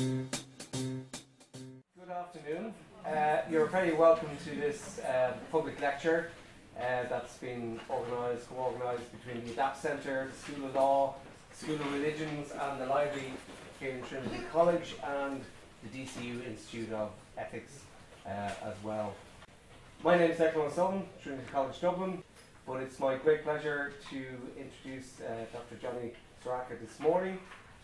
Good 0.00 0.30
afternoon. 2.10 2.72
Uh, 3.06 3.42
you're 3.50 3.66
very 3.66 3.92
welcome 3.92 4.30
to 4.44 4.50
this 4.54 4.98
uh, 5.00 5.34
public 5.52 5.78
lecture 5.78 6.30
uh, 6.78 7.02
that's 7.10 7.36
been 7.36 7.78
organised, 7.90 8.48
co-organised 8.48 9.12
between 9.12 9.44
the 9.44 9.52
ADAPT 9.52 9.76
Centre, 9.76 10.30
the 10.32 10.38
School 10.38 10.68
of 10.68 10.74
Law, 10.74 11.14
School 11.52 11.74
of 11.74 11.92
Religions 11.92 12.50
and 12.50 12.80
the 12.80 12.86
Library 12.86 13.30
here 13.78 13.90
in 13.90 14.02
Trinity 14.04 14.42
College 14.50 14.94
and 15.04 15.42
the 15.82 15.98
DCU 15.98 16.46
Institute 16.46 16.90
of 16.94 17.10
Ethics 17.36 17.80
uh, 18.24 18.30
as 18.64 18.76
well. 18.82 19.12
My 20.02 20.16
name 20.16 20.30
is 20.30 20.38
Declan 20.38 20.68
O'Sullivan, 20.68 21.02
Trinity 21.22 21.44
College 21.52 21.78
Dublin, 21.78 22.22
but 22.66 22.80
it's 22.80 22.98
my 22.98 23.16
great 23.16 23.44
pleasure 23.44 23.92
to 24.08 24.24
introduce 24.56 25.20
uh, 25.20 25.44
Dr. 25.52 25.76
Johnny 25.82 26.12
Søraker 26.42 26.80
this 26.80 26.98
morning 27.00 27.38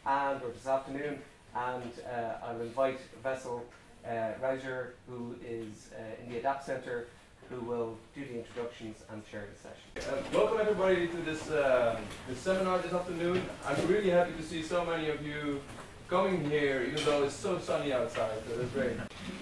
and 0.06 0.40
or 0.42 0.48
this 0.48 0.66
afternoon 0.66 1.18
and 1.56 1.92
uh, 2.04 2.44
I'll 2.46 2.60
invite 2.60 3.00
Wessel 3.24 3.64
uh, 4.04 4.08
Reijers, 4.42 4.90
who 5.08 5.36
is 5.44 5.90
uh, 5.92 6.22
in 6.22 6.32
the 6.32 6.40
ADAPT 6.40 6.64
Centre, 6.64 7.08
who 7.48 7.60
will 7.60 7.96
do 8.14 8.24
the 8.24 8.38
introductions 8.38 8.98
and 9.10 9.24
chair 9.26 9.44
the 9.52 9.58
session. 9.58 10.12
Uh, 10.12 10.22
welcome 10.36 10.60
everybody 10.60 11.08
to 11.08 11.16
this, 11.18 11.50
uh, 11.50 11.98
this 12.28 12.38
seminar 12.38 12.78
this 12.78 12.92
afternoon. 12.92 13.42
I'm 13.66 13.86
really 13.86 14.10
happy 14.10 14.32
to 14.32 14.42
see 14.42 14.62
so 14.62 14.84
many 14.84 15.08
of 15.08 15.24
you 15.24 15.60
coming 16.08 16.48
here, 16.50 16.82
even 16.82 17.04
though 17.04 17.24
it's 17.24 17.34
so 17.34 17.58
sunny 17.58 17.92
outside. 17.92 18.32
So 18.48 18.56
that's 18.56 18.70
great. 18.72 18.96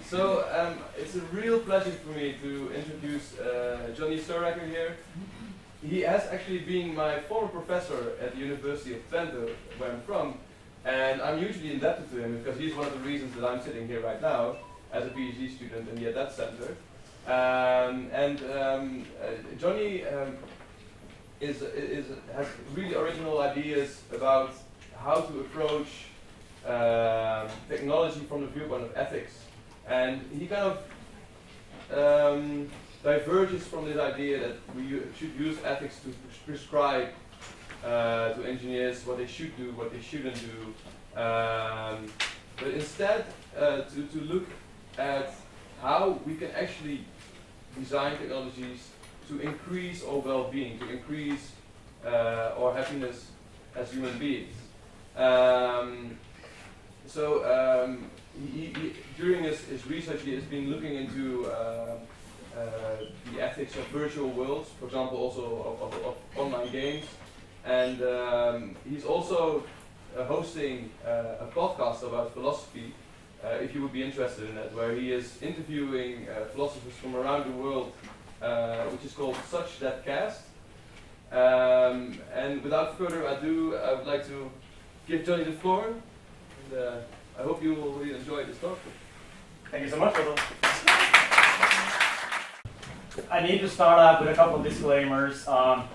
So 0.06 0.46
um, 0.56 0.78
it's 0.96 1.16
a 1.16 1.20
real 1.32 1.58
pleasure 1.60 1.90
for 1.90 2.10
me 2.10 2.36
to 2.42 2.72
introduce 2.74 3.38
uh, 3.38 3.92
Johnny 3.96 4.18
Søraker 4.18 4.68
here. 4.68 4.96
He 5.82 6.00
has 6.00 6.26
actually 6.30 6.60
been 6.60 6.94
my 6.94 7.20
former 7.20 7.48
professor 7.48 8.12
at 8.20 8.34
the 8.34 8.38
University 8.38 8.94
of 8.94 9.10
Twente, 9.10 9.50
where 9.76 9.92
I'm 9.92 10.00
from, 10.02 10.38
and 10.84 11.22
I'm 11.22 11.38
hugely 11.38 11.72
indebted 11.72 12.10
to 12.10 12.18
him 12.18 12.38
because 12.38 12.58
he's 12.58 12.74
one 12.74 12.86
of 12.86 12.92
the 12.92 13.08
reasons 13.08 13.34
that 13.36 13.44
I'm 13.44 13.60
sitting 13.62 13.86
here 13.86 14.00
right 14.00 14.20
now 14.20 14.56
as 14.92 15.06
a 15.06 15.10
PhD 15.10 15.54
student 15.54 15.88
in 15.88 15.96
the 15.96 16.10
ADAPT 16.10 16.32
Center. 16.32 16.76
Um, 17.26 18.10
and 18.12 18.38
um, 18.52 19.06
uh, 19.22 19.56
Johnny 19.58 20.04
um, 20.04 20.36
is, 21.40 21.62
is, 21.62 22.06
has 22.34 22.46
really 22.74 22.94
original 22.94 23.40
ideas 23.40 24.02
about 24.14 24.52
how 24.96 25.20
to 25.20 25.40
approach 25.40 25.88
uh, 26.66 27.48
technology 27.68 28.20
from 28.20 28.42
the 28.42 28.46
viewpoint 28.48 28.84
of 28.84 28.96
ethics. 28.96 29.32
And 29.88 30.20
he 30.38 30.46
kind 30.46 30.76
of 31.90 32.36
um, 32.36 32.70
diverges 33.02 33.66
from 33.66 33.86
this 33.86 33.98
idea 33.98 34.38
that 34.40 34.56
we 34.74 35.00
should 35.18 35.34
use 35.38 35.58
ethics 35.64 36.00
to 36.00 36.14
prescribe 36.46 37.08
uh, 37.84 38.32
to 38.32 38.44
engineers 38.44 39.06
what 39.06 39.18
they 39.18 39.26
should 39.26 39.56
do, 39.56 39.72
what 39.72 39.92
they 39.92 40.00
shouldn't 40.00 40.36
do. 40.36 41.20
Um, 41.20 42.06
but 42.56 42.68
instead, 42.68 43.26
uh, 43.56 43.82
to, 43.82 44.02
to 44.06 44.20
look 44.22 44.46
at 44.98 45.34
how 45.82 46.18
we 46.24 46.36
can 46.36 46.50
actually 46.52 47.04
design 47.78 48.16
technologies 48.16 48.88
to 49.28 49.40
increase 49.40 50.04
our 50.04 50.18
well-being, 50.18 50.78
to 50.78 50.90
increase 50.90 51.52
uh, 52.04 52.52
our 52.58 52.74
happiness 52.74 53.30
as 53.74 53.90
human 53.92 54.16
beings. 54.18 54.54
Um, 55.16 56.18
so 57.06 57.44
um, 57.44 58.10
he, 58.52 58.66
he, 58.66 58.94
during 59.16 59.44
his, 59.44 59.60
his, 59.64 59.86
research, 59.86 60.22
he 60.22 60.34
has 60.34 60.44
been 60.44 60.70
looking 60.70 60.94
into 60.94 61.46
uh, 61.46 61.96
uh, 62.56 62.60
the 63.32 63.40
ethics 63.40 63.76
of 63.76 63.86
virtual 63.88 64.28
worlds, 64.30 64.70
for 64.78 64.86
example, 64.86 65.18
also 65.18 65.78
of, 65.80 65.94
of, 65.94 66.04
of 66.04 66.16
online 66.36 66.70
games. 66.72 67.04
And 67.64 68.02
um, 68.02 68.76
he's 68.88 69.04
also 69.04 69.64
uh, 70.16 70.24
hosting 70.24 70.90
uh, 71.06 71.44
a 71.44 71.46
podcast 71.54 72.02
about 72.02 72.34
philosophy, 72.34 72.92
uh, 73.42 73.48
if 73.60 73.74
you 73.74 73.82
would 73.82 73.92
be 73.92 74.02
interested 74.02 74.48
in 74.48 74.54
that, 74.56 74.74
where 74.74 74.94
he 74.94 75.12
is 75.12 75.42
interviewing 75.42 76.28
uh, 76.28 76.44
philosophers 76.52 76.94
from 76.94 77.16
around 77.16 77.46
the 77.46 77.56
world, 77.56 77.92
uh, 78.42 78.84
which 78.84 79.04
is 79.04 79.12
called 79.12 79.36
Such 79.48 79.78
That 79.80 80.04
Cast. 80.04 80.42
Um, 81.32 82.18
and 82.34 82.62
without 82.62 82.98
further 82.98 83.26
ado, 83.26 83.76
I 83.76 83.94
would 83.94 84.06
like 84.06 84.26
to 84.28 84.50
give 85.08 85.24
Johnny 85.24 85.44
the 85.44 85.52
floor. 85.52 85.94
And, 86.70 87.02
I 87.36 87.42
hope 87.42 87.60
you 87.64 87.74
will 87.74 87.92
really 87.94 88.14
enjoy 88.14 88.44
this 88.44 88.56
talk. 88.58 88.78
Thank 89.68 89.84
you 89.84 89.90
so 89.90 89.96
much, 89.96 90.14
I 93.28 93.42
need 93.42 93.58
to 93.60 93.68
start 93.68 93.98
out 93.98 94.20
with 94.20 94.30
a 94.30 94.34
couple 94.34 94.56
of 94.56 94.64
disclaimers. 94.64 95.46
Um, 95.48 95.88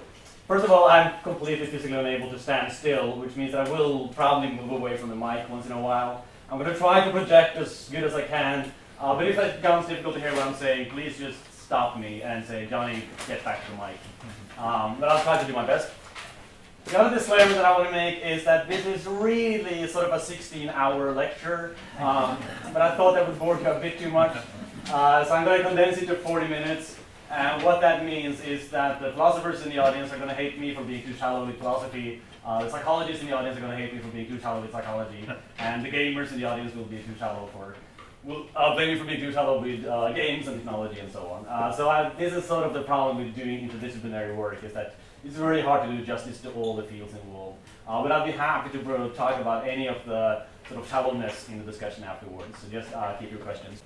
First 0.49 0.65
of 0.65 0.71
all, 0.71 0.89
I'm 0.89 1.13
completely 1.21 1.67
physically 1.67 1.95
unable 1.95 2.31
to 2.31 2.39
stand 2.39 2.73
still, 2.73 3.15
which 3.17 3.35
means 3.35 3.51
that 3.51 3.67
I 3.67 3.69
will 3.69 4.07
probably 4.07 4.49
move 4.49 4.71
away 4.71 4.97
from 4.97 5.09
the 5.09 5.15
mic 5.15 5.47
once 5.47 5.67
in 5.67 5.71
a 5.71 5.79
while. 5.79 6.25
I'm 6.49 6.57
going 6.57 6.73
to 6.73 6.75
try 6.75 7.05
to 7.05 7.11
project 7.11 7.55
as 7.57 7.87
good 7.89 8.03
as 8.03 8.15
I 8.15 8.23
can, 8.23 8.71
uh, 8.99 9.15
but 9.15 9.27
if 9.27 9.37
it 9.37 9.57
becomes 9.57 9.87
difficult 9.87 10.15
to 10.15 10.19
hear 10.19 10.33
what 10.33 10.47
I'm 10.47 10.55
saying, 10.55 10.89
please 10.89 11.19
just 11.19 11.37
stop 11.53 11.99
me 11.99 12.23
and 12.23 12.43
say, 12.43 12.65
Johnny, 12.65 13.03
get 13.27 13.45
back 13.45 13.63
to 13.65 13.71
the 13.71 13.77
mic. 13.77 13.97
Um, 14.59 14.97
but 14.99 15.07
I'll 15.07 15.23
try 15.23 15.39
to 15.39 15.47
do 15.47 15.53
my 15.53 15.65
best. 15.65 15.89
The 16.83 16.99
other 16.99 17.15
disclaimer 17.15 17.53
that 17.53 17.63
I 17.63 17.71
want 17.77 17.85
to 17.85 17.93
make 17.93 18.21
is 18.21 18.43
that 18.43 18.67
this 18.67 18.85
is 18.85 19.05
really 19.05 19.87
sort 19.87 20.03
of 20.03 20.11
a 20.11 20.17
16-hour 20.17 21.13
lecture, 21.13 21.77
um, 21.97 22.37
but 22.73 22.81
I 22.81 22.97
thought 22.97 23.13
that 23.13 23.25
would 23.25 23.39
bore 23.39 23.57
you 23.57 23.67
a 23.67 23.79
bit 23.79 23.97
too 23.97 24.09
much. 24.09 24.35
Uh, 24.91 25.23
so 25.23 25.33
I'm 25.33 25.45
going 25.45 25.61
to 25.61 25.67
condense 25.69 25.97
it 25.99 26.07
to 26.07 26.15
40 26.15 26.49
minutes. 26.49 26.98
And 27.29 27.63
what 27.63 27.79
that 27.81 28.05
means 28.05 28.41
is 28.41 28.69
that 28.69 28.99
the 28.99 29.11
philosophers 29.11 29.61
in 29.63 29.69
the 29.69 29.77
audience 29.77 30.11
are 30.11 30.17
going 30.17 30.29
to 30.29 30.35
hate 30.35 30.59
me 30.59 30.73
for 30.73 30.83
being 30.83 31.03
too 31.03 31.13
shallow 31.13 31.45
with 31.45 31.59
philosophy. 31.59 32.21
Uh, 32.43 32.63
the 32.63 32.69
psychologists 32.71 33.21
in 33.21 33.29
the 33.29 33.35
audience 33.35 33.55
are 33.55 33.61
going 33.61 33.71
to 33.71 33.77
hate 33.77 33.93
me 33.93 33.99
for 33.99 34.07
being 34.07 34.27
too 34.27 34.39
shallow 34.39 34.61
with 34.61 34.71
psychology. 34.71 35.27
And 35.59 35.85
the 35.85 35.91
gamers 35.91 36.31
in 36.31 36.39
the 36.39 36.45
audience 36.45 36.75
will 36.75 36.85
be 36.85 36.97
too 36.97 37.13
shallow 37.19 37.47
for, 37.53 37.75
will 38.23 38.47
uh, 38.55 38.73
blame 38.73 38.93
me 38.93 38.99
for 38.99 39.05
being 39.05 39.19
too 39.19 39.31
shallow 39.31 39.61
with 39.61 39.85
uh, 39.85 40.11
games 40.13 40.47
and 40.47 40.57
technology 40.57 40.99
and 41.01 41.11
so 41.11 41.27
on. 41.27 41.45
Uh, 41.45 41.71
so 41.71 41.87
I, 41.87 42.09
this 42.17 42.33
is 42.33 42.45
sort 42.45 42.63
of 42.63 42.73
the 42.73 42.81
problem 42.81 43.23
with 43.23 43.35
doing 43.35 43.69
interdisciplinary 43.69 44.35
work, 44.35 44.63
is 44.63 44.73
that 44.73 44.95
it's 45.23 45.35
very 45.35 45.61
hard 45.61 45.87
to 45.87 45.95
do 45.95 46.03
justice 46.03 46.41
to 46.41 46.51
all 46.53 46.75
the 46.75 46.83
fields 46.83 47.13
involved. 47.13 47.57
Uh, 47.87 48.01
but 48.01 48.11
I'd 48.11 48.25
be 48.25 48.31
happy 48.31 48.75
to 48.75 49.09
talk 49.09 49.39
about 49.39 49.67
any 49.67 49.87
of 49.87 49.97
the 50.05 50.45
sort 50.67 50.79
of 50.81 50.89
shallowness 50.89 51.47
in 51.49 51.59
the 51.59 51.65
discussion 51.65 52.03
afterwards. 52.05 52.57
So 52.57 52.69
just 52.71 52.91
uh, 52.93 53.13
keep 53.19 53.29
your 53.29 53.41
questions. 53.41 53.83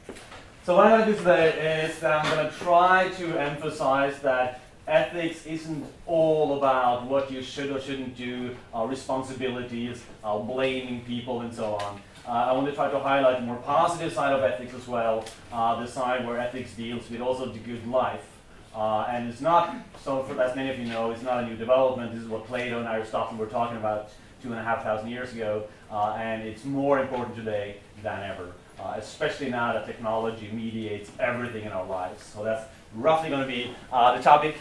So 0.66 0.78
what 0.78 0.88
I'm 0.88 1.02
going 1.02 1.08
to 1.08 1.12
do 1.12 1.18
today 1.18 1.84
is 1.90 2.00
that 2.00 2.24
I'm 2.24 2.36
going 2.38 2.50
to 2.50 2.56
try 2.56 3.10
to 3.18 3.38
emphasize 3.38 4.18
that 4.22 4.62
ethics 4.88 5.46
isn't 5.46 5.84
all 6.06 6.58
about 6.58 7.06
what 7.06 7.30
you 7.30 7.42
should 7.42 7.70
or 7.70 7.82
shouldn't 7.82 8.16
do, 8.16 8.56
uh, 8.74 8.86
responsibilities, 8.86 10.02
uh, 10.24 10.38
blaming 10.38 11.02
people, 11.02 11.42
and 11.42 11.54
so 11.54 11.76
on. 11.76 12.02
Uh, 12.26 12.30
I 12.30 12.54
want 12.54 12.68
to 12.68 12.72
try 12.74 12.90
to 12.90 12.98
highlight 12.98 13.42
the 13.42 13.46
more 13.46 13.58
positive 13.58 14.14
side 14.14 14.32
of 14.32 14.42
ethics 14.42 14.74
as 14.74 14.88
well, 14.88 15.26
uh, 15.52 15.84
the 15.84 15.86
side 15.86 16.26
where 16.26 16.40
ethics 16.40 16.74
deals 16.76 17.10
with 17.10 17.20
also 17.20 17.48
the 17.48 17.60
good 17.60 17.86
life. 17.86 18.26
Uh, 18.74 19.06
and 19.10 19.28
it's 19.28 19.42
not, 19.42 19.76
so 20.02 20.24
for, 20.24 20.42
as 20.42 20.56
many 20.56 20.70
of 20.70 20.80
you 20.80 20.86
know, 20.86 21.12
it's 21.12 21.24
not 21.24 21.44
a 21.44 21.46
new 21.46 21.58
development. 21.58 22.14
This 22.14 22.24
is 22.24 22.30
what 22.30 22.48
Plato 22.48 22.80
and 22.80 22.88
Aristotle 22.88 23.38
were 23.38 23.48
talking 23.48 23.76
about 23.76 24.12
two 24.42 24.52
and 24.52 24.60
a 24.62 24.64
half 24.64 24.82
thousand 24.82 25.10
years 25.10 25.34
ago, 25.34 25.66
uh, 25.92 26.14
and 26.14 26.42
it's 26.42 26.64
more 26.64 27.00
important 27.00 27.36
today 27.36 27.82
than 28.02 28.32
ever 28.32 28.54
uh, 28.80 28.96
especially 28.98 29.50
now 29.50 29.74
that 29.74 29.86
technology 29.86 30.50
mediates 30.52 31.12
everything 31.20 31.64
in 31.64 31.72
our 31.72 31.86
lives. 31.86 32.24
So 32.24 32.44
that's 32.44 32.66
roughly 32.96 33.30
going 33.30 33.42
to 33.42 33.48
be 33.48 33.72
uh, 33.92 34.18
the 34.18 34.24
topic. 34.24 34.56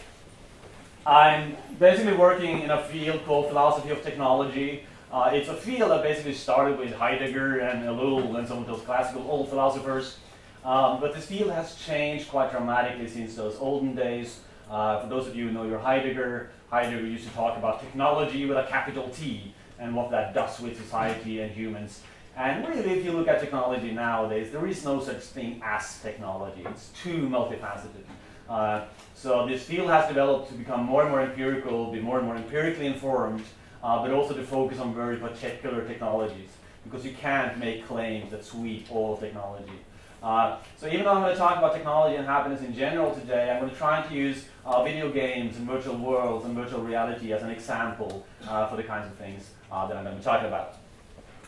I'm 1.04 1.56
basically 1.78 2.14
working 2.14 2.60
in 2.60 2.70
a 2.70 2.82
field 2.84 3.24
called 3.24 3.48
philosophy 3.48 3.90
of 3.90 4.02
technology. 4.02 4.84
Uh, 5.12 5.30
it's 5.32 5.48
a 5.48 5.54
field 5.54 5.90
that 5.90 6.02
basically 6.02 6.34
started 6.34 6.78
with 6.78 6.92
Heidegger 6.92 7.58
and 7.58 7.84
Ellul 7.84 8.38
and 8.38 8.46
some 8.46 8.58
of 8.58 8.66
those 8.66 8.80
classical 8.82 9.22
old 9.30 9.48
philosophers. 9.48 10.18
Um, 10.64 11.00
but 11.00 11.12
this 11.12 11.26
field 11.26 11.50
has 11.50 11.74
changed 11.74 12.28
quite 12.28 12.52
dramatically 12.52 13.08
since 13.08 13.34
those 13.34 13.58
olden 13.58 13.94
days. 13.96 14.40
Uh, 14.70 15.00
for 15.00 15.08
those 15.08 15.26
of 15.26 15.34
you 15.34 15.48
who 15.48 15.52
know 15.52 15.64
your 15.64 15.80
Heidegger, 15.80 16.50
Heidegger 16.70 17.04
used 17.04 17.28
to 17.28 17.34
talk 17.34 17.58
about 17.58 17.80
technology 17.80 18.46
with 18.46 18.56
a 18.56 18.64
capital 18.64 19.10
T 19.10 19.52
and 19.78 19.94
what 19.94 20.10
that 20.12 20.32
does 20.32 20.60
with 20.60 20.78
society 20.80 21.40
and 21.40 21.50
humans. 21.50 22.00
And 22.36 22.66
really, 22.66 22.98
if 22.98 23.04
you 23.04 23.12
look 23.12 23.28
at 23.28 23.40
technology 23.40 23.90
nowadays, 23.92 24.50
there 24.50 24.66
is 24.66 24.84
no 24.84 25.00
such 25.00 25.22
thing 25.22 25.60
as 25.62 26.00
technology. 26.00 26.64
It's 26.66 26.88
too 27.02 27.28
multifaceted. 27.28 28.04
Uh, 28.48 28.86
so 29.14 29.46
this 29.46 29.62
field 29.62 29.88
has 29.90 30.08
developed 30.08 30.48
to 30.48 30.54
become 30.54 30.84
more 30.84 31.02
and 31.02 31.10
more 31.10 31.20
empirical, 31.20 31.92
be 31.92 32.00
more 32.00 32.18
and 32.18 32.26
more 32.26 32.36
empirically 32.36 32.86
informed, 32.86 33.44
uh, 33.82 34.00
but 34.02 34.10
also 34.12 34.34
to 34.34 34.42
focus 34.42 34.78
on 34.78 34.94
very 34.94 35.16
particular 35.16 35.86
technologies, 35.86 36.50
because 36.84 37.04
you 37.04 37.12
can't 37.12 37.58
make 37.58 37.86
claims 37.86 38.30
that 38.30 38.44
sweep 38.44 38.86
all 38.90 39.16
technology. 39.16 39.78
Uh, 40.22 40.56
so 40.76 40.86
even 40.86 41.04
though 41.04 41.12
I'm 41.12 41.22
going 41.22 41.32
to 41.32 41.38
talk 41.38 41.58
about 41.58 41.74
technology 41.74 42.16
and 42.16 42.26
happiness 42.26 42.60
in 42.60 42.74
general 42.74 43.14
today, 43.14 43.50
I'm 43.50 43.58
going 43.60 43.72
to 43.72 43.76
try 43.76 44.06
to 44.06 44.14
use 44.14 44.44
uh, 44.64 44.82
video 44.84 45.10
games 45.10 45.56
and 45.56 45.66
virtual 45.66 45.96
worlds 45.96 46.44
and 46.44 46.54
virtual 46.54 46.80
reality 46.80 47.32
as 47.32 47.42
an 47.42 47.50
example 47.50 48.24
uh, 48.46 48.68
for 48.68 48.76
the 48.76 48.84
kinds 48.84 49.06
of 49.06 49.14
things 49.18 49.50
uh, 49.70 49.86
that 49.86 49.96
I'm 49.96 50.04
going 50.04 50.16
to 50.16 50.20
be 50.20 50.24
talking 50.24 50.46
about. 50.46 50.76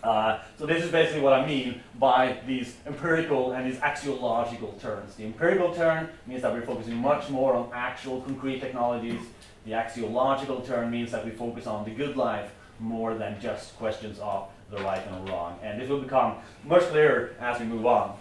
Uh, 0.05 0.39
so 0.59 0.67
this 0.67 0.85
is 0.85 0.91
basically 0.91 1.23
what 1.23 1.33
I 1.33 1.47
mean 1.47 1.81
by 1.99 2.37
these 2.47 2.77
empirical 2.87 3.53
and 3.53 3.67
these 3.67 3.81
axiological 3.81 4.79
turns. 4.79 5.15
The 5.15 5.25
empirical 5.25 5.75
turn 5.75 6.11
means 6.27 6.43
that 6.43 6.53
we're 6.53 6.67
focusing 6.67 6.97
much 6.97 7.31
more 7.31 7.55
on 7.55 7.71
actual 7.73 8.21
concrete 8.21 8.61
technologies. 8.61 9.23
The 9.65 9.73
axiological 9.73 10.67
turn 10.67 10.91
means 10.91 11.11
that 11.13 11.25
we 11.25 11.31
focus 11.31 11.67
on 11.67 11.87
the 11.87 11.91
good 11.91 12.19
life 12.19 12.51
more 12.79 13.15
than 13.15 13.41
just 13.41 13.77
questions 13.79 14.19
of 14.19 14.49
the 14.71 14.77
right 14.83 15.03
and 15.07 15.27
the 15.27 15.33
wrong. 15.33 15.59
And 15.63 15.81
this 15.81 15.89
will 15.89 16.01
become 16.01 16.37
much 16.65 16.83
clearer 16.83 17.35
as 17.41 17.59
we 17.59 17.65
move 17.65 17.87
on. 17.87 18.19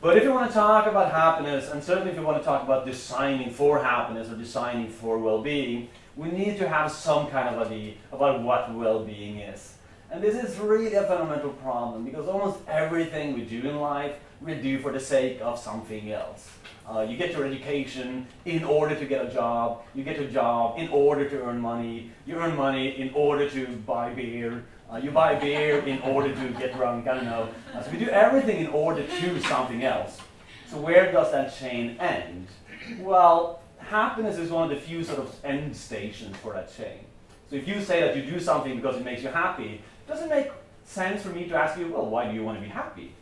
But 0.00 0.16
if 0.16 0.22
you 0.22 0.32
want 0.32 0.48
to 0.48 0.54
talk 0.54 0.86
about 0.86 1.12
happiness, 1.12 1.70
and 1.70 1.84
certainly 1.84 2.12
if 2.12 2.16
you 2.16 2.22
want 2.22 2.38
to 2.38 2.44
talk 2.44 2.62
about 2.62 2.86
designing 2.86 3.50
for 3.50 3.82
happiness 3.84 4.30
or 4.30 4.36
designing 4.36 4.88
for 4.88 5.18
well-being, 5.18 5.90
we 6.16 6.30
need 6.30 6.56
to 6.56 6.66
have 6.66 6.90
some 6.90 7.26
kind 7.26 7.54
of 7.54 7.66
idea 7.66 7.94
about 8.10 8.42
what 8.42 8.74
well-being 8.74 9.40
is. 9.40 9.74
And 10.12 10.20
this 10.20 10.34
is 10.34 10.58
really 10.58 10.92
a 10.94 11.04
fundamental 11.04 11.50
problem 11.50 12.04
because 12.04 12.26
almost 12.26 12.58
everything 12.66 13.32
we 13.32 13.42
do 13.42 13.60
in 13.68 13.78
life, 13.78 14.16
we 14.40 14.54
do 14.54 14.80
for 14.80 14.90
the 14.90 14.98
sake 14.98 15.38
of 15.40 15.56
something 15.56 16.10
else. 16.10 16.50
Uh, 16.88 17.06
you 17.08 17.16
get 17.16 17.30
your 17.30 17.46
education 17.46 18.26
in 18.44 18.64
order 18.64 18.96
to 18.96 19.04
get 19.04 19.24
a 19.24 19.30
job. 19.30 19.82
You 19.94 20.02
get 20.02 20.18
a 20.18 20.26
job 20.26 20.80
in 20.80 20.88
order 20.88 21.28
to 21.28 21.42
earn 21.44 21.60
money. 21.60 22.10
You 22.26 22.36
earn 22.36 22.56
money 22.56 23.00
in 23.00 23.12
order 23.14 23.48
to 23.50 23.66
buy 23.86 24.12
beer. 24.12 24.64
Uh, 24.92 24.96
you 24.96 25.12
buy 25.12 25.36
beer 25.36 25.78
in 25.78 26.00
order 26.02 26.34
to 26.34 26.48
get 26.58 26.74
drunk. 26.74 27.06
I 27.06 27.14
don't 27.14 27.26
know. 27.26 27.48
Uh, 27.72 27.80
so 27.80 27.92
we 27.92 27.98
do 27.98 28.08
everything 28.08 28.56
in 28.64 28.66
order 28.68 29.06
to 29.06 29.40
something 29.42 29.84
else. 29.84 30.18
So 30.66 30.78
where 30.78 31.12
does 31.12 31.30
that 31.30 31.54
chain 31.54 31.96
end? 32.00 32.48
Well, 32.98 33.62
happiness 33.78 34.38
is 34.38 34.50
one 34.50 34.64
of 34.64 34.70
the 34.70 34.84
few 34.84 35.04
sort 35.04 35.20
of 35.20 35.32
end 35.44 35.76
stations 35.76 36.36
for 36.38 36.54
that 36.54 36.76
chain. 36.76 37.04
So 37.50 37.56
if 37.56 37.66
you 37.66 37.82
say 37.82 38.00
that 38.00 38.16
you 38.16 38.22
do 38.22 38.38
something 38.38 38.76
because 38.76 38.96
it 38.96 39.04
makes 39.04 39.22
you 39.22 39.28
happy, 39.28 39.82
does 40.10 40.22
it 40.22 40.28
make 40.28 40.50
sense 40.84 41.22
for 41.22 41.30
me 41.30 41.48
to 41.48 41.54
ask 41.54 41.78
you, 41.78 41.88
well, 41.88 42.06
why 42.06 42.28
do 42.28 42.34
you 42.34 42.42
want 42.42 42.58
to 42.58 42.62
be 42.62 42.68
happy? 42.68 43.14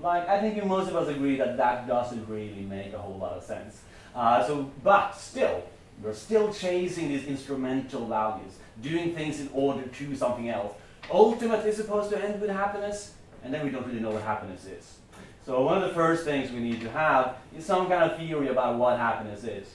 Like, 0.00 0.28
I 0.28 0.40
think 0.40 0.64
most 0.64 0.88
of 0.88 0.96
us 0.96 1.08
agree 1.08 1.36
that 1.36 1.56
that 1.56 1.86
doesn't 1.86 2.28
really 2.28 2.62
make 2.62 2.92
a 2.92 2.98
whole 2.98 3.16
lot 3.16 3.32
of 3.32 3.44
sense. 3.44 3.82
Uh, 4.14 4.44
so, 4.44 4.70
but 4.82 5.12
still, 5.12 5.62
we're 6.02 6.12
still 6.12 6.52
chasing 6.52 7.08
these 7.08 7.24
instrumental 7.24 8.06
values, 8.06 8.54
doing 8.82 9.14
things 9.14 9.40
in 9.40 9.48
order 9.52 9.86
to 9.86 10.16
something 10.16 10.48
else. 10.48 10.74
Ultimately 11.10 11.70
supposed 11.72 12.10
to 12.10 12.22
end 12.22 12.40
with 12.40 12.50
happiness, 12.50 13.14
and 13.44 13.54
then 13.54 13.64
we 13.64 13.70
don't 13.70 13.86
really 13.86 14.00
know 14.00 14.10
what 14.10 14.22
happiness 14.22 14.64
is. 14.66 14.98
So 15.46 15.62
one 15.62 15.80
of 15.80 15.88
the 15.88 15.94
first 15.94 16.24
things 16.24 16.50
we 16.50 16.60
need 16.60 16.80
to 16.80 16.90
have 16.90 17.36
is 17.56 17.64
some 17.64 17.88
kind 17.88 18.10
of 18.10 18.18
theory 18.18 18.48
about 18.48 18.76
what 18.76 18.98
happiness 18.98 19.44
is. 19.44 19.68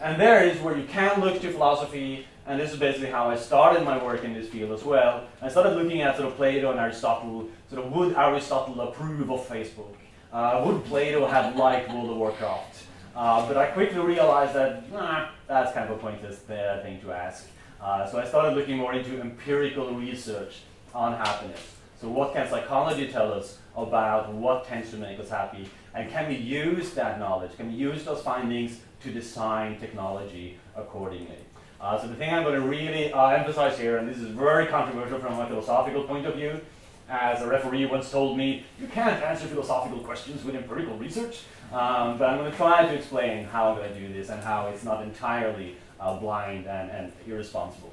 And 0.00 0.20
there 0.20 0.44
is 0.44 0.60
where 0.60 0.76
you 0.76 0.84
can 0.84 1.20
look 1.20 1.40
to 1.40 1.52
philosophy 1.52 2.26
and 2.46 2.60
this 2.60 2.72
is 2.72 2.78
basically 2.78 3.10
how 3.10 3.30
I 3.30 3.36
started 3.36 3.84
my 3.84 4.02
work 4.02 4.24
in 4.24 4.34
this 4.34 4.48
field 4.48 4.72
as 4.72 4.84
well. 4.84 5.24
I 5.40 5.48
started 5.48 5.76
looking 5.76 6.02
at 6.02 6.16
sort 6.16 6.28
of 6.28 6.36
Plato 6.36 6.70
and 6.70 6.78
Aristotle, 6.78 7.48
sort 7.70 7.84
of 7.84 7.92
would 7.92 8.16
Aristotle 8.16 8.80
approve 8.80 9.30
of 9.30 9.48
Facebook? 9.48 9.94
Uh, 10.32 10.62
would 10.66 10.84
Plato 10.84 11.26
have 11.26 11.56
liked 11.56 11.90
World 11.90 12.10
of 12.10 12.16
Warcraft? 12.16 12.84
Uh, 13.16 13.46
but 13.46 13.56
I 13.56 13.66
quickly 13.66 14.00
realized 14.00 14.54
that 14.54 14.90
nah, 14.92 15.28
that's 15.46 15.72
kind 15.72 15.88
of 15.88 15.96
a 15.96 16.00
pointless 16.00 16.38
thing 16.38 17.00
to 17.00 17.12
ask. 17.12 17.48
Uh, 17.80 18.06
so 18.10 18.18
I 18.18 18.26
started 18.26 18.56
looking 18.56 18.76
more 18.76 18.92
into 18.92 19.20
empirical 19.20 19.94
research 19.94 20.62
on 20.94 21.12
happiness. 21.12 21.60
So 22.00 22.08
what 22.08 22.34
can 22.34 22.48
psychology 22.48 23.08
tell 23.08 23.32
us 23.32 23.58
about 23.76 24.32
what 24.32 24.66
tends 24.66 24.90
to 24.90 24.96
make 24.96 25.18
us 25.18 25.30
happy? 25.30 25.68
And 25.94 26.10
can 26.10 26.28
we 26.28 26.36
use 26.36 26.92
that 26.94 27.18
knowledge, 27.18 27.56
can 27.56 27.68
we 27.68 27.74
use 27.74 28.04
those 28.04 28.20
findings 28.20 28.80
to 29.02 29.12
design 29.12 29.78
technology 29.78 30.58
accordingly? 30.76 31.43
Uh, 31.84 32.00
so 32.00 32.06
the 32.08 32.14
thing 32.14 32.32
I'm 32.32 32.44
going 32.44 32.54
to 32.54 32.66
really 32.66 33.12
uh, 33.12 33.28
emphasize 33.28 33.78
here, 33.78 33.98
and 33.98 34.08
this 34.08 34.16
is 34.16 34.28
very 34.28 34.68
controversial 34.68 35.18
from 35.18 35.38
a 35.38 35.46
philosophical 35.46 36.04
point 36.04 36.24
of 36.24 36.34
view, 36.34 36.58
as 37.10 37.42
a 37.42 37.46
referee 37.46 37.84
once 37.84 38.10
told 38.10 38.38
me, 38.38 38.64
you 38.80 38.86
can't 38.86 39.22
answer 39.22 39.46
philosophical 39.46 39.98
questions 39.98 40.42
with 40.44 40.54
empirical 40.54 40.96
research, 40.96 41.42
um, 41.74 42.16
but 42.16 42.30
I'm 42.30 42.38
going 42.38 42.50
to 42.50 42.56
try 42.56 42.86
to 42.86 42.94
explain 42.94 43.44
how 43.44 43.68
I'm 43.68 43.76
going 43.76 43.92
to 43.92 44.00
do 44.00 44.10
this 44.14 44.30
and 44.30 44.42
how 44.42 44.68
it's 44.68 44.82
not 44.82 45.02
entirely 45.02 45.76
uh, 46.00 46.16
blind 46.16 46.66
and, 46.66 46.90
and 46.90 47.12
irresponsible. 47.26 47.92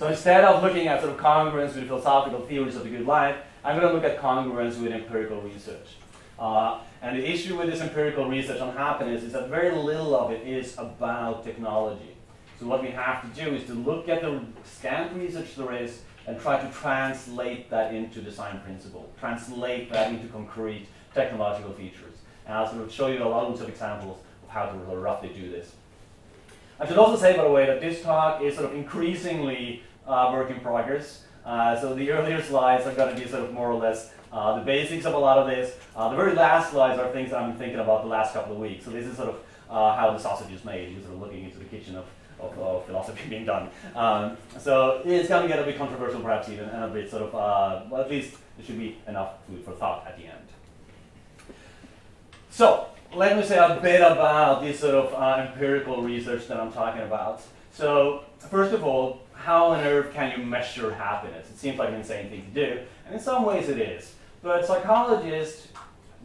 So 0.00 0.08
instead 0.08 0.42
of 0.42 0.60
looking 0.60 0.88
at 0.88 1.00
sort 1.00 1.12
of 1.12 1.20
congruence 1.20 1.76
with 1.76 1.86
philosophical 1.86 2.40
theories 2.40 2.74
of 2.74 2.82
the 2.82 2.90
good 2.90 3.06
life, 3.06 3.36
I'm 3.62 3.78
going 3.78 3.86
to 3.86 3.94
look 3.94 4.04
at 4.04 4.20
congruence 4.20 4.82
with 4.82 4.90
empirical 4.90 5.40
research. 5.42 5.94
Uh, 6.40 6.80
and 7.02 7.16
the 7.16 7.24
issue 7.24 7.56
with 7.56 7.70
this 7.70 7.82
empirical 7.82 8.28
research 8.28 8.60
on 8.60 8.74
happiness 8.74 9.22
is 9.22 9.32
that 9.34 9.48
very 9.48 9.70
little 9.70 10.16
of 10.16 10.32
it 10.32 10.44
is 10.44 10.76
about 10.76 11.44
technology. 11.44 12.16
So 12.60 12.66
what 12.66 12.82
we 12.82 12.90
have 12.90 13.22
to 13.22 13.42
do 13.42 13.54
is 13.54 13.64
to 13.68 13.72
look 13.72 14.10
at 14.10 14.20
the 14.20 14.42
scant 14.64 15.16
research 15.16 15.56
there 15.56 15.72
is 15.72 16.02
and 16.26 16.38
try 16.38 16.60
to 16.60 16.70
translate 16.70 17.70
that 17.70 17.94
into 17.94 18.20
design 18.20 18.60
principle, 18.60 19.10
translate 19.18 19.90
that 19.90 20.12
into 20.12 20.28
concrete 20.28 20.86
technological 21.14 21.72
features. 21.72 22.16
And 22.44 22.54
I'll 22.54 22.70
sort 22.70 22.82
of 22.82 22.92
show 22.92 23.06
you 23.06 23.24
a 23.24 23.24
lot 23.24 23.46
of 23.46 23.66
examples 23.66 24.18
of 24.42 24.50
how 24.50 24.66
to 24.66 24.76
roughly 24.76 25.30
do 25.30 25.50
this. 25.50 25.72
I 26.78 26.86
should 26.86 26.98
also 26.98 27.18
say, 27.18 27.34
by 27.34 27.44
the 27.44 27.50
way, 27.50 27.64
that 27.64 27.80
this 27.80 28.02
talk 28.02 28.42
is 28.42 28.56
sort 28.56 28.66
of 28.66 28.74
increasingly 28.76 29.82
uh, 30.06 30.28
work 30.30 30.50
in 30.50 30.60
progress. 30.60 31.24
Uh, 31.46 31.80
so 31.80 31.94
the 31.94 32.10
earlier 32.10 32.42
slides 32.42 32.86
are 32.86 32.92
going 32.92 33.14
to 33.14 33.18
be 33.18 33.26
sort 33.26 33.42
of 33.42 33.54
more 33.54 33.70
or 33.70 33.78
less 33.78 34.12
uh, 34.32 34.58
the 34.58 34.64
basics 34.66 35.06
of 35.06 35.14
a 35.14 35.18
lot 35.18 35.38
of 35.38 35.46
this. 35.46 35.76
Uh, 35.96 36.10
the 36.10 36.16
very 36.16 36.34
last 36.34 36.72
slides 36.72 36.98
are 36.98 37.10
things 37.10 37.30
that 37.30 37.40
I've 37.40 37.48
been 37.48 37.58
thinking 37.58 37.80
about 37.80 38.02
the 38.02 38.08
last 38.08 38.34
couple 38.34 38.52
of 38.52 38.60
weeks. 38.60 38.84
So 38.84 38.90
this 38.90 39.06
is 39.06 39.16
sort 39.16 39.30
of 39.30 39.36
uh, 39.70 39.96
how 39.96 40.10
the 40.12 40.18
sausage 40.18 40.52
is 40.52 40.62
made. 40.62 40.92
You're 40.92 41.00
sort 41.00 41.14
of 41.14 41.20
looking 41.22 41.44
into 41.44 41.58
the 41.58 41.64
kitchen 41.64 41.96
of 41.96 42.04
of, 42.40 42.58
of 42.58 42.86
philosophy 42.86 43.22
being 43.28 43.44
done. 43.44 43.68
Um, 43.94 44.36
so 44.58 45.02
it's 45.04 45.28
going 45.28 45.42
to 45.42 45.48
get 45.48 45.58
a 45.58 45.64
bit 45.64 45.78
controversial, 45.78 46.20
perhaps 46.20 46.48
even, 46.48 46.68
and 46.68 46.84
a 46.84 46.88
bit 46.88 47.10
sort 47.10 47.22
of, 47.22 47.34
uh, 47.34 47.82
well, 47.90 48.00
at 48.00 48.10
least 48.10 48.36
there 48.56 48.66
should 48.66 48.78
be 48.78 48.98
enough 49.06 49.44
food 49.46 49.64
for 49.64 49.72
thought 49.72 50.06
at 50.06 50.16
the 50.16 50.24
end. 50.24 50.46
So 52.50 52.88
let 53.14 53.36
me 53.36 53.44
say 53.44 53.58
a 53.58 53.78
bit 53.80 54.00
about 54.00 54.62
this 54.62 54.80
sort 54.80 54.94
of 54.94 55.14
uh, 55.14 55.46
empirical 55.48 56.02
research 56.02 56.46
that 56.48 56.60
I'm 56.60 56.72
talking 56.72 57.02
about. 57.02 57.42
So 57.72 58.24
first 58.38 58.74
of 58.74 58.84
all, 58.84 59.20
how 59.34 59.68
on 59.68 59.80
earth 59.80 60.12
can 60.12 60.38
you 60.38 60.44
measure 60.44 60.92
happiness? 60.92 61.48
It 61.48 61.58
seems 61.58 61.78
like 61.78 61.88
an 61.88 61.96
insane 61.96 62.28
thing 62.28 62.44
to 62.44 62.66
do, 62.66 62.80
and 63.06 63.14
in 63.14 63.20
some 63.20 63.44
ways 63.44 63.68
it 63.68 63.78
is. 63.78 64.14
But 64.42 64.66
psychologists, 64.66 65.68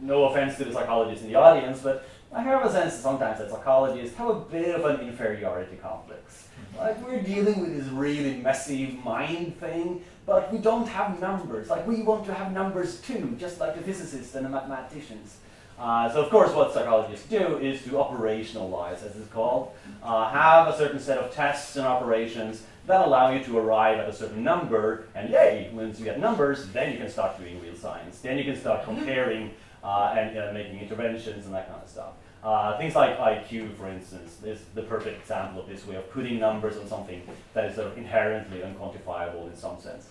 no 0.00 0.24
offense 0.24 0.58
to 0.58 0.64
the 0.64 0.72
psychologists 0.72 1.24
in 1.24 1.32
the 1.32 1.38
audience, 1.38 1.80
but 1.80 2.06
I 2.32 2.42
have 2.42 2.64
a 2.64 2.70
sense 2.70 2.94
that 2.94 3.02
sometimes 3.02 3.38
that 3.38 3.50
psychologists 3.50 4.16
have 4.16 4.28
a 4.28 4.34
bit 4.34 4.74
of 4.74 4.84
an 4.84 5.06
inferiority 5.06 5.76
complex. 5.76 6.48
Like 6.76 7.04
we're 7.06 7.22
dealing 7.22 7.60
with 7.60 7.76
this 7.76 7.86
really 7.88 8.36
messy 8.38 8.98
mind 9.04 9.58
thing, 9.58 10.04
but 10.26 10.52
we 10.52 10.58
don't 10.58 10.86
have 10.88 11.20
numbers. 11.20 11.70
Like 11.70 11.86
we 11.86 12.02
want 12.02 12.26
to 12.26 12.34
have 12.34 12.52
numbers 12.52 13.00
too, 13.00 13.36
just 13.38 13.60
like 13.60 13.76
the 13.76 13.82
physicists 13.82 14.34
and 14.34 14.44
the 14.44 14.50
mathematicians. 14.50 15.38
Uh, 15.78 16.10
so 16.10 16.22
of 16.22 16.30
course 16.30 16.52
what 16.52 16.72
psychologists 16.72 17.28
do 17.28 17.58
is 17.58 17.82
to 17.84 17.90
operationalize, 17.90 19.04
as 19.04 19.16
it's 19.16 19.28
called, 19.28 19.72
uh, 20.02 20.28
have 20.30 20.68
a 20.68 20.76
certain 20.76 20.98
set 20.98 21.18
of 21.18 21.32
tests 21.32 21.76
and 21.76 21.86
operations 21.86 22.62
that 22.86 23.06
allow 23.06 23.30
you 23.30 23.42
to 23.44 23.58
arrive 23.58 23.98
at 23.98 24.08
a 24.08 24.12
certain 24.12 24.42
number, 24.42 25.06
and 25.14 25.28
yay, 25.30 25.70
once 25.72 25.98
you 25.98 26.04
get 26.04 26.20
numbers, 26.20 26.68
then 26.68 26.92
you 26.92 26.98
can 26.98 27.10
start 27.10 27.38
doing 27.38 27.60
real 27.60 27.74
science. 27.74 28.20
Then 28.20 28.38
you 28.38 28.44
can 28.44 28.56
start 28.56 28.84
comparing 28.84 29.48
uh, 29.48 29.52
and 29.86 30.38
uh, 30.38 30.50
making 30.52 30.80
interventions 30.80 31.46
and 31.46 31.54
that 31.54 31.68
kind 31.68 31.82
of 31.82 31.88
stuff. 31.88 32.12
Uh, 32.42 32.78
things 32.78 32.94
like 32.94 33.18
IQ, 33.18 33.74
for 33.76 33.88
instance, 33.88 34.38
is 34.44 34.60
the 34.74 34.82
perfect 34.82 35.20
example 35.20 35.60
of 35.60 35.68
this 35.68 35.86
way 35.86 35.96
of 35.96 36.08
putting 36.10 36.38
numbers 36.38 36.76
on 36.76 36.86
something 36.86 37.22
that 37.54 37.64
is 37.64 37.74
sort 37.74 37.88
of 37.88 37.98
inherently 37.98 38.60
unquantifiable 38.60 39.50
in 39.50 39.56
some 39.56 39.80
sense. 39.80 40.08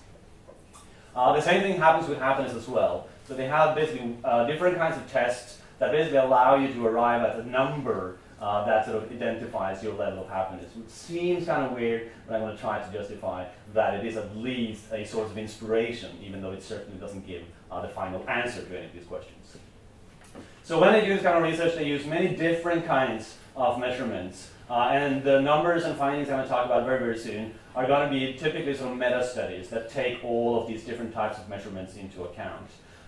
Uh, 1.16 1.34
the 1.34 1.42
same 1.42 1.62
thing 1.62 1.78
happens 1.78 2.10
with 2.10 2.20
happiness 2.20 2.54
as 2.54 2.68
well. 2.68 3.08
So 3.26 3.36
they 3.36 3.48
have 3.48 3.74
basically 3.74 4.18
uh, 4.24 4.46
different 4.48 4.78
kinds 4.78 4.98
of 4.98 5.10
tests 5.10 5.60
that 5.80 5.92
basically 5.92 6.18
allow 6.18 6.56
you 6.56 6.74
to 6.74 6.86
arrive 6.86 7.22
at 7.22 7.40
a 7.40 7.50
number 7.50 8.18
uh, 8.40 8.66
that 8.66 8.86
sort 8.86 9.02
of 9.02 9.10
identifies 9.12 9.82
your 9.82 9.94
level 9.94 10.24
of 10.24 10.30
happiness, 10.30 10.76
which 10.76 10.90
seems 10.90 11.46
kind 11.46 11.66
of 11.66 11.72
weird, 11.72 12.12
but 12.28 12.36
I'm 12.36 12.42
going 12.42 12.56
to 12.56 12.62
try 12.62 12.86
to 12.86 12.92
justify 12.92 13.46
that 13.74 13.94
it 13.96 14.06
is 14.06 14.18
at 14.18 14.36
least 14.36 14.92
a 14.92 15.06
source 15.06 15.32
of 15.32 15.38
inspiration, 15.38 16.12
even 16.22 16.42
though 16.42 16.52
it 16.52 16.62
certainly 16.62 17.00
doesn't 17.00 17.26
give 17.26 17.44
uh, 17.72 17.82
the 17.82 17.88
final 17.88 18.28
answer 18.30 18.62
to 18.64 18.78
any 18.78 18.88
of 18.88 18.94
these 18.94 19.06
questions. 19.06 19.58
So 20.66 20.82
when 20.82 20.94
they 20.94 21.06
do 21.06 21.14
this 21.14 21.22
kind 21.22 21.38
of 21.38 21.44
research, 21.44 21.76
they 21.76 21.86
use 21.86 22.08
many 22.08 22.36
different 22.36 22.88
kinds 22.88 23.38
of 23.56 23.80
measurements. 23.80 24.50
Uh, 24.68 24.90
and 24.92 25.24
the 25.24 25.40
numbers 25.40 25.84
and 25.84 25.96
findings 25.96 26.28
I'm 26.28 26.38
going 26.38 26.46
to 26.46 26.50
talk 26.50 26.66
about 26.66 26.86
very, 26.86 26.98
very 26.98 27.20
soon 27.20 27.54
are 27.76 27.86
going 27.86 28.12
to 28.12 28.12
be 28.12 28.34
typically 28.34 28.76
some 28.76 28.98
meta 28.98 29.24
studies 29.24 29.70
that 29.70 29.92
take 29.92 30.24
all 30.24 30.60
of 30.60 30.68
these 30.68 30.84
different 30.84 31.14
types 31.14 31.38
of 31.38 31.48
measurements 31.48 31.98
into 31.98 32.24
account. 32.24 32.66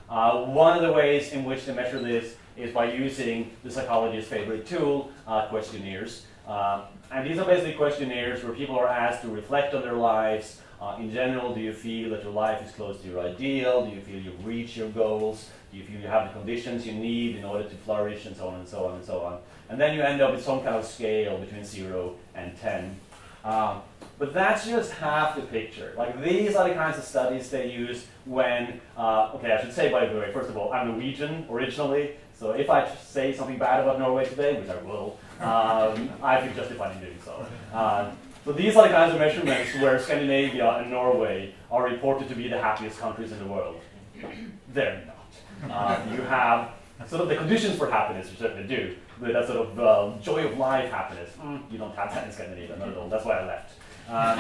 Uh, 0.08 0.44
one 0.44 0.78
of 0.78 0.84
the 0.84 0.92
ways 0.94 1.32
in 1.32 1.46
which 1.46 1.66
they 1.66 1.74
measure 1.74 2.00
this 2.00 2.36
is 2.56 2.72
by 2.72 2.94
using 2.94 3.50
the 3.64 3.72
psychologist's 3.72 4.30
favorite 4.30 4.68
tool, 4.68 5.10
uh, 5.26 5.48
questionnaires. 5.48 6.28
Uh, 6.48 6.86
and 7.12 7.28
these 7.28 7.40
are 7.40 7.46
basically 7.46 7.74
questionnaires 7.74 8.44
where 8.44 8.54
people 8.54 8.78
are 8.78 8.88
asked 8.88 9.24
to 9.24 9.30
reflect 9.30 9.74
on 9.74 9.82
their 9.82 9.94
lives. 9.94 10.62
Uh, 10.80 10.96
in 11.00 11.12
general, 11.12 11.56
do 11.56 11.60
you 11.60 11.74
feel 11.74 12.12
that 12.12 12.22
your 12.22 12.34
life 12.34 12.64
is 12.64 12.72
close 12.74 13.02
to 13.02 13.08
your 13.08 13.20
ideal? 13.20 13.84
Do 13.84 13.96
you 13.96 14.02
feel 14.02 14.22
you've 14.22 14.46
reached 14.46 14.78
your 14.78 14.90
goals? 14.90 15.50
Do 15.72 15.78
you 15.78 16.08
have 16.08 16.28
the 16.28 16.40
conditions 16.40 16.86
you 16.86 16.94
need 16.94 17.36
in 17.36 17.44
order 17.44 17.64
to 17.64 17.76
flourish, 17.78 18.26
and 18.26 18.36
so 18.36 18.48
on 18.48 18.56
and 18.56 18.68
so 18.68 18.86
on 18.88 18.96
and 18.96 19.06
so 19.06 19.22
on? 19.22 19.40
And 19.70 19.80
then 19.80 19.94
you 19.96 20.02
end 20.02 20.22
up 20.22 20.32
with 20.32 20.44
some 20.44 20.60
kind 20.62 20.76
of 20.76 20.86
scale 20.86 21.38
between 21.38 21.64
0 21.66 22.16
and 22.36 22.58
10. 22.60 22.96
Um, 23.44 23.82
but 24.20 24.34
that's 24.34 24.66
just 24.66 24.92
half 24.94 25.36
the 25.36 25.42
picture. 25.44 25.94
Like 25.98 26.22
these 26.24 26.56
are 26.56 26.68
the 26.68 26.74
kinds 26.74 26.98
of 26.98 27.04
studies 27.04 27.50
they 27.50 27.72
use 27.72 28.06
when, 28.26 28.82
uh, 28.98 29.32
okay, 29.36 29.52
I 29.52 29.62
should 29.62 29.74
say 29.74 29.92
by 29.92 30.06
the 30.06 30.18
way, 30.20 30.32
first 30.34 30.50
of 30.50 30.58
all, 30.58 30.74
I'm 30.74 30.88
Norwegian 30.90 31.46
originally, 31.50 32.16
so 32.34 32.52
if 32.52 32.70
I 32.70 32.88
say 32.96 33.34
something 33.34 33.58
bad 33.58 33.82
about 33.82 34.00
Norway 34.00 34.26
today, 34.26 34.60
which 34.60 34.70
I 34.70 34.82
will, 34.84 35.18
um, 35.40 36.10
I 36.22 36.42
feel 36.42 36.54
justified 36.56 36.96
in 36.98 37.02
doing 37.02 37.20
so. 37.24 37.46
Uh, 37.74 38.12
So 38.46 38.54
these 38.54 38.78
are 38.78 38.88
the 38.88 38.94
kinds 38.94 39.14
of 39.14 39.20
measurements 39.20 39.76
where 39.82 40.00
Scandinavia 40.00 40.78
and 40.80 40.90
Norway 40.90 41.54
are 41.70 41.84
reported 41.84 42.30
to 42.30 42.36
be 42.36 42.48
the 42.48 42.58
happiest 42.58 42.98
countries 42.98 43.32
in 43.34 43.40
the 43.40 43.46
world. 43.46 43.76
They're 44.74 45.04
not. 45.06 45.17
Uh, 45.70 46.00
you 46.12 46.22
have 46.22 46.72
sort 47.06 47.22
of 47.22 47.30
the 47.30 47.36
conditions 47.36 47.78
for 47.78 47.90
happiness, 47.90 48.30
you 48.30 48.38
certainly 48.38 48.68
do, 48.68 48.96
but 49.20 49.34
that 49.34 49.48
sort 49.48 49.60
of 49.60 49.80
uh, 49.80 50.12
joy 50.22 50.46
of 50.46 50.58
life 50.58 50.92
happiness, 50.92 51.30
mm, 51.40 51.62
you 51.72 51.78
don't 51.78 51.96
have 51.96 52.14
that 52.14 52.26
in 52.26 52.32
Scandinavia, 52.32 52.78
not 52.78 52.90
at 52.90 52.98
all. 52.98 53.10
That's 53.10 53.26
why 53.26 53.40
I 53.40 53.46
left. 53.46 53.74
Um, 54.10 54.38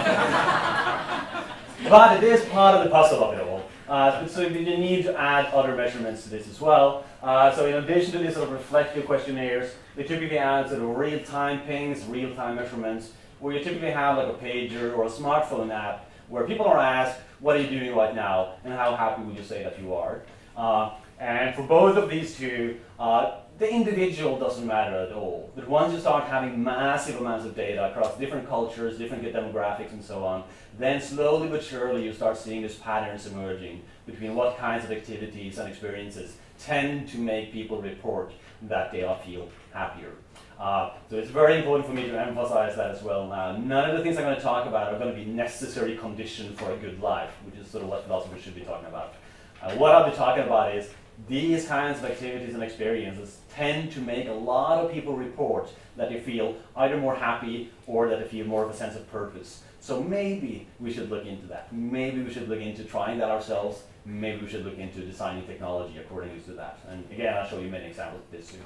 but 1.89 2.23
it 2.23 2.27
is 2.27 2.45
part 2.45 2.75
of 2.75 2.83
the 2.83 2.89
puzzle 2.89 3.23
of 3.23 3.37
it 3.37 3.41
all. 3.41 3.69
Uh, 3.87 4.27
so 4.27 4.41
you 4.41 4.77
need 4.77 5.03
to 5.03 5.17
add 5.19 5.45
other 5.53 5.75
measurements 5.75 6.23
to 6.23 6.29
this 6.29 6.47
as 6.47 6.59
well. 6.59 7.05
Uh, 7.21 7.53
so 7.55 7.65
in 7.65 7.75
addition 7.75 8.11
to 8.13 8.19
these 8.19 8.33
sort 8.33 8.47
of 8.47 8.53
reflective 8.53 9.05
questionnaires, 9.05 9.75
they 9.95 10.03
typically 10.03 10.37
add 10.37 10.69
sort 10.69 10.81
of 10.81 10.89
real-time 10.97 11.61
pings, 11.61 12.05
real-time 12.05 12.55
measurements, 12.55 13.11
where 13.39 13.55
you 13.55 13.63
typically 13.63 13.91
have 13.91 14.17
like 14.17 14.27
a 14.27 14.33
pager 14.33 14.95
or 14.97 15.05
a 15.05 15.09
smartphone 15.09 15.71
app 15.73 16.09
where 16.27 16.45
people 16.45 16.65
are 16.65 16.77
asked, 16.77 17.19
what 17.39 17.55
are 17.55 17.61
you 17.61 17.69
doing 17.69 17.95
right 17.95 18.15
now, 18.15 18.55
and 18.63 18.73
how 18.73 18.95
happy 18.95 19.21
would 19.21 19.37
you 19.37 19.43
say 19.43 19.63
that 19.63 19.79
you 19.79 19.93
are? 19.93 20.21
Uh, 20.57 20.91
and 21.19 21.55
for 21.55 21.63
both 21.63 21.97
of 21.97 22.09
these 22.09 22.37
two, 22.37 22.77
uh, 22.99 23.39
the 23.57 23.69
individual 23.69 24.37
doesn't 24.37 24.67
matter 24.67 24.95
at 24.95 25.11
all. 25.11 25.51
But 25.55 25.67
once 25.67 25.91
you 25.93 25.99
start 25.99 26.25
having 26.25 26.63
massive 26.63 27.19
amounts 27.19 27.45
of 27.45 27.55
data 27.55 27.89
across 27.89 28.15
different 28.17 28.47
cultures, 28.47 28.99
different 28.99 29.23
demographics, 29.23 29.91
and 29.91 30.03
so 30.03 30.23
on, 30.23 30.43
then 30.77 31.01
slowly 31.01 31.47
but 31.47 31.63
surely 31.63 32.03
you 32.03 32.13
start 32.13 32.37
seeing 32.37 32.61
these 32.61 32.75
patterns 32.75 33.25
emerging 33.25 33.81
between 34.05 34.35
what 34.35 34.57
kinds 34.57 34.85
of 34.85 34.91
activities 34.91 35.57
and 35.57 35.67
experiences 35.67 36.37
tend 36.59 37.07
to 37.09 37.17
make 37.17 37.51
people 37.51 37.81
report 37.81 38.31
that 38.63 38.91
they 38.91 39.03
are 39.03 39.17
feel 39.19 39.49
happier. 39.73 40.11
Uh, 40.59 40.91
so 41.09 41.17
it's 41.17 41.29
very 41.29 41.57
important 41.57 41.85
for 41.85 41.93
me 41.93 42.07
to 42.07 42.19
emphasize 42.19 42.75
that 42.75 42.91
as 42.91 43.01
well 43.03 43.27
now. 43.27 43.55
None 43.55 43.89
of 43.89 43.97
the 43.97 44.03
things 44.03 44.17
I'm 44.17 44.23
going 44.23 44.35
to 44.35 44.41
talk 44.41 44.67
about 44.67 44.93
are 44.93 44.99
going 44.99 45.15
to 45.15 45.19
be 45.19 45.25
necessary 45.25 45.95
conditions 45.97 46.59
for 46.59 46.71
a 46.71 46.77
good 46.77 46.99
life, 46.99 47.29
which 47.45 47.55
is 47.55 47.69
sort 47.69 47.83
of 47.83 47.89
what 47.89 48.05
philosophers 48.05 48.41
should 48.41 48.55
be 48.55 48.61
talking 48.61 48.87
about. 48.87 49.13
Uh, 49.61 49.73
what 49.75 49.93
I'll 49.93 50.09
be 50.09 50.15
talking 50.15 50.43
about 50.43 50.75
is 50.75 50.89
these 51.27 51.67
kinds 51.67 51.99
of 51.99 52.05
activities 52.05 52.53
and 52.53 52.63
experiences 52.63 53.39
tend 53.49 53.91
to 53.91 53.99
make 53.99 54.27
a 54.27 54.33
lot 54.33 54.83
of 54.83 54.91
people 54.91 55.15
report 55.15 55.69
that 55.95 56.09
they 56.09 56.19
feel 56.19 56.55
either 56.75 56.97
more 56.97 57.15
happy 57.15 57.71
or 57.87 58.07
that 58.07 58.19
they 58.19 58.27
feel 58.27 58.45
more 58.45 58.63
of 58.63 58.69
a 58.69 58.75
sense 58.75 58.95
of 58.95 59.09
purpose. 59.11 59.63
So 59.79 60.03
maybe 60.03 60.67
we 60.79 60.93
should 60.93 61.09
look 61.09 61.25
into 61.25 61.47
that. 61.47 61.73
Maybe 61.73 62.21
we 62.21 62.31
should 62.31 62.47
look 62.49 62.59
into 62.59 62.83
trying 62.83 63.17
that 63.19 63.29
ourselves. 63.29 63.83
Maybe 64.05 64.41
we 64.41 64.49
should 64.49 64.65
look 64.65 64.77
into 64.77 65.01
designing 65.01 65.45
technology 65.45 65.97
according 65.97 66.41
to 66.43 66.51
that. 66.51 66.79
And 66.87 67.03
again, 67.11 67.35
I'll 67.35 67.47
show 67.47 67.59
you 67.59 67.69
many 67.69 67.87
examples 67.87 68.21
of 68.21 68.31
this 68.31 68.49
soon. 68.49 68.61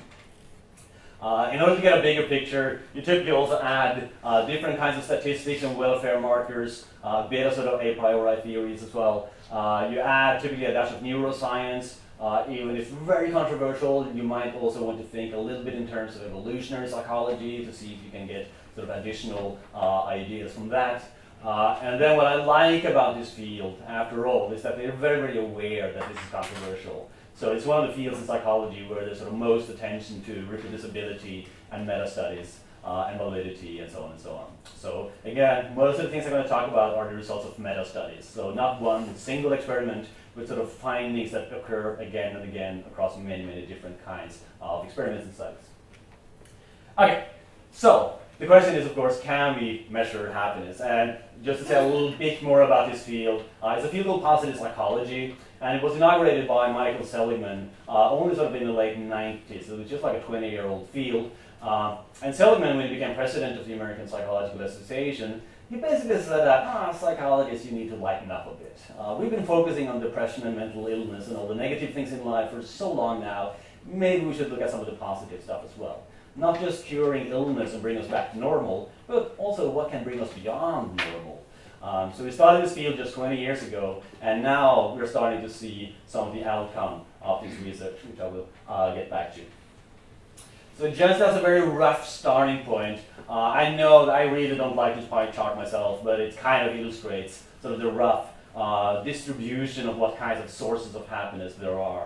Uh, 1.21 1.51
in 1.53 1.61
order 1.61 1.75
to 1.75 1.81
get 1.81 1.99
a 1.99 2.01
bigger 2.01 2.23
picture, 2.23 2.81
you 2.95 3.01
typically 3.01 3.31
also 3.31 3.59
add 3.61 4.09
uh, 4.23 4.43
different 4.45 4.79
kinds 4.79 4.97
of 4.97 5.03
statistics 5.03 5.61
and 5.61 5.77
welfare 5.77 6.19
markers, 6.19 6.85
uh, 7.03 7.27
beta 7.27 7.53
sort 7.53 7.67
of 7.67 7.79
a 7.79 7.93
priori 7.93 8.41
theories 8.41 8.81
as 8.81 8.91
well. 8.91 9.29
Uh, 9.51 9.87
you 9.91 9.99
add 9.99 10.41
typically 10.41 10.65
a 10.65 10.73
dash 10.73 10.91
of 10.91 11.01
neuroscience, 11.01 11.97
uh, 12.21 12.45
even 12.47 12.77
if 12.77 12.89
very 12.89 13.31
controversial, 13.31 14.09
you 14.13 14.21
might 14.21 14.53
also 14.55 14.83
want 14.83 14.99
to 14.99 15.03
think 15.03 15.33
a 15.33 15.37
little 15.37 15.63
bit 15.63 15.73
in 15.73 15.87
terms 15.87 16.15
of 16.15 16.21
evolutionary 16.21 16.87
psychology 16.87 17.65
to 17.65 17.73
see 17.73 17.93
if 17.93 18.03
you 18.05 18.11
can 18.11 18.27
get 18.27 18.47
sort 18.75 18.87
of 18.87 18.95
additional 18.97 19.57
uh, 19.73 20.03
ideas 20.03 20.53
from 20.53 20.69
that. 20.69 21.03
Uh, 21.43 21.79
and 21.81 21.99
then 21.99 22.15
what 22.15 22.27
I 22.27 22.35
like 22.35 22.83
about 22.83 23.17
this 23.17 23.31
field, 23.31 23.81
after 23.87 24.27
all, 24.27 24.51
is 24.51 24.61
that 24.61 24.77
they're 24.77 24.91
very, 24.91 25.19
very 25.19 25.39
aware 25.39 25.91
that 25.91 26.07
this 26.07 26.17
is 26.17 26.29
controversial. 26.29 27.09
So 27.33 27.53
it's 27.53 27.65
one 27.65 27.83
of 27.83 27.89
the 27.89 27.95
fields 27.95 28.19
in 28.19 28.27
psychology 28.27 28.85
where 28.87 29.03
there's 29.03 29.17
sort 29.17 29.31
of 29.31 29.37
most 29.37 29.69
attention 29.69 30.23
to 30.25 30.33
reproducibility 30.43 31.47
and 31.71 31.87
meta 31.87 32.07
studies 32.07 32.59
uh, 32.83 33.07
and 33.09 33.17
validity 33.17 33.79
and 33.79 33.91
so 33.91 34.03
on 34.03 34.11
and 34.11 34.19
so 34.19 34.33
on. 34.35 34.45
So 34.75 35.11
again, 35.25 35.73
most 35.75 35.97
of 35.97 36.03
the 36.03 36.09
things 36.09 36.25
I'm 36.25 36.31
going 36.31 36.43
to 36.43 36.49
talk 36.49 36.69
about 36.69 36.95
are 36.95 37.09
the 37.09 37.15
results 37.15 37.47
of 37.47 37.57
meta 37.57 37.83
studies. 37.83 38.25
So 38.25 38.53
not 38.53 38.79
one 38.79 39.15
single 39.15 39.53
experiment, 39.53 40.07
with 40.41 40.49
sort 40.49 40.61
of 40.61 40.71
findings 40.71 41.31
that 41.31 41.53
occur 41.53 41.95
again 41.99 42.35
and 42.35 42.49
again 42.49 42.83
across 42.87 43.17
many, 43.17 43.45
many 43.45 43.65
different 43.65 44.03
kinds 44.03 44.39
of 44.59 44.83
experiments 44.83 45.25
and 45.25 45.33
studies. 45.33 45.65
Okay, 46.97 47.27
so 47.71 48.17
the 48.39 48.47
question 48.47 48.75
is, 48.75 48.85
of 48.85 48.95
course, 48.95 49.21
can 49.21 49.59
we 49.59 49.85
measure 49.89 50.31
happiness? 50.31 50.81
And 50.81 51.17
just 51.43 51.59
to 51.59 51.65
say 51.65 51.79
a 51.79 51.87
little 51.87 52.11
bit 52.11 52.41
more 52.41 52.63
about 52.63 52.91
this 52.91 53.03
field, 53.03 53.43
uh, 53.61 53.75
it's 53.77 53.85
a 53.85 53.89
field 53.89 54.07
called 54.07 54.23
positive 54.23 54.57
psychology, 54.57 55.35
and 55.61 55.77
it 55.77 55.83
was 55.83 55.95
inaugurated 55.95 56.47
by 56.47 56.71
Michael 56.71 57.05
Seligman 57.05 57.69
uh, 57.87 58.11
only 58.11 58.35
sort 58.35 58.47
of 58.47 58.55
in 58.55 58.65
the 58.65 58.73
late 58.73 58.97
90s. 58.97 59.69
It 59.69 59.77
was 59.77 59.89
just 59.89 60.03
like 60.03 60.17
a 60.17 60.21
20-year-old 60.21 60.89
field. 60.89 61.31
Uh, 61.61 61.97
and 62.23 62.33
Seligman, 62.33 62.77
when 62.77 62.87
he 62.87 62.95
became 62.95 63.13
president 63.13 63.59
of 63.59 63.67
the 63.67 63.73
American 63.73 64.07
Psychological 64.07 64.61
Association, 64.61 65.43
he 65.71 65.77
basically 65.77 66.21
said 66.21 66.45
that, 66.45 66.65
ah, 66.67 66.91
psychologists, 66.91 67.65
you 67.65 67.71
need 67.71 67.87
to 67.87 67.95
lighten 67.95 68.29
up 68.29 68.45
a 68.45 68.61
bit. 68.61 68.77
Uh, 68.99 69.15
we've 69.17 69.31
been 69.31 69.45
focusing 69.45 69.87
on 69.87 70.01
depression 70.01 70.45
and 70.45 70.57
mental 70.57 70.85
illness 70.87 71.29
and 71.29 71.37
all 71.37 71.47
the 71.47 71.55
negative 71.55 71.93
things 71.93 72.11
in 72.11 72.25
life 72.25 72.51
for 72.51 72.61
so 72.61 72.91
long 72.91 73.21
now. 73.21 73.53
Maybe 73.85 74.25
we 74.25 74.33
should 74.33 74.51
look 74.51 74.59
at 74.59 74.69
some 74.69 74.81
of 74.81 74.85
the 74.85 74.91
positive 74.91 75.41
stuff 75.41 75.63
as 75.63 75.75
well. 75.77 76.03
Not 76.35 76.59
just 76.59 76.83
curing 76.83 77.27
illness 77.27 77.71
and 77.71 77.81
bring 77.81 77.97
us 77.97 78.05
back 78.07 78.33
to 78.33 78.37
normal, 78.37 78.91
but 79.07 79.33
also 79.37 79.69
what 79.69 79.91
can 79.91 80.03
bring 80.03 80.19
us 80.19 80.31
beyond 80.33 81.01
normal. 81.13 81.41
Um, 81.81 82.11
so 82.13 82.25
we 82.25 82.31
started 82.31 82.65
this 82.65 82.75
field 82.75 82.97
just 82.97 83.13
20 83.13 83.39
years 83.39 83.63
ago, 83.63 84.03
and 84.21 84.43
now 84.43 84.93
we're 84.93 85.07
starting 85.07 85.41
to 85.41 85.49
see 85.49 85.95
some 86.05 86.27
of 86.27 86.33
the 86.33 86.43
outcome 86.43 87.03
of 87.21 87.43
this 87.43 87.57
research, 87.61 87.97
which 88.09 88.19
I 88.19 88.27
will 88.27 88.49
uh, 88.67 88.93
get 88.93 89.09
back 89.09 89.33
to. 89.35 89.41
So 90.77 90.89
just 90.89 91.21
as 91.21 91.37
a 91.37 91.41
very 91.41 91.61
rough 91.61 92.07
starting 92.07 92.63
point, 92.65 92.99
uh, 93.29 93.33
I 93.33 93.75
know 93.75 94.05
that 94.05 94.15
I 94.15 94.23
really 94.23 94.55
don't 94.55 94.75
like 94.75 94.95
this 94.95 95.05
pie 95.05 95.27
chart 95.27 95.55
myself, 95.55 96.03
but 96.03 96.19
it 96.19 96.37
kind 96.37 96.69
of 96.69 96.75
illustrates 96.75 97.43
sort 97.61 97.75
of 97.75 97.81
the 97.81 97.91
rough 97.91 98.27
uh, 98.55 99.03
distribution 99.03 99.87
of 99.87 99.97
what 99.97 100.17
kinds 100.17 100.43
of 100.43 100.49
sources 100.49 100.95
of 100.95 101.07
happiness 101.07 101.53
there 101.55 101.79
are. 101.79 102.05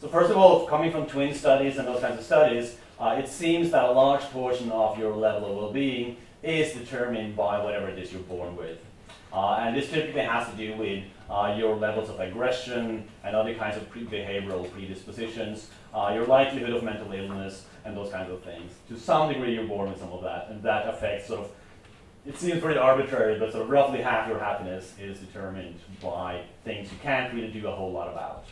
So 0.00 0.08
first 0.08 0.30
of 0.30 0.36
all, 0.36 0.66
coming 0.66 0.90
from 0.90 1.06
twin 1.06 1.34
studies 1.34 1.78
and 1.78 1.86
those 1.86 2.00
kinds 2.00 2.18
of 2.18 2.24
studies, 2.24 2.76
uh, 2.98 3.16
it 3.18 3.28
seems 3.28 3.70
that 3.70 3.84
a 3.84 3.92
large 3.92 4.22
portion 4.22 4.70
of 4.70 4.98
your 4.98 5.14
level 5.14 5.50
of 5.50 5.56
well-being 5.56 6.16
is 6.42 6.72
determined 6.72 7.36
by 7.36 7.62
whatever 7.62 7.88
it 7.88 7.98
is 7.98 8.12
you're 8.12 8.22
born 8.22 8.56
with. 8.56 8.78
Uh, 9.32 9.58
and 9.60 9.76
this 9.76 9.90
typically 9.90 10.22
has 10.22 10.48
to 10.50 10.56
do 10.56 10.74
with 10.76 11.04
uh, 11.30 11.54
your 11.56 11.76
levels 11.76 12.10
of 12.10 12.18
aggression 12.18 13.06
and 13.22 13.36
other 13.36 13.54
kinds 13.54 13.76
of 13.76 13.88
pre 13.88 14.04
behavioral 14.04 14.70
predispositions, 14.72 15.68
uh, 15.94 16.10
your 16.12 16.26
likelihood 16.26 16.70
of 16.70 16.82
mental 16.82 17.12
illness, 17.12 17.64
and 17.84 17.96
those 17.96 18.10
kinds 18.10 18.30
of 18.30 18.42
things. 18.42 18.72
To 18.88 18.98
some 18.98 19.32
degree, 19.32 19.54
you're 19.54 19.64
born 19.64 19.90
with 19.90 20.00
some 20.00 20.12
of 20.12 20.22
that, 20.22 20.48
and 20.50 20.62
that 20.62 20.88
affects 20.88 21.28
sort 21.28 21.40
of, 21.40 21.50
it 22.26 22.36
seems 22.36 22.60
pretty 22.60 22.78
arbitrary, 22.78 23.38
but 23.38 23.52
sort 23.52 23.64
of 23.64 23.70
roughly 23.70 24.02
half 24.02 24.28
your 24.28 24.38
happiness 24.38 24.94
is 25.00 25.18
determined 25.18 25.80
by 26.02 26.42
things 26.64 26.90
you 26.92 26.98
can't 27.02 27.32
really 27.34 27.50
do 27.50 27.66
a 27.66 27.72
whole 27.72 27.92
lot 27.92 28.08
about. 28.08 28.44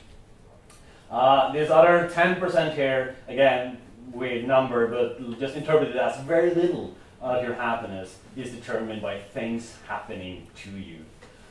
Uh, 1.10 1.52
this 1.52 1.70
other 1.70 2.10
10% 2.12 2.74
here, 2.74 3.16
again, 3.28 3.78
weird 4.12 4.46
number, 4.46 4.86
but 4.86 5.38
just 5.38 5.54
interpret 5.54 5.90
it 5.90 5.96
as 5.96 6.20
very 6.22 6.54
little 6.54 6.94
of 7.20 7.42
your 7.42 7.54
happiness 7.54 8.18
is 8.36 8.50
determined 8.52 9.02
by 9.02 9.18
things 9.18 9.76
happening 9.86 10.46
to 10.54 10.70
you. 10.70 10.98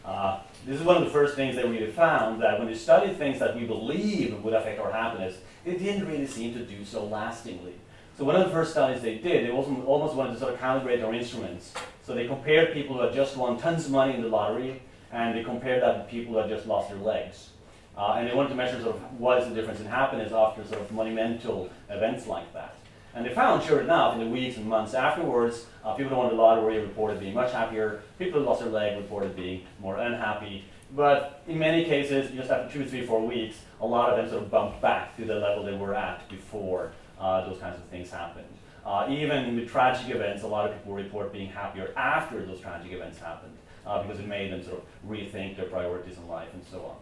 Uh, 0.06 0.40
this 0.68 0.82
is 0.82 0.86
one 0.86 0.98
of 0.98 1.06
the 1.06 1.10
first 1.10 1.36
things 1.36 1.56
that 1.56 1.68
we 1.68 1.86
found 1.88 2.42
that 2.42 2.60
when 2.60 2.68
we 2.68 2.76
studied 2.76 3.16
things 3.16 3.40
that 3.40 3.56
we 3.56 3.64
believe 3.64 4.44
would 4.44 4.54
affect 4.54 4.80
our 4.82 4.92
happiness, 4.92 5.38
it 5.64 5.80
didn't 5.80 6.06
really 6.06 6.28
seem 6.28 6.54
to 6.56 6.60
do 6.60 6.84
so 6.84 7.06
lastingly. 7.06 7.76
So 8.18 8.26
one 8.26 8.36
of 8.36 8.46
the 8.46 8.52
first 8.52 8.72
studies 8.72 9.02
they 9.02 9.16
did, 9.16 9.46
they 9.46 9.52
almost 9.52 10.14
wanted 10.14 10.34
to 10.34 10.40
sort 10.40 10.54
of 10.54 10.60
calibrate 10.60 11.02
our 11.06 11.14
instruments. 11.14 11.74
So 12.04 12.14
they 12.14 12.28
compared 12.28 12.74
people 12.74 12.98
who 12.98 13.02
had 13.04 13.14
just 13.14 13.38
won 13.38 13.58
tons 13.58 13.86
of 13.86 13.92
money 13.92 14.14
in 14.16 14.22
the 14.22 14.28
lottery, 14.28 14.82
and 15.14 15.38
they 15.38 15.44
compared 15.44 15.82
that 15.84 16.00
with 16.00 16.10
people 16.10 16.34
who 16.34 16.40
had 16.40 16.50
just 16.50 16.68
lost 16.68 16.90
their 16.90 17.00
legs. 17.00 17.52
Uh, 17.98 18.16
and 18.18 18.28
they 18.28 18.34
wanted 18.34 18.50
to 18.50 18.56
measure 18.56 18.82
sort 18.82 18.96
of 18.96 19.20
what 19.20 19.42
is 19.42 19.48
the 19.48 19.56
difference 19.56 19.80
in 19.80 19.86
happiness 19.86 20.34
after 20.34 20.66
sort 20.66 20.82
of 20.82 20.92
monumental 20.92 21.70
events 21.90 22.28
like 22.28 22.52
that. 22.54 22.76
And 23.18 23.26
they 23.26 23.34
found, 23.34 23.64
sure 23.64 23.82
enough, 23.82 24.14
in 24.14 24.20
the 24.20 24.28
weeks 24.28 24.58
and 24.58 24.68
months 24.68 24.94
afterwards, 24.94 25.66
uh, 25.84 25.96
people 25.96 26.12
who 26.12 26.18
won 26.18 26.30
the 26.30 26.36
lottery 26.36 26.78
reported 26.80 27.20
being 27.20 27.34
much 27.34 27.52
happier. 27.52 28.04
People 28.20 28.40
who 28.40 28.46
lost 28.46 28.62
their 28.62 28.70
leg 28.70 28.96
reported 28.96 29.36
being 29.36 29.66
more 29.80 29.98
unhappy. 29.98 30.66
But 30.96 31.42
in 31.48 31.58
many 31.58 31.84
cases, 31.84 32.30
just 32.30 32.52
after 32.52 32.72
two, 32.72 32.86
three, 32.88 33.08
four 33.08 33.26
weeks, 33.26 33.58
a 33.82 33.88
lot 33.88 34.12
of 34.12 34.18
them 34.18 34.30
sort 34.30 34.44
of 34.44 34.52
bumped 34.52 34.84
back 34.84 35.18
to 35.18 35.26
the 35.26 35.34
level 35.34 35.64
they 35.64 35.76
were 35.76 35.96
at 35.96 36.30
before 36.30 36.92
uh, 37.20 37.50
those 37.50 37.60
kinds 37.60 37.78
of 37.78 37.86
things 37.86 38.12
happened. 38.12 38.46
Uh, 38.86 39.08
even 39.10 39.56
with 39.56 39.68
tragic 39.68 40.16
events, 40.16 40.44
a 40.44 40.48
lot 40.48 40.70
of 40.70 40.78
people 40.78 40.94
report 40.94 41.34
being 41.34 41.50
happier 41.50 41.92
after 41.98 42.46
those 42.46 42.60
tragic 42.60 42.92
events 42.92 43.18
happened 43.18 43.58
uh, 43.88 44.04
because 44.04 44.20
it 44.20 44.28
made 44.28 44.52
them 44.52 44.64
sort 44.64 44.78
of 44.78 45.10
rethink 45.10 45.58
their 45.58 45.66
priorities 45.66 46.18
in 46.18 46.28
life 46.28 46.50
and 46.54 46.64
so 46.70 46.86
on. 46.86 46.96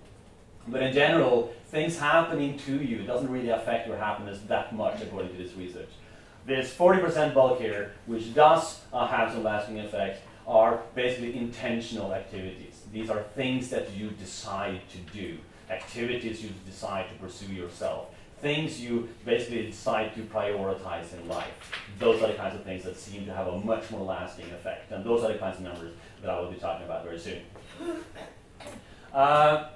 But 0.68 0.82
in 0.82 0.94
general, 0.94 1.54
things 1.68 2.00
happening 2.00 2.58
to 2.60 2.82
you 2.82 3.04
doesn't 3.04 3.30
really 3.30 3.50
affect 3.50 3.88
your 3.88 3.98
happiness 3.98 4.40
that 4.48 4.74
much, 4.74 5.02
according 5.02 5.36
to 5.36 5.38
this 5.38 5.54
research. 5.54 5.90
This 6.46 6.72
40% 6.74 7.34
bulk 7.34 7.60
here, 7.60 7.94
which 8.06 8.34
does 8.36 8.82
uh, 8.94 9.08
have 9.08 9.34
some 9.34 9.44
lasting 9.44 9.80
effect, 9.80 10.22
are 10.48 10.82
basically 10.94 11.36
intentional 11.36 12.14
activities. 12.14 12.82
These 12.94 13.10
are 13.10 13.24
things 13.36 13.70
that 13.70 13.92
you 13.96 14.12
decide 14.12 14.82
to 14.92 14.98
do, 15.12 15.40
activities 15.72 16.44
you 16.44 16.52
decide 16.66 17.10
to 17.10 17.16
pursue 17.16 17.52
yourself, 17.52 18.10
things 18.42 18.80
you 18.80 19.10
basically 19.26 19.66
decide 19.66 20.14
to 20.14 20.22
prioritize 20.22 21.20
in 21.20 21.28
life. 21.28 21.48
Those 21.98 22.22
are 22.22 22.28
the 22.28 22.36
kinds 22.36 22.54
of 22.54 22.64
things 22.64 22.84
that 22.84 22.96
seem 22.96 23.26
to 23.26 23.34
have 23.34 23.48
a 23.48 23.58
much 23.58 23.90
more 23.90 24.06
lasting 24.06 24.46
effect. 24.52 24.92
And 24.92 25.04
those 25.04 25.24
are 25.24 25.34
the 25.34 25.40
kinds 25.40 25.58
of 25.58 25.64
numbers 25.64 25.94
that 26.22 26.30
I 26.30 26.40
will 26.40 26.52
be 26.52 26.58
talking 26.58 26.86
about 26.86 27.04
very 27.04 27.18
soon. 27.18 27.42
Uh, 29.12 29.70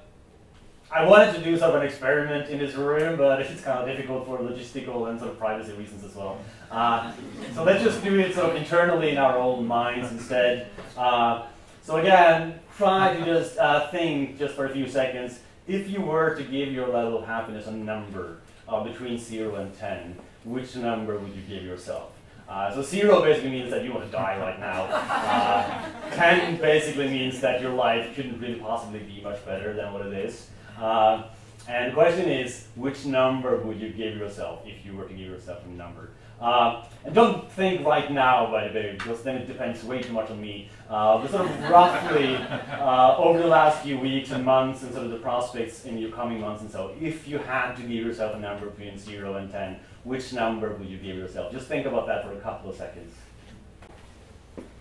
I 0.92 1.06
wanted 1.06 1.36
to 1.36 1.44
do 1.44 1.56
sort 1.56 1.76
of 1.76 1.82
an 1.82 1.88
experiment 1.88 2.50
in 2.50 2.58
this 2.58 2.74
room, 2.74 3.16
but 3.16 3.42
it's 3.42 3.62
kind 3.62 3.80
of 3.80 3.96
difficult 3.96 4.26
for 4.26 4.40
logistical 4.40 5.10
and 5.10 5.20
sort 5.20 5.32
of 5.32 5.38
privacy 5.38 5.74
reasons 5.74 6.04
as 6.04 6.16
well. 6.16 6.40
Uh, 6.72 7.12
so 7.54 7.64
let's 7.64 7.84
just 7.84 8.04
do 8.04 8.20
it 8.20 8.34
sort 8.34 8.50
of 8.50 8.56
internally 8.56 9.12
in 9.12 9.18
our 9.18 9.38
own 9.38 9.68
minds 9.68 10.12
instead. 10.12 10.68
Uh, 10.98 11.46
so 11.84 11.98
again, 11.98 12.60
try 12.78 13.16
to 13.16 13.24
just 13.24 13.58
uh, 13.58 13.90
think 13.92 14.40
just 14.40 14.56
for 14.56 14.66
a 14.66 14.70
few 14.70 14.88
seconds. 14.88 15.40
If 15.68 15.90
you 15.90 16.02
were 16.02 16.36
to 16.36 16.44
give 16.44 16.72
your 16.72 16.88
level 16.88 17.20
of 17.20 17.28
happiness 17.28 17.68
a 17.68 17.72
number 17.72 18.40
uh, 18.68 18.84
between 18.84 19.20
0 19.20 19.56
and 19.56 19.78
10, 19.78 20.18
which 20.44 20.76
number 20.76 21.20
would 21.20 21.36
you 21.36 21.42
give 21.44 21.64
yourself? 21.64 22.12
Uh, 22.48 22.74
so 22.74 22.82
zero 22.82 23.22
basically 23.22 23.52
means 23.52 23.70
that 23.70 23.84
you 23.84 23.94
want 23.94 24.04
to 24.04 24.12
die 24.12 24.40
right 24.40 24.60
now. 24.60 24.86
Uh, 24.92 26.16
ten 26.16 26.58
basically 26.58 27.08
means 27.08 27.40
that 27.42 27.62
your 27.62 27.72
life 27.72 28.16
couldn't 28.16 28.40
really 28.40 28.56
possibly 28.56 29.00
be 29.02 29.22
much 29.22 29.46
better 29.46 29.74
than 29.74 29.94
what 29.94 30.04
it 30.04 30.14
is. 30.14 30.48
Uh, 30.80 31.24
and 31.68 31.92
the 31.92 31.94
question 31.94 32.30
is, 32.30 32.66
which 32.76 33.06
number 33.06 33.58
would 33.58 33.80
you 33.80 33.90
give 33.90 34.18
yourself 34.18 34.62
if 34.66 34.86
you 34.86 34.96
were 34.96 35.04
to 35.04 35.14
give 35.14 35.28
yourself 35.28 35.64
a 35.66 35.70
number? 35.70 36.10
Uh, 36.42 36.86
and 37.04 37.14
don't 37.14 37.52
think 37.52 37.86
right 37.86 38.12
now, 38.12 38.50
by 38.50 38.68
the 38.70 38.74
way, 38.74 38.96
because 38.98 39.22
then 39.24 39.36
it 39.36 39.46
depends 39.46 39.84
way 39.84 40.02
too 40.02 40.14
much 40.14 40.30
on 40.32 40.40
me. 40.42 40.70
Uh, 40.90 41.18
but 41.18 41.30
sort 41.30 41.46
of 41.46 41.70
roughly 41.70 42.36
uh, 42.36 43.18
over 43.18 43.40
the 43.40 43.48
last 43.48 43.84
few 43.84 44.00
weeks 44.00 44.32
and 44.32 44.46
months 44.46 44.82
and 44.84 44.94
sort 44.94 45.06
of 45.06 45.12
the 45.12 45.18
prospects 45.18 45.84
in 45.84 45.98
your 45.98 46.12
coming 46.12 46.40
months 46.40 46.62
and 46.62 46.72
so, 46.72 46.96
if 47.02 47.28
you 47.28 47.38
had 47.40 47.76
to 47.76 47.82
give 47.82 48.06
yourself 48.06 48.36
a 48.36 48.40
number 48.40 48.68
between 48.68 48.98
0 48.98 49.36
and 49.36 49.52
10, 49.52 49.80
which 50.06 50.32
number 50.32 50.74
would 50.74 50.88
you 50.88 50.98
give 50.98 51.18
yourself? 51.18 51.52
Just 51.52 51.68
think 51.68 51.86
about 51.86 52.08
that 52.08 52.24
for 52.24 52.32
a 52.32 52.40
couple 52.40 52.70
of 52.70 52.76
seconds. 52.78 53.14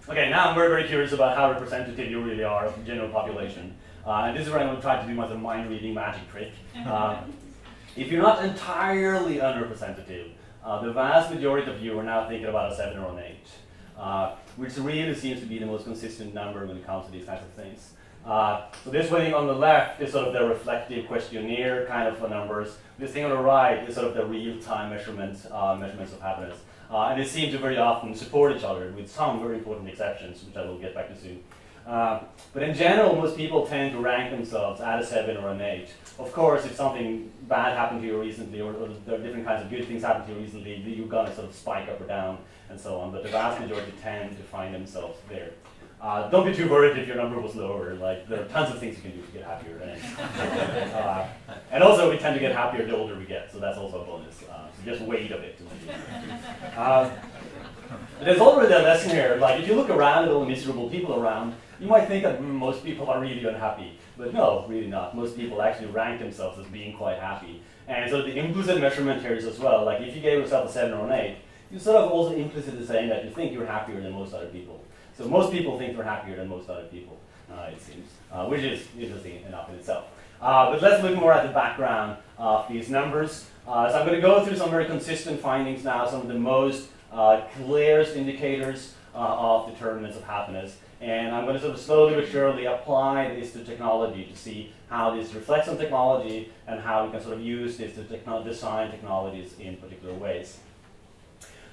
Okay, 0.08 0.30
now 0.30 0.48
I'm 0.48 0.54
very, 0.54 0.68
very 0.68 0.88
curious 0.88 1.12
about 1.12 1.36
how 1.36 1.50
representative 1.50 2.10
you 2.10 2.22
really 2.22 2.44
are 2.44 2.66
of 2.66 2.78
the 2.78 2.82
general 2.84 3.10
population. 3.10 3.76
Uh, 4.08 4.24
and 4.24 4.36
this 4.38 4.46
is 4.46 4.50
where 4.50 4.60
I'm 4.60 4.68
going 4.68 4.76
to 4.76 4.82
try 4.82 4.98
to 5.02 5.06
do 5.06 5.12
my 5.12 5.30
mind 5.34 5.68
reading 5.68 5.92
magic 5.92 6.30
trick. 6.30 6.52
Uh, 6.86 7.20
if 7.94 8.10
you're 8.10 8.22
not 8.22 8.42
entirely 8.42 9.38
unrepresentative, 9.38 10.30
uh, 10.64 10.80
the 10.80 10.92
vast 10.92 11.30
majority 11.30 11.70
of 11.70 11.82
you 11.82 11.98
are 11.98 12.02
now 12.02 12.26
thinking 12.26 12.46
about 12.46 12.72
a 12.72 12.76
7 12.76 12.96
or 12.96 13.12
an 13.12 13.18
8, 13.18 13.36
uh, 13.98 14.34
which 14.56 14.78
really 14.78 15.14
seems 15.14 15.40
to 15.40 15.46
be 15.46 15.58
the 15.58 15.66
most 15.66 15.84
consistent 15.84 16.32
number 16.32 16.64
when 16.64 16.78
it 16.78 16.86
comes 16.86 17.04
to 17.04 17.12
these 17.12 17.26
kinds 17.26 17.42
of 17.42 17.50
things. 17.52 17.92
Uh, 18.24 18.62
so 18.82 18.88
this 18.88 19.10
thing 19.10 19.34
on 19.34 19.46
the 19.46 19.52
left 19.52 20.00
is 20.00 20.12
sort 20.12 20.26
of 20.26 20.32
the 20.32 20.42
reflective 20.46 21.06
questionnaire 21.06 21.84
kind 21.84 22.08
of 22.08 22.30
numbers. 22.30 22.78
This 22.98 23.10
thing 23.10 23.24
on 23.24 23.30
the 23.30 23.36
right 23.36 23.86
is 23.86 23.94
sort 23.94 24.06
of 24.06 24.14
the 24.14 24.24
real-time 24.24 24.88
measurements, 24.88 25.46
uh, 25.50 25.76
measurements 25.78 26.14
of 26.14 26.22
happiness. 26.22 26.58
Uh, 26.90 27.08
and 27.08 27.20
they 27.20 27.26
seem 27.26 27.52
to 27.52 27.58
very 27.58 27.76
often 27.76 28.14
support 28.14 28.56
each 28.56 28.64
other 28.64 28.90
with 28.96 29.10
some 29.10 29.40
very 29.40 29.58
important 29.58 29.86
exceptions, 29.86 30.42
which 30.44 30.56
I 30.56 30.64
will 30.64 30.78
get 30.78 30.94
back 30.94 31.08
to 31.08 31.20
soon. 31.20 31.42
Uh, 31.88 32.20
but 32.52 32.62
in 32.62 32.74
general, 32.74 33.16
most 33.16 33.34
people 33.34 33.66
tend 33.66 33.92
to 33.92 33.98
rank 33.98 34.30
themselves 34.30 34.78
at 34.80 35.00
a 35.00 35.06
7 35.06 35.38
or 35.38 35.48
an 35.50 35.60
8. 35.62 35.88
Of 36.18 36.32
course, 36.32 36.66
if 36.66 36.74
something 36.76 37.32
bad 37.48 37.78
happened 37.78 38.02
to 38.02 38.06
you 38.06 38.20
recently, 38.20 38.60
or, 38.60 38.74
or 38.74 38.88
there 39.06 39.14
are 39.14 39.22
different 39.22 39.46
kinds 39.46 39.64
of 39.64 39.70
good 39.70 39.86
things 39.86 40.02
happened 40.02 40.26
to 40.26 40.34
you 40.34 40.40
recently, 40.40 40.76
you're 40.76 41.08
going 41.08 41.26
to 41.26 41.34
sort 41.34 41.48
of 41.48 41.54
spike 41.54 41.88
up 41.88 41.98
or 41.98 42.04
down 42.04 42.38
and 42.68 42.78
so 42.78 43.00
on. 43.00 43.10
But 43.10 43.22
the 43.22 43.30
vast 43.30 43.58
majority 43.58 43.92
tend 44.02 44.36
to 44.36 44.42
find 44.42 44.74
themselves 44.74 45.18
there. 45.30 45.52
Uh, 46.00 46.28
don't 46.28 46.46
be 46.46 46.54
too 46.54 46.68
worried 46.68 46.96
if 46.98 47.08
your 47.08 47.16
number 47.16 47.40
was 47.40 47.56
lower. 47.56 47.94
Like 47.94 48.28
there 48.28 48.42
are 48.42 48.48
tons 48.48 48.72
of 48.72 48.78
things 48.78 48.96
you 48.96 49.02
can 49.02 49.12
do 49.12 49.22
to 49.22 49.32
get 49.32 49.44
happier. 49.44 49.78
And, 49.78 50.92
uh, 50.94 51.26
and 51.72 51.82
also, 51.82 52.10
we 52.10 52.18
tend 52.18 52.34
to 52.34 52.40
get 52.40 52.54
happier 52.54 52.86
the 52.86 52.96
older 52.96 53.18
we 53.18 53.24
get, 53.24 53.50
so 53.50 53.58
that's 53.58 53.78
also 53.78 54.02
a 54.02 54.04
bonus. 54.04 54.42
Uh, 54.42 54.66
so 54.76 54.84
just 54.84 55.00
wait 55.02 55.32
a 55.32 55.38
bit. 55.38 55.58
Uh, 56.76 57.10
there's 58.20 58.38
already 58.38 58.72
a 58.74 58.78
lesson 58.78 59.10
here. 59.10 59.38
Like 59.40 59.60
if 59.62 59.66
you 59.66 59.74
look 59.74 59.88
around 59.88 60.24
at 60.24 60.30
all 60.30 60.40
the 60.40 60.46
miserable 60.46 60.90
people 60.90 61.18
around, 61.18 61.54
you 61.80 61.86
might 61.86 62.06
think 62.08 62.24
that 62.24 62.42
most 62.42 62.84
people 62.84 63.08
are 63.08 63.20
really 63.20 63.44
unhappy, 63.44 63.98
but 64.16 64.34
no, 64.34 64.66
really 64.68 64.88
not. 64.88 65.16
Most 65.16 65.36
people 65.36 65.62
actually 65.62 65.88
rank 65.88 66.20
themselves 66.20 66.58
as 66.58 66.66
being 66.66 66.96
quite 66.96 67.18
happy. 67.18 67.62
And 67.86 68.10
so 68.10 68.22
the 68.22 68.36
implicit 68.36 68.80
measurement 68.80 69.22
here 69.22 69.34
is 69.34 69.44
as 69.44 69.58
well. 69.58 69.84
Like 69.84 70.00
if 70.00 70.14
you 70.14 70.20
gave 70.20 70.38
yourself 70.38 70.68
a 70.68 70.72
seven 70.72 70.94
or 70.94 71.06
an 71.06 71.12
eight, 71.12 71.36
you 71.70 71.78
sort 71.78 71.96
of 71.96 72.10
also 72.10 72.34
implicitly 72.34 72.84
saying 72.84 73.08
that 73.10 73.24
you 73.24 73.30
think 73.30 73.52
you're 73.52 73.66
happier 73.66 74.00
than 74.00 74.12
most 74.12 74.34
other 74.34 74.46
people. 74.46 74.82
So 75.16 75.26
most 75.26 75.52
people 75.52 75.78
think 75.78 75.94
they're 75.94 76.04
happier 76.04 76.36
than 76.36 76.48
most 76.48 76.68
other 76.68 76.84
people, 76.84 77.18
uh, 77.52 77.70
it 77.72 77.80
seems, 77.80 78.08
uh, 78.32 78.46
which 78.46 78.62
is 78.62 78.86
interesting 78.98 79.42
enough 79.44 79.68
in 79.68 79.76
itself. 79.76 80.06
Uh, 80.40 80.70
but 80.70 80.80
let's 80.80 81.02
look 81.02 81.16
more 81.16 81.32
at 81.32 81.46
the 81.46 81.52
background 81.52 82.16
of 82.38 82.68
these 82.68 82.88
numbers. 82.88 83.46
Uh, 83.66 83.90
so 83.90 83.98
I'm 83.98 84.06
going 84.06 84.16
to 84.16 84.22
go 84.22 84.44
through 84.44 84.56
some 84.56 84.70
very 84.70 84.86
consistent 84.86 85.40
findings 85.40 85.84
now, 85.84 86.08
some 86.08 86.20
of 86.20 86.28
the 86.28 86.38
most 86.38 86.88
uh, 87.12 87.42
clearest 87.56 88.16
indicators 88.16 88.94
uh, 89.14 89.18
of 89.18 89.72
determinants 89.72 90.16
of 90.16 90.24
happiness. 90.24 90.76
And 91.00 91.34
I'm 91.34 91.44
going 91.44 91.56
to 91.56 91.62
sort 91.62 91.74
of 91.74 91.80
slowly 91.80 92.14
but 92.14 92.28
surely 92.28 92.64
apply 92.64 93.34
this 93.34 93.52
to 93.52 93.64
technology 93.64 94.24
to 94.24 94.36
see 94.36 94.72
how 94.88 95.14
this 95.14 95.32
reflects 95.32 95.68
on 95.68 95.78
technology 95.78 96.50
and 96.66 96.80
how 96.80 97.04
we 97.04 97.12
can 97.12 97.20
sort 97.20 97.34
of 97.34 97.40
use 97.40 97.76
this 97.76 97.94
to 97.94 98.04
techno 98.04 98.42
design 98.42 98.90
technologies 98.90 99.54
in 99.60 99.76
particular 99.76 100.14
ways. 100.14 100.58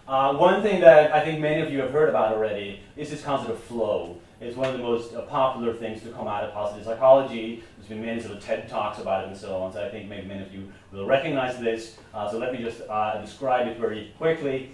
Uh, 0.08 0.36
one 0.36 0.62
thing 0.62 0.80
that 0.82 1.12
I 1.12 1.26
think 1.26 1.40
many 1.40 1.62
of 1.62 1.72
you 1.72 1.80
have 1.80 1.90
heard 1.90 2.10
about 2.10 2.34
already 2.34 2.82
is 2.96 3.10
this 3.10 3.24
concept 3.24 3.50
of 3.50 3.60
flow. 3.60 4.18
It's 4.40 4.56
one 4.56 4.68
of 4.68 4.74
the 4.74 4.84
most 4.84 5.16
uh, 5.16 5.22
popular 5.22 5.74
things 5.74 6.04
to 6.04 6.10
come 6.10 6.28
out 6.28 6.44
of 6.44 6.54
positive 6.54 6.86
psychology. 6.86 7.64
There's 7.78 7.90
been 7.90 8.06
many 8.06 8.22
sort 8.22 8.38
of 8.38 8.44
TED 8.44 8.70
Talks 8.70 9.00
about 9.00 9.24
it 9.24 9.30
and 9.30 9.38
so 9.38 9.58
on, 9.58 9.74
so 9.74 9.84
I 9.84 9.90
think 9.90 10.08
maybe 10.08 10.28
many 10.28 10.44
of 10.44 10.54
you 10.54 10.72
will 10.92 11.08
recognize 11.08 11.58
this. 11.58 11.98
Uh, 12.14 12.30
so 12.30 12.38
let 12.38 12.54
me 12.54 12.60
just 12.60 12.82
uh, 12.88 13.20
describe 13.20 13.68
it 13.68 13.80
very 13.80 14.14
quickly. 14.20 14.72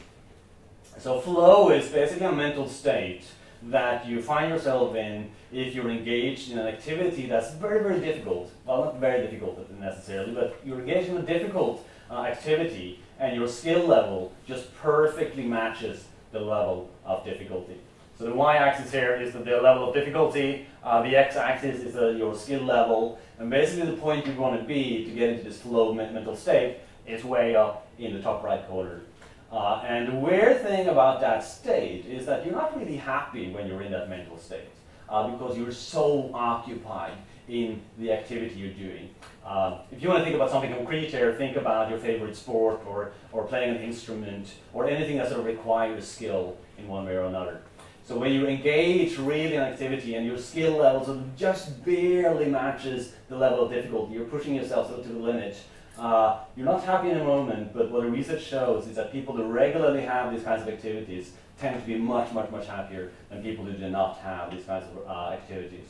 So 0.97 1.21
flow 1.21 1.69
is 1.69 1.87
basically 1.87 2.25
a 2.25 2.31
mental 2.33 2.67
state 2.67 3.23
that 3.63 4.07
you 4.07 4.21
find 4.21 4.51
yourself 4.51 4.95
in 4.95 5.29
if 5.51 5.75
you're 5.75 5.89
engaged 5.89 6.51
in 6.51 6.57
an 6.57 6.67
activity 6.67 7.27
that's 7.27 7.53
very, 7.53 7.81
very 7.83 7.99
difficult. 7.99 8.51
Well, 8.65 8.85
not 8.85 8.99
very 8.99 9.21
difficult 9.21 9.69
necessarily, 9.79 10.33
but 10.33 10.59
you're 10.65 10.79
engaged 10.79 11.09
in 11.09 11.17
a 11.17 11.21
difficult 11.21 11.85
uh, 12.09 12.23
activity 12.23 12.99
and 13.19 13.35
your 13.35 13.47
skill 13.47 13.85
level 13.85 14.33
just 14.47 14.75
perfectly 14.77 15.45
matches 15.45 16.05
the 16.31 16.39
level 16.39 16.89
of 17.05 17.23
difficulty. 17.23 17.77
So 18.17 18.25
the 18.25 18.33
y-axis 18.33 18.91
here 18.91 19.15
is 19.15 19.33
the, 19.33 19.39
level 19.39 19.89
of 19.89 19.93
difficulty, 19.93 20.67
uh, 20.83 21.01
the 21.01 21.15
x-axis 21.15 21.79
is 21.81 21.95
uh, 21.95 22.09
your 22.09 22.35
skill 22.35 22.63
level, 22.63 23.19
and 23.39 23.49
basically 23.49 23.89
the 23.89 23.97
point 23.97 24.27
you 24.27 24.33
want 24.33 24.59
to 24.59 24.67
be 24.67 25.05
to 25.05 25.11
get 25.11 25.29
into 25.29 25.43
this 25.43 25.59
flow 25.59 25.93
mental 25.93 26.35
state 26.35 26.77
is 27.07 27.23
way 27.23 27.55
up 27.55 27.87
in 27.97 28.13
the 28.13 28.21
top 28.21 28.43
right 28.43 28.67
corner. 28.67 29.01
Uh, 29.51 29.83
and 29.85 30.07
the 30.07 30.15
weird 30.15 30.61
thing 30.61 30.87
about 30.87 31.19
that 31.19 31.43
state 31.43 32.05
is 32.05 32.25
that 32.25 32.45
you're 32.45 32.55
not 32.55 32.77
really 32.79 32.95
happy 32.95 33.51
when 33.51 33.67
you're 33.67 33.81
in 33.81 33.91
that 33.91 34.09
mental 34.09 34.37
state 34.37 34.69
uh, 35.09 35.27
because 35.27 35.57
you're 35.57 35.73
so 35.73 36.31
occupied 36.33 37.13
in 37.49 37.81
the 37.97 38.11
activity 38.13 38.55
you're 38.55 38.73
doing. 38.73 39.09
Uh, 39.45 39.79
if 39.91 40.01
you 40.01 40.07
want 40.07 40.19
to 40.19 40.23
think 40.23 40.35
about 40.35 40.49
something 40.49 40.73
concrete 40.73 41.07
here, 41.07 41.33
think 41.33 41.57
about 41.57 41.89
your 41.89 41.99
favorite 41.99 42.35
sport 42.35 42.79
or, 42.87 43.11
or 43.33 43.43
playing 43.43 43.75
an 43.75 43.81
instrument 43.81 44.53
or 44.73 44.87
anything 44.87 45.17
that 45.17 45.27
sort 45.27 45.41
of 45.41 45.45
requires 45.45 46.07
skill 46.07 46.55
in 46.77 46.87
one 46.87 47.05
way 47.05 47.15
or 47.15 47.25
another. 47.25 47.61
So 48.05 48.17
when 48.17 48.31
you 48.31 48.47
engage 48.47 49.17
really 49.17 49.55
in 49.55 49.61
activity 49.61 50.15
and 50.15 50.25
your 50.25 50.37
skill 50.37 50.77
level 50.77 51.03
sort 51.03 51.17
of 51.17 51.35
just 51.35 51.83
barely 51.83 52.45
matches 52.45 53.13
the 53.27 53.35
level 53.35 53.65
of 53.65 53.71
difficulty, 53.71 54.13
you're 54.13 54.25
pushing 54.25 54.55
yourself 54.55 54.87
sort 54.87 54.99
of 54.99 55.07
to 55.07 55.13
the 55.13 55.19
limit, 55.19 55.57
uh, 55.97 56.39
you're 56.55 56.65
not 56.65 56.83
happy 56.83 57.09
in 57.09 57.17
a 57.17 57.23
moment, 57.23 57.73
but 57.73 57.91
what 57.91 58.03
the 58.03 58.09
research 58.09 58.43
shows 58.43 58.87
is 58.87 58.95
that 58.95 59.11
people 59.11 59.35
who 59.35 59.43
regularly 59.43 60.01
have 60.01 60.31
these 60.33 60.43
kinds 60.43 60.61
of 60.61 60.67
activities 60.67 61.33
tend 61.59 61.79
to 61.79 61.85
be 61.85 61.97
much, 61.97 62.31
much, 62.33 62.49
much 62.49 62.67
happier 62.67 63.11
than 63.29 63.43
people 63.43 63.63
who 63.63 63.73
do 63.73 63.89
not 63.89 64.17
have 64.19 64.51
these 64.51 64.65
kinds 64.65 64.85
of 64.85 65.07
uh, 65.07 65.31
activities. 65.31 65.87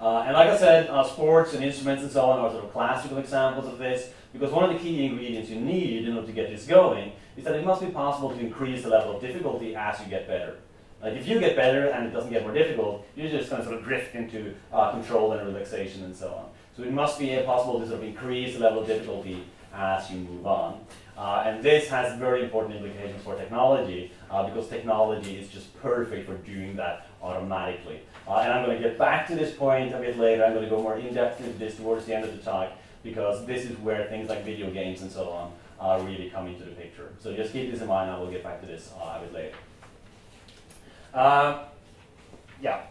Uh, 0.00 0.20
and 0.20 0.34
like 0.34 0.48
I 0.48 0.56
said, 0.56 0.88
uh, 0.90 1.04
sports 1.04 1.54
and 1.54 1.64
instruments 1.64 2.02
and 2.02 2.12
so 2.12 2.22
on 2.22 2.38
are 2.38 2.50
sort 2.50 2.64
of 2.64 2.72
classical 2.72 3.18
examples 3.18 3.66
of 3.66 3.78
this, 3.78 4.10
because 4.32 4.52
one 4.52 4.68
of 4.68 4.72
the 4.72 4.78
key 4.78 5.04
ingredients 5.04 5.50
you 5.50 5.60
need 5.60 6.06
in 6.06 6.14
order 6.14 6.26
to 6.26 6.32
get 6.32 6.50
this 6.50 6.66
going 6.66 7.12
is 7.36 7.44
that 7.44 7.54
it 7.54 7.64
must 7.64 7.80
be 7.80 7.88
possible 7.88 8.30
to 8.30 8.38
increase 8.38 8.82
the 8.82 8.88
level 8.88 9.16
of 9.16 9.20
difficulty 9.20 9.74
as 9.74 9.98
you 10.00 10.06
get 10.06 10.26
better. 10.26 10.56
Like 11.02 11.14
if 11.14 11.28
you 11.28 11.38
get 11.38 11.54
better 11.54 11.86
and 11.86 12.06
it 12.06 12.10
doesn't 12.10 12.30
get 12.30 12.42
more 12.42 12.52
difficult, 12.52 13.06
you're 13.14 13.30
just 13.30 13.50
going 13.50 13.62
to 13.62 13.68
sort 13.68 13.78
of 13.78 13.84
drift 13.84 14.14
into 14.14 14.54
uh, 14.72 14.90
control 14.90 15.32
and 15.32 15.46
relaxation 15.46 16.04
and 16.04 16.14
so 16.14 16.28
on. 16.34 16.46
So 16.78 16.84
it 16.84 16.92
must 16.92 17.18
be 17.18 17.36
possible 17.44 17.80
to 17.80 17.88
sort 17.88 17.98
of 17.98 18.04
increase 18.04 18.54
the 18.54 18.60
level 18.60 18.82
of 18.82 18.86
difficulty 18.86 19.44
as 19.74 20.08
you 20.12 20.18
move 20.18 20.46
on. 20.46 20.80
Uh, 21.16 21.42
and 21.44 21.60
this 21.60 21.88
has 21.88 22.16
very 22.16 22.44
important 22.44 22.76
implications 22.76 23.20
for 23.24 23.34
technology 23.34 24.12
uh, 24.30 24.44
because 24.48 24.68
technology 24.68 25.36
is 25.38 25.48
just 25.48 25.76
perfect 25.82 26.28
for 26.28 26.36
doing 26.36 26.76
that 26.76 27.08
automatically. 27.20 28.00
Uh, 28.28 28.36
and 28.36 28.52
I'm 28.52 28.64
going 28.64 28.80
to 28.80 28.88
get 28.88 28.96
back 28.96 29.26
to 29.26 29.34
this 29.34 29.56
point 29.56 29.92
a 29.92 29.98
bit 29.98 30.16
later. 30.18 30.44
I'm 30.44 30.52
going 30.52 30.62
to 30.62 30.70
go 30.70 30.80
more 30.80 30.96
in 30.96 31.12
depth 31.12 31.40
into 31.40 31.58
this 31.58 31.74
towards 31.74 32.04
the 32.04 32.14
end 32.14 32.24
of 32.24 32.30
the 32.30 32.40
talk 32.48 32.70
because 33.02 33.44
this 33.44 33.64
is 33.64 33.76
where 33.78 34.06
things 34.06 34.28
like 34.28 34.44
video 34.44 34.70
games 34.70 35.02
and 35.02 35.10
so 35.10 35.30
on 35.30 36.04
really 36.06 36.30
come 36.30 36.46
into 36.46 36.62
the 36.62 36.70
picture. 36.70 37.12
So 37.18 37.34
just 37.34 37.52
keep 37.52 37.72
this 37.72 37.80
in 37.80 37.88
mind. 37.88 38.08
I 38.08 38.18
will 38.20 38.30
get 38.30 38.44
back 38.44 38.60
to 38.60 38.68
this 38.68 38.92
uh, 38.96 39.18
a 39.18 39.20
bit 39.22 39.32
later. 39.32 39.56
Uh, 41.12 41.64
yeah. 42.62 42.82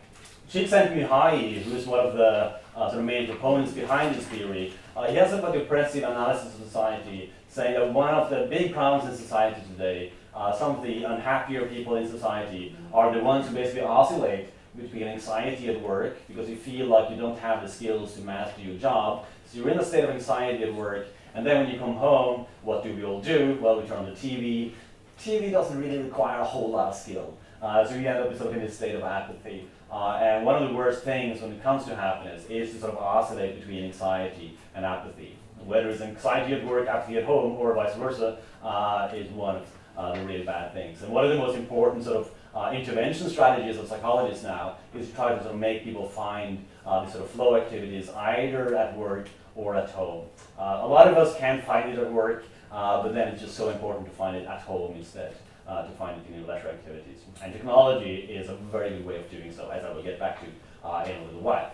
Csikszentmihalyi, 0.51 1.61
who 1.61 1.75
is 1.75 1.85
one 1.85 1.99
of 1.99 2.13
the 2.15 2.59
uh, 2.77 2.87
sort 2.87 2.99
of 2.99 3.05
main 3.05 3.27
proponents 3.27 3.71
behind 3.73 4.15
this 4.15 4.25
theory, 4.27 4.71
uh, 4.95 5.07
he 5.07 5.15
has 5.15 5.33
a 5.33 5.51
depressive 5.51 6.03
analysis 6.03 6.53
of 6.53 6.63
society, 6.63 7.33
saying 7.49 7.73
that 7.73 7.91
one 7.91 8.13
of 8.13 8.29
the 8.29 8.45
big 8.49 8.71
problems 8.71 9.09
in 9.09 9.17
society 9.17 9.59
today, 9.71 10.13
uh, 10.35 10.55
some 10.55 10.75
of 10.75 10.83
the 10.83 11.03
unhappier 11.03 11.65
people 11.65 11.95
in 11.95 12.07
society, 12.07 12.75
are 12.93 13.11
the 13.13 13.19
ones 13.19 13.47
who 13.47 13.55
basically 13.55 13.81
oscillate 13.81 14.49
between 14.79 15.03
anxiety 15.03 15.69
at 15.69 15.81
work 15.81 16.17
because 16.27 16.47
you 16.47 16.55
feel 16.55 16.85
like 16.85 17.09
you 17.09 17.15
don't 17.15 17.39
have 17.39 17.63
the 17.63 17.67
skills 17.67 18.13
to 18.13 18.21
master 18.21 18.61
your 18.61 18.77
job. 18.77 19.25
So 19.47 19.57
you're 19.57 19.69
in 19.69 19.79
a 19.79 19.83
state 19.83 20.03
of 20.03 20.11
anxiety 20.11 20.63
at 20.63 20.73
work, 20.73 21.07
and 21.33 21.43
then 21.43 21.63
when 21.63 21.73
you 21.73 21.79
come 21.79 21.95
home, 21.95 22.45
what 22.61 22.83
do 22.83 22.93
we 22.95 23.03
all 23.03 23.21
do? 23.21 23.57
Well, 23.59 23.81
we 23.81 23.87
turn 23.87 23.97
on 23.97 24.05
the 24.05 24.11
TV. 24.11 24.73
TV 25.19 25.51
doesn't 25.51 25.79
really 25.79 25.97
require 25.97 26.41
a 26.41 26.45
whole 26.45 26.69
lot 26.69 26.89
of 26.89 26.95
skill. 26.95 27.35
Uh, 27.59 27.83
so 27.83 27.95
you 27.95 28.07
end 28.07 28.19
up 28.19 28.37
sort 28.37 28.51
of 28.51 28.57
in 28.57 28.61
this 28.61 28.75
state 28.75 28.93
of 28.93 29.01
apathy. 29.01 29.67
Uh, 29.91 30.19
and 30.21 30.45
one 30.45 30.61
of 30.61 30.69
the 30.69 30.75
worst 30.75 31.03
things 31.03 31.41
when 31.41 31.51
it 31.51 31.63
comes 31.63 31.85
to 31.85 31.95
happiness 31.95 32.45
is 32.49 32.71
to 32.71 32.79
sort 32.79 32.93
of 32.93 32.99
oscillate 32.99 33.59
between 33.59 33.85
anxiety 33.85 34.57
and 34.75 34.85
apathy. 34.85 35.37
Whether 35.65 35.89
it's 35.89 36.01
anxiety 36.01 36.53
at 36.53 36.65
work, 36.65 36.87
apathy 36.87 37.17
at 37.17 37.23
home, 37.23 37.53
or 37.53 37.73
vice 37.73 37.95
versa, 37.95 38.37
uh, 38.63 39.09
is 39.13 39.29
one 39.31 39.57
of 39.57 39.67
uh, 39.97 40.13
the 40.13 40.25
really 40.25 40.43
bad 40.43 40.73
things. 40.73 41.01
And 41.01 41.11
one 41.11 41.25
of 41.25 41.31
the 41.31 41.37
most 41.37 41.55
important 41.55 42.03
sort 42.03 42.17
of 42.17 42.31
uh, 42.53 42.71
intervention 42.75 43.29
strategies 43.29 43.77
of 43.77 43.87
psychologists 43.87 44.43
now 44.43 44.77
is 44.93 45.09
to 45.09 45.15
try 45.15 45.33
to 45.33 45.39
sort 45.41 45.53
of 45.53 45.59
make 45.59 45.83
people 45.83 46.07
find 46.07 46.63
uh, 46.85 47.03
these 47.03 47.13
sort 47.13 47.23
of 47.23 47.31
flow 47.31 47.55
activities 47.55 48.09
either 48.09 48.75
at 48.75 48.95
work 48.95 49.29
or 49.55 49.75
at 49.75 49.89
home. 49.89 50.25
Uh, 50.59 50.81
a 50.83 50.87
lot 50.87 51.07
of 51.07 51.17
us 51.17 51.37
can 51.37 51.61
find 51.61 51.91
it 51.91 51.99
at 51.99 52.11
work, 52.11 52.45
but 52.69 53.09
then 53.09 53.29
it's 53.29 53.41
just 53.41 53.55
so 53.55 53.69
important 53.69 54.05
to 54.05 54.11
find 54.11 54.35
it 54.35 54.45
at 54.45 54.61
home 54.61 54.95
instead 54.95 55.33
uh, 55.67 55.85
to 55.85 55.91
find 55.91 56.25
in 56.27 56.39
your 56.39 56.47
leisure 56.47 56.69
activities. 56.69 57.19
And 57.43 57.53
technology 57.53 58.15
is 58.15 58.49
a 58.49 58.55
very 58.55 58.89
good 58.91 59.05
way 59.05 59.17
of 59.17 59.29
doing 59.29 59.51
so, 59.51 59.69
as 59.69 59.83
I 59.83 59.91
will 59.91 60.03
get 60.03 60.19
back 60.19 60.39
to 60.41 60.87
uh, 60.87 61.05
in 61.05 61.21
a 61.21 61.25
little 61.25 61.41
while. 61.41 61.71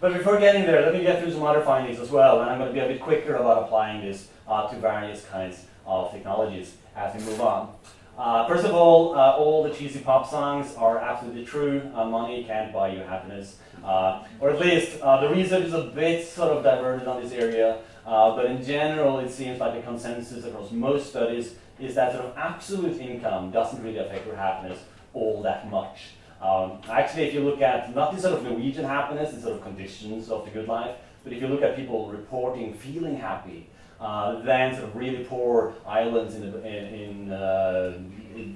But 0.00 0.12
before 0.12 0.38
getting 0.38 0.66
there, 0.66 0.82
let 0.82 0.92
me 0.92 1.02
get 1.02 1.22
through 1.22 1.32
some 1.32 1.42
other 1.42 1.62
findings 1.62 1.98
as 1.98 2.10
well, 2.10 2.42
and 2.42 2.50
I'm 2.50 2.58
going 2.58 2.68
to 2.68 2.74
be 2.74 2.80
a 2.80 2.88
bit 2.88 3.00
quicker 3.00 3.36
about 3.36 3.64
applying 3.64 4.02
this 4.02 4.28
uh, 4.46 4.68
to 4.68 4.76
various 4.76 5.24
kinds 5.24 5.64
of 5.86 6.12
technologies 6.12 6.74
as 6.94 7.14
we 7.14 7.30
move 7.30 7.40
on. 7.40 7.74
Uh, 8.18 8.46
first 8.46 8.64
of 8.64 8.72
all, 8.72 9.14
uh, 9.14 9.32
all 9.32 9.62
the 9.62 9.70
cheesy 9.70 10.00
pop 10.00 10.28
songs 10.28 10.74
are 10.76 10.98
absolutely 10.98 11.44
true. 11.44 11.82
Uh, 11.94 12.04
money 12.04 12.44
can't 12.44 12.72
buy 12.72 12.88
you 12.88 13.00
happiness. 13.00 13.56
Uh, 13.84 14.24
or 14.40 14.50
at 14.50 14.58
least 14.58 15.00
uh, 15.00 15.20
the 15.20 15.34
research 15.34 15.64
is 15.64 15.74
a 15.74 15.82
bit 15.82 16.26
sort 16.26 16.50
of 16.56 16.64
divergent 16.64 17.06
on 17.06 17.22
this 17.22 17.32
area, 17.32 17.78
but 18.04 18.46
in 18.46 18.62
general, 18.64 19.18
it 19.18 19.30
seems 19.30 19.60
like 19.60 19.74
the 19.74 19.82
consensus 19.82 20.44
across 20.44 20.72
most 20.72 21.10
studies 21.10 21.54
is 21.78 21.94
that 21.94 22.12
sort 22.12 22.26
of 22.26 22.36
absolute 22.36 23.00
income 23.00 23.50
doesn't 23.50 23.82
really 23.82 23.98
affect 23.98 24.26
your 24.26 24.36
happiness 24.36 24.80
all 25.12 25.42
that 25.42 25.70
much. 25.70 26.14
Um, 26.40 26.80
actually, 26.90 27.24
if 27.24 27.34
you 27.34 27.40
look 27.40 27.62
at 27.62 27.94
not 27.94 28.14
the 28.14 28.20
sort 28.20 28.34
of 28.34 28.42
Norwegian 28.44 28.84
happiness, 28.84 29.34
the 29.34 29.40
sort 29.40 29.54
of 29.54 29.62
conditions 29.62 30.30
of 30.30 30.44
the 30.44 30.50
good 30.50 30.68
life, 30.68 30.96
but 31.24 31.32
if 31.32 31.40
you 31.40 31.48
look 31.48 31.62
at 31.62 31.74
people 31.74 32.10
reporting 32.10 32.74
feeling 32.74 33.16
happy, 33.16 33.68
uh, 33.98 34.42
then 34.42 34.74
sort 34.74 34.88
of 34.88 34.96
really 34.96 35.24
poor 35.24 35.72
islands 35.86 36.34
in, 36.34 36.42
in, 36.42 36.64
in, 36.64 37.32
uh, 37.32 37.98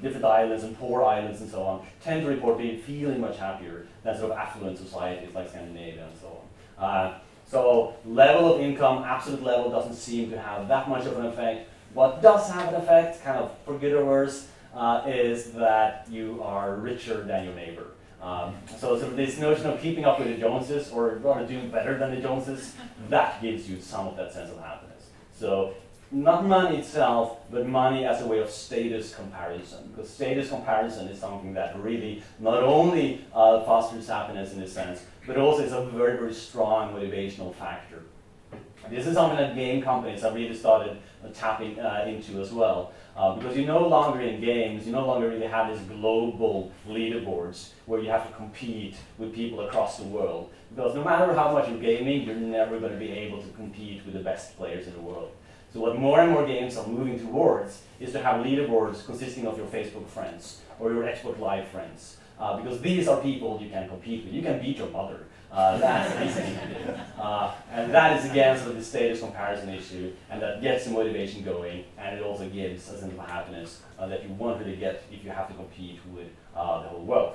different 0.03 0.25
islands 0.25 0.65
and 0.65 0.79
poor 0.79 1.03
islands 1.03 1.41
and 1.41 1.51
so 1.51 1.63
on 1.63 1.87
tend 2.03 2.23
to 2.23 2.29
report 2.29 2.59
being 2.59 2.79
feeling 2.79 3.19
much 3.19 3.39
happier 3.39 3.87
than 4.05 4.15
sort 4.19 4.31
of 4.31 4.37
affluent 4.37 4.77
societies 4.77 5.35
like 5.35 5.49
Scandinavia 5.49 6.07
and 6.07 6.19
so 6.21 6.43
on. 6.79 6.85
Uh, 6.85 7.19
so 7.47 7.95
level 8.05 8.55
of 8.55 8.61
income, 8.61 9.03
absolute 9.03 9.43
level, 9.43 9.71
doesn't 9.71 9.95
seem 9.95 10.31
to 10.31 10.39
have 10.39 10.69
that 10.69 10.89
much 10.89 11.07
of 11.07 11.17
an 11.19 11.27
effect. 11.27 11.70
What 11.95 12.23
does 12.23 12.51
have 12.51 12.69
an 12.69 12.75
effect, 12.77 13.25
kind 13.25 13.39
of 13.39 13.57
for 13.65 13.77
good 13.79 13.93
or 13.93 14.05
worse, 14.05 14.49
uh, 14.75 15.03
is 15.07 15.53
that 15.53 16.07
you 16.11 16.41
are 16.43 16.77
richer 16.77 17.23
than 17.23 17.45
your 17.45 17.55
neighbor. 17.55 17.87
Um, 18.23 18.55
so 18.69 18.99
sort 18.99 19.13
of 19.13 19.17
this 19.17 19.39
notion 19.39 19.67
of 19.67 19.81
keeping 19.81 20.05
up 20.05 20.19
with 20.19 20.29
the 20.29 20.37
Joneses, 20.37 20.91
or 20.91 21.17
rather 21.17 21.47
doing 21.47 21.71
better 21.71 21.99
than 21.99 22.15
the 22.15 22.21
Joneses, 22.21 22.75
that 23.09 23.41
gives 23.43 23.69
you 23.69 23.81
some 23.81 24.07
of 24.07 24.17
that 24.17 24.33
sense 24.33 24.51
of 24.51 24.59
happiness. 24.59 25.07
So 25.35 25.75
not 26.13 26.45
money 26.45 26.79
itself, 26.79 27.39
but 27.51 27.67
money 27.67 28.05
as 28.05 28.21
a 28.21 28.27
way 28.27 28.39
of 28.41 28.51
status 28.51 29.15
comparison. 29.15 29.93
Because 29.95 30.11
status 30.11 30.51
comparison 30.51 31.09
is 31.09 31.19
something 31.19 31.55
that 31.55 31.81
really 31.81 32.23
not 32.39 32.63
only 32.63 33.25
uh, 33.33 33.63
fosters 33.65 34.09
happiness 34.09 34.53
in 34.53 34.61
this 34.61 34.73
sense, 34.73 35.03
but 35.27 35.37
also 35.37 35.63
is 35.63 35.73
a 35.73 35.87
very, 35.87 36.19
very 36.19 36.35
strong 36.35 36.93
motivational 36.93 37.55
factor. 37.55 38.03
This 38.89 39.07
is 39.07 39.15
something 39.15 39.39
that 39.39 39.55
game 39.55 39.83
companies 39.83 40.23
have 40.23 40.35
really 40.35 40.55
started 40.55 40.97
tapping 41.29 41.79
uh, 41.79 42.05
into 42.07 42.41
as 42.41 42.53
well. 42.53 42.93
Uh, 43.17 43.35
because 43.35 43.57
you're 43.57 43.67
no 43.67 43.87
longer 43.87 44.21
in 44.21 44.41
games, 44.41 44.87
you 44.87 44.93
no 44.93 45.07
longer 45.07 45.29
really 45.29 45.47
have 45.47 45.71
these 45.73 45.83
global 45.87 46.73
leaderboards 46.89 47.71
where 47.87 48.01
you 48.01 48.09
have 48.09 48.27
to 48.27 48.33
compete 48.35 48.97
with 49.19 49.35
people 49.35 49.61
across 49.61 49.99
the 49.99 50.05
world. 50.05 50.51
Because 50.75 50.95
no 50.95 51.05
matter 51.05 51.35
how 51.35 51.53
much 51.53 51.69
you're 51.69 51.79
gaming, 51.79 52.23
you're 52.23 52.37
never 52.37 52.79
going 52.79 52.93
to 52.93 52.99
be 52.99 53.11
able 53.11 53.43
to 53.43 53.49
compete 53.51 54.05
with 54.05 54.15
the 54.15 54.21
best 54.21 54.57
players 54.57 54.87
in 54.87 54.95
the 54.95 55.01
world. 55.01 55.33
So 55.73 55.81
what 55.81 55.97
more 55.99 56.21
and 56.21 56.33
more 56.33 56.47
games 56.47 56.77
are 56.77 56.87
moving 56.87 57.19
towards 57.19 57.83
is 58.01 58.13
to 58.13 58.23
have 58.23 58.45
leaderboards 58.45 59.05
consisting 59.05 59.47
of 59.47 59.57
your 59.57 59.67
Facebook 59.67 60.09
friends 60.09 60.63
or 60.79 60.93
your 60.93 61.05
Xbox 61.05 61.39
Live 61.39 61.69
friends. 61.69 62.17
Uh, 62.39 62.57
because 62.57 62.81
these 62.81 63.07
are 63.07 63.21
people 63.21 63.61
you 63.63 63.69
can 63.69 63.87
compete 63.87 64.25
with. 64.25 64.33
You 64.33 64.43
can 64.43 64.61
beat 64.61 64.79
your 64.79 64.89
mother. 64.89 65.27
Uh, 65.53 65.79
that's 65.79 66.39
easy. 66.39 66.57
Uh, 67.19 67.53
and 67.73 67.93
that 67.93 68.19
is 68.19 68.31
again 68.31 68.57
sort 68.57 68.71
of 68.71 68.77
the 68.77 68.85
status 68.85 69.21
comparison 69.21 69.69
issue, 69.69 70.13
and 70.31 70.41
that 70.41 70.63
gets 70.63 70.85
the 70.85 70.91
motivation 70.91 71.43
going, 71.43 71.85
and 71.99 72.17
it 72.17 72.23
also 72.23 72.49
gives 72.49 72.89
a 72.89 72.99
sense 72.99 73.13
of 73.13 73.19
happiness 73.19 73.83
uh, 73.99 74.07
that 74.07 74.23
you 74.23 74.31
won't 74.35 74.65
get 74.79 75.03
if 75.11 75.25
you 75.25 75.31
have 75.31 75.49
to 75.49 75.55
compete 75.55 75.99
with 76.15 76.29
uh, 76.55 76.83
the 76.83 76.89
whole 76.89 77.05
world. 77.05 77.35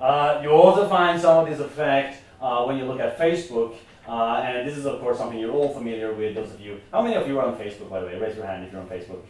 Uh, 0.00 0.40
you 0.42 0.50
also 0.50 0.88
find 0.88 1.20
some 1.20 1.44
of 1.44 1.50
this 1.50 1.60
effect 1.60 2.22
uh, 2.40 2.64
when 2.64 2.76
you 2.76 2.84
look 2.84 3.00
at 3.00 3.18
Facebook, 3.18 3.74
and 4.06 4.66
this 4.66 4.76
is 4.76 4.86
of 4.86 5.00
course 5.00 5.18
something 5.18 5.38
you're 5.38 5.52
all 5.52 5.74
familiar 5.74 6.12
with, 6.12 6.34
those 6.34 6.52
of 6.52 6.60
you. 6.60 6.80
How 6.92 7.02
many 7.02 7.16
of 7.16 7.26
you 7.26 7.38
are 7.40 7.46
on 7.46 7.56
Facebook, 7.56 7.90
by 7.90 8.00
the 8.00 8.06
way? 8.06 8.18
Raise 8.18 8.36
your 8.36 8.46
hand 8.46 8.64
if 8.64 8.72
you're 8.72 8.80
on 8.80 8.88
Facebook. 8.88 9.22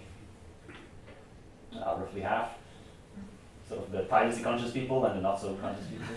roughly 1.74 2.20
half 2.20 2.50
sort 3.68 3.86
of 3.86 3.92
the 3.92 4.00
privacy 4.00 4.42
conscious 4.42 4.70
people 4.70 5.04
and 5.06 5.16
the 5.16 5.22
not 5.22 5.40
so 5.40 5.54
conscious 5.54 5.86
people. 5.86 6.14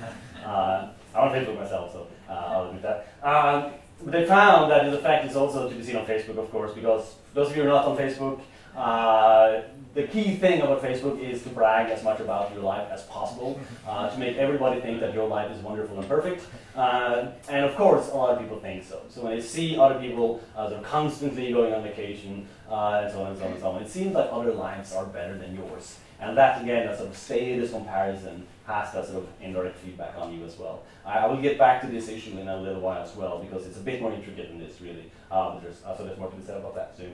I'm 1.15 1.29
on 1.29 1.35
Facebook 1.35 1.57
myself, 1.59 1.93
so 1.93 2.07
uh, 2.29 2.33
I'll 2.33 2.67
admit 2.67 2.83
that. 2.83 3.07
Um, 3.23 3.71
but 4.03 4.11
they 4.11 4.25
found 4.25 4.69
that 4.71 4.85
the 4.85 4.97
effect 4.97 5.25
is 5.25 5.35
also 5.35 5.69
to 5.69 5.75
be 5.75 5.83
seen 5.83 5.95
on 5.95 6.05
Facebook, 6.05 6.37
of 6.37 6.51
course, 6.51 6.73
because 6.73 7.15
those 7.33 7.49
of 7.49 7.55
you 7.55 7.63
who 7.63 7.69
are 7.69 7.71
not 7.71 7.85
on 7.85 7.97
Facebook, 7.97 8.41
uh, 8.75 9.61
the 9.93 10.03
key 10.03 10.35
thing 10.35 10.61
about 10.61 10.83
Facebook 10.83 11.21
is 11.21 11.41
to 11.43 11.49
brag 11.49 11.89
as 11.89 12.03
much 12.03 12.19
about 12.19 12.51
your 12.53 12.61
life 12.61 12.89
as 12.91 13.03
possible, 13.03 13.57
uh, 13.87 14.09
to 14.09 14.17
make 14.19 14.35
everybody 14.35 14.81
think 14.81 14.99
that 14.99 15.13
your 15.13 15.27
life 15.27 15.49
is 15.49 15.61
wonderful 15.63 15.97
and 15.97 16.07
perfect. 16.09 16.45
Uh, 16.75 17.27
and 17.47 17.65
of 17.65 17.73
course, 17.75 18.09
a 18.09 18.13
lot 18.13 18.31
of 18.31 18.39
people 18.39 18.59
think 18.59 18.83
so. 18.83 19.01
So 19.07 19.21
when 19.21 19.37
they 19.37 19.41
see 19.41 19.77
other 19.77 19.97
people 19.97 20.41
uh, 20.57 20.67
they're 20.67 20.81
constantly 20.81 21.53
going 21.53 21.73
on 21.73 21.83
vacation, 21.83 22.45
uh, 22.69 23.03
and 23.03 23.11
so 23.11 23.21
on 23.23 23.31
and 23.31 23.39
so 23.39 23.45
on 23.45 23.51
and 23.51 23.61
so 23.61 23.71
on, 23.71 23.81
it 23.81 23.89
seems 23.89 24.13
like 24.13 24.27
other 24.29 24.53
lives 24.53 24.93
are 24.93 25.05
better 25.05 25.37
than 25.37 25.55
yours. 25.55 25.97
And 26.19 26.37
that 26.37 26.61
again, 26.61 26.85
that 26.87 26.97
sort 26.97 27.09
of 27.09 27.17
status 27.17 27.71
comparison 27.71 28.47
has 28.65 28.93
that 28.93 29.05
sort 29.05 29.17
of 29.17 29.27
indirect 29.41 29.77
feedback 29.77 30.15
on 30.17 30.33
you 30.33 30.45
as 30.45 30.57
well. 30.57 30.83
I, 31.05 31.27
will 31.27 31.41
get 31.41 31.57
back 31.57 31.81
to 31.81 31.87
this 31.87 32.07
issue 32.09 32.37
in 32.37 32.47
a 32.47 32.57
little 32.57 32.81
while 32.81 33.03
as 33.03 33.15
well 33.15 33.39
because 33.39 33.67
it's 33.67 33.77
a 33.77 33.81
bit 33.81 34.01
more 34.01 34.11
intricate 34.11 34.49
than 34.49 34.59
this 34.59 34.81
really. 34.81 35.11
Uh, 35.29 35.59
there's, 35.59 35.83
uh, 35.83 35.95
so 35.95 36.03
there's 36.03 36.17
more 36.17 36.29
to 36.29 36.35
be 36.35 36.43
said 36.43 36.57
about 36.57 36.75
that 36.75 36.97
soon. 36.97 37.13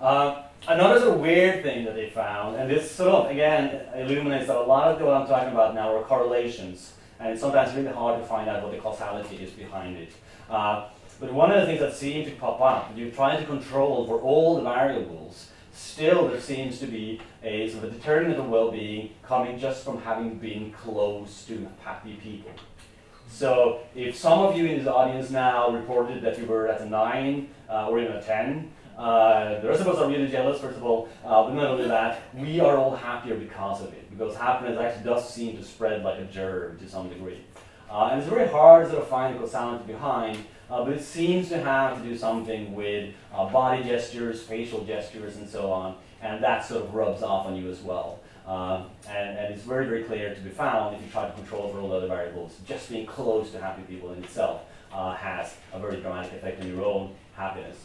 Uh, 0.00 0.42
another 0.68 1.00
sort 1.00 1.14
of 1.14 1.20
weird 1.20 1.62
thing 1.62 1.84
that 1.84 1.94
they 1.94 2.10
found, 2.10 2.56
and 2.56 2.70
this 2.70 2.90
sort 2.90 3.26
of 3.26 3.30
again 3.30 3.82
illuminates 3.94 4.46
that 4.46 4.56
a 4.56 4.60
lot 4.60 4.92
of 4.92 5.00
what 5.00 5.14
I'm 5.14 5.26
talking 5.26 5.52
about 5.52 5.74
now 5.74 5.94
are 5.94 6.02
correlations, 6.04 6.92
and 7.18 7.32
it's 7.32 7.40
sometimes 7.40 7.74
really 7.74 7.92
hard 7.92 8.20
to 8.20 8.26
find 8.26 8.48
out 8.48 8.62
what 8.62 8.72
the 8.72 8.78
causality 8.78 9.36
is 9.36 9.50
behind 9.50 9.96
it. 9.96 10.12
Uh, 10.50 10.88
but 11.18 11.32
one 11.32 11.50
of 11.50 11.60
the 11.60 11.66
things 11.66 11.80
that 11.80 11.94
seem 11.94 12.26
to 12.26 12.30
pop 12.32 12.60
up, 12.60 12.92
you're 12.94 13.10
trying 13.10 13.40
to 13.40 13.46
control 13.46 14.06
for 14.06 14.20
all 14.20 14.56
the 14.56 14.62
variables, 14.62 15.48
still 15.76 16.28
there 16.28 16.40
seems 16.40 16.78
to 16.80 16.86
be 16.86 17.20
a 17.42 17.68
sort 17.68 17.84
of 17.84 17.92
a 17.92 17.96
determinant 17.96 18.40
of 18.40 18.48
well-being 18.48 19.10
coming 19.22 19.58
just 19.58 19.84
from 19.84 20.00
having 20.00 20.38
been 20.38 20.72
close 20.72 21.44
to 21.44 21.68
happy 21.84 22.14
people. 22.14 22.50
So 23.28 23.80
if 23.94 24.16
some 24.16 24.38
of 24.38 24.56
you 24.56 24.66
in 24.66 24.78
this 24.78 24.86
audience 24.86 25.30
now 25.30 25.70
reported 25.70 26.22
that 26.22 26.38
you 26.38 26.46
were 26.46 26.68
at 26.68 26.80
a 26.80 26.86
9 26.86 27.48
uh, 27.68 27.88
or 27.88 28.00
even 28.00 28.12
a 28.12 28.22
10, 28.22 28.72
uh, 28.96 29.60
the 29.60 29.68
rest 29.68 29.82
of 29.82 29.88
us 29.88 29.98
are 29.98 30.08
really 30.08 30.28
jealous, 30.28 30.60
first 30.60 30.78
of 30.78 30.84
all, 30.84 31.08
uh, 31.24 31.42
but 31.42 31.52
not 31.52 31.66
only 31.66 31.86
that, 31.86 32.22
we 32.34 32.60
are 32.60 32.78
all 32.78 32.96
happier 32.96 33.34
because 33.34 33.82
of 33.82 33.92
it, 33.92 34.10
because 34.10 34.34
happiness 34.34 34.78
actually 34.78 35.04
does 35.04 35.28
seem 35.28 35.56
to 35.56 35.62
spread 35.62 36.02
like 36.02 36.18
a 36.18 36.24
germ 36.24 36.78
to 36.78 36.88
some 36.88 37.08
degree. 37.10 37.44
Uh, 37.90 38.08
and 38.10 38.20
it's 38.20 38.28
very 38.28 38.48
hard 38.48 38.86
to 38.86 38.92
sort 38.92 39.02
of 39.02 39.08
find 39.08 39.34
the 39.34 39.38
causality 39.38 39.84
behind, 39.86 40.38
uh, 40.70 40.84
but 40.84 40.94
it 40.94 41.02
seems 41.02 41.48
to 41.48 41.58
have 41.58 42.02
to 42.02 42.08
do 42.08 42.16
something 42.16 42.74
with 42.74 43.14
uh, 43.32 43.48
body 43.48 43.82
gestures, 43.84 44.42
facial 44.42 44.84
gestures, 44.84 45.36
and 45.36 45.48
so 45.48 45.70
on, 45.70 45.96
and 46.20 46.42
that 46.42 46.64
sort 46.64 46.82
of 46.82 46.94
rubs 46.94 47.22
off 47.22 47.46
on 47.46 47.56
you 47.56 47.70
as 47.70 47.80
well. 47.80 48.20
Uh, 48.46 48.84
and, 49.08 49.36
and, 49.36 49.52
it's 49.52 49.64
very, 49.64 49.86
very 49.86 50.04
clear 50.04 50.32
to 50.32 50.40
be 50.40 50.50
found 50.50 50.94
if 50.94 51.02
you 51.02 51.08
try 51.10 51.26
to 51.26 51.32
control 51.32 51.64
over 51.64 51.80
all 51.80 51.88
the 51.88 51.96
other 51.96 52.06
variables. 52.06 52.56
Just 52.64 52.88
being 52.88 53.04
close 53.04 53.50
to 53.50 53.60
happy 53.60 53.82
people 53.82 54.12
in 54.12 54.22
itself 54.22 54.62
uh, 54.92 55.14
has 55.14 55.54
a 55.72 55.80
very 55.80 55.96
dramatic 56.00 56.32
effect 56.32 56.62
on 56.62 56.68
your 56.68 56.84
own 56.84 57.12
happiness. 57.34 57.76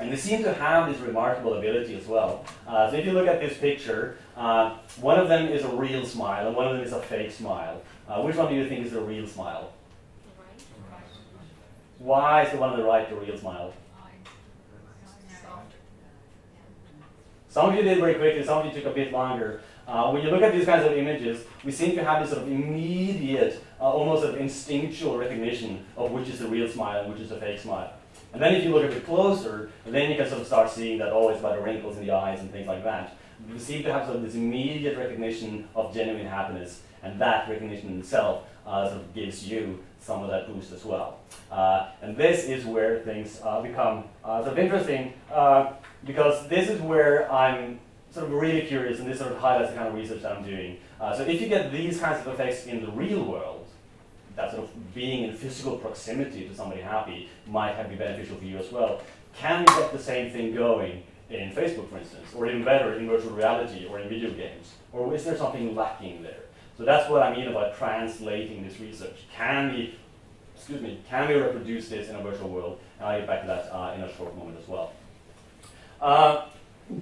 And 0.00 0.10
they 0.10 0.16
seem 0.16 0.42
to 0.42 0.52
have 0.52 0.92
this 0.92 1.00
remarkable 1.00 1.54
ability 1.54 1.96
as 1.96 2.04
well. 2.06 2.44
Uh, 2.66 2.90
so 2.90 2.96
if 2.96 3.06
you 3.06 3.12
look 3.12 3.28
at 3.28 3.40
this 3.40 3.56
picture, 3.58 4.18
uh, 4.36 4.76
one 5.00 5.20
of 5.20 5.28
them 5.28 5.48
is 5.48 5.62
a 5.62 5.68
real 5.68 6.04
smile 6.04 6.48
and 6.48 6.56
one 6.56 6.66
of 6.66 6.76
them 6.76 6.84
is 6.84 6.92
a 6.92 7.00
fake 7.00 7.30
smile. 7.30 7.80
Which 8.18 8.34
one 8.34 8.48
do 8.48 8.56
you 8.56 8.68
think 8.68 8.84
is 8.84 8.92
the 8.92 9.00
real 9.00 9.26
smile? 9.26 9.72
Why 11.98 12.42
is 12.42 12.52
the 12.52 12.58
one 12.58 12.70
on 12.70 12.78
the 12.78 12.84
right 12.84 13.08
the 13.08 13.16
real 13.16 13.36
smile? 13.38 13.72
Some 17.48 17.70
of 17.70 17.74
you 17.74 17.82
did 17.82 17.98
very 17.98 18.14
quickly, 18.14 18.44
some 18.44 18.58
of 18.58 18.66
you 18.66 18.72
took 18.72 18.92
a 18.92 18.94
bit 18.94 19.12
longer. 19.12 19.62
Uh, 19.88 20.10
when 20.10 20.22
you 20.22 20.30
look 20.30 20.42
at 20.42 20.52
these 20.52 20.66
kinds 20.66 20.84
of 20.84 20.92
images, 20.92 21.44
we 21.64 21.72
seem 21.72 21.94
to 21.94 22.04
have 22.04 22.20
this 22.20 22.30
sort 22.30 22.42
of 22.42 22.52
immediate, 22.52 23.62
uh, 23.80 23.84
almost 23.84 24.22
sort 24.22 24.34
of 24.34 24.40
instinctual 24.40 25.16
recognition 25.16 25.84
of 25.96 26.10
which 26.10 26.28
is 26.28 26.40
the 26.40 26.48
real 26.48 26.68
smile 26.68 27.02
and 27.02 27.12
which 27.12 27.22
is 27.22 27.30
the 27.30 27.36
fake 27.36 27.58
smile. 27.58 27.92
And 28.32 28.42
then 28.42 28.54
if 28.54 28.64
you 28.64 28.74
look 28.74 28.84
a 28.84 28.88
bit 28.88 29.06
closer, 29.06 29.70
then 29.86 30.10
you 30.10 30.16
can 30.16 30.28
sort 30.28 30.42
of 30.42 30.46
start 30.46 30.68
seeing 30.68 30.98
that, 30.98 31.10
oh, 31.12 31.30
it's 31.30 31.40
about 31.40 31.56
the 31.56 31.62
wrinkles 31.62 31.96
in 31.96 32.04
the 32.04 32.12
eyes 32.12 32.40
and 32.40 32.50
things 32.50 32.66
like 32.66 32.84
that. 32.84 33.16
We 33.50 33.58
seem 33.58 33.82
to 33.84 33.92
have 33.92 34.04
sort 34.04 34.16
of 34.16 34.22
this 34.22 34.34
immediate 34.34 34.98
recognition 34.98 35.68
of 35.74 35.94
genuine 35.94 36.26
happiness, 36.26 36.82
and 37.02 37.18
that 37.20 37.48
recognition 37.48 37.98
itself 37.98 38.44
uh, 38.66 38.88
sort 38.88 39.00
of 39.00 39.14
gives 39.14 39.48
you 39.48 39.82
some 40.06 40.22
of 40.22 40.30
that 40.30 40.46
boost 40.46 40.72
as 40.72 40.84
well. 40.84 41.18
Uh, 41.50 41.88
and 42.00 42.16
this 42.16 42.44
is 42.44 42.64
where 42.64 43.00
things 43.00 43.40
uh, 43.42 43.60
become 43.60 44.04
uh, 44.24 44.40
sort 44.40 44.52
of 44.52 44.58
interesting 44.58 45.12
uh, 45.32 45.72
because 46.04 46.46
this 46.48 46.70
is 46.70 46.80
where 46.80 47.30
I'm 47.30 47.80
sort 48.12 48.26
of 48.26 48.32
really 48.32 48.62
curious, 48.62 49.00
and 49.00 49.10
this 49.10 49.18
sort 49.18 49.32
of 49.32 49.38
highlights 49.38 49.70
the 49.70 49.76
kind 49.76 49.88
of 49.88 49.94
research 49.94 50.22
that 50.22 50.36
I'm 50.36 50.44
doing. 50.44 50.78
Uh, 51.00 51.14
so 51.16 51.24
if 51.24 51.40
you 51.40 51.48
get 51.48 51.72
these 51.72 51.98
kinds 52.00 52.24
of 52.24 52.32
effects 52.32 52.66
in 52.66 52.84
the 52.84 52.90
real 52.92 53.24
world, 53.24 53.66
that 54.36 54.52
sort 54.52 54.64
of 54.64 54.94
being 54.94 55.24
in 55.24 55.34
physical 55.34 55.76
proximity 55.76 56.46
to 56.48 56.54
somebody 56.54 56.82
happy 56.82 57.28
might 57.46 57.74
have 57.74 57.90
be 57.90 57.96
beneficial 57.96 58.36
for 58.36 58.44
you 58.44 58.58
as 58.58 58.70
well. 58.70 59.00
Can 59.36 59.60
you 59.60 59.66
get 59.66 59.92
the 59.92 59.98
same 59.98 60.30
thing 60.30 60.54
going 60.54 61.02
in 61.30 61.50
Facebook, 61.50 61.90
for 61.90 61.98
instance, 61.98 62.28
or 62.34 62.46
even 62.46 62.62
better 62.62 62.94
in 62.94 63.08
virtual 63.08 63.32
reality 63.32 63.86
or 63.86 63.98
in 63.98 64.08
video 64.08 64.30
games? 64.30 64.74
Or 64.92 65.12
is 65.14 65.24
there 65.24 65.36
something 65.36 65.74
lacking 65.74 66.22
there? 66.22 66.45
So 66.76 66.84
that's 66.84 67.08
what 67.08 67.22
I 67.22 67.34
mean 67.34 67.48
about 67.48 67.76
translating 67.76 68.66
this 68.66 68.78
research. 68.80 69.24
Can 69.34 69.72
we, 69.72 69.94
excuse 70.54 70.80
me, 70.80 71.00
can 71.08 71.28
we 71.28 71.34
reproduce 71.34 71.88
this 71.88 72.08
in 72.08 72.16
a 72.16 72.22
virtual 72.22 72.50
world? 72.50 72.80
And 72.98 73.08
I'll 73.08 73.18
get 73.18 73.26
back 73.26 73.40
to 73.42 73.46
that 73.46 73.74
uh, 73.74 73.94
in 73.94 74.02
a 74.02 74.16
short 74.16 74.36
moment 74.36 74.58
as 74.60 74.68
well. 74.68 74.92
Uh, 76.00 76.46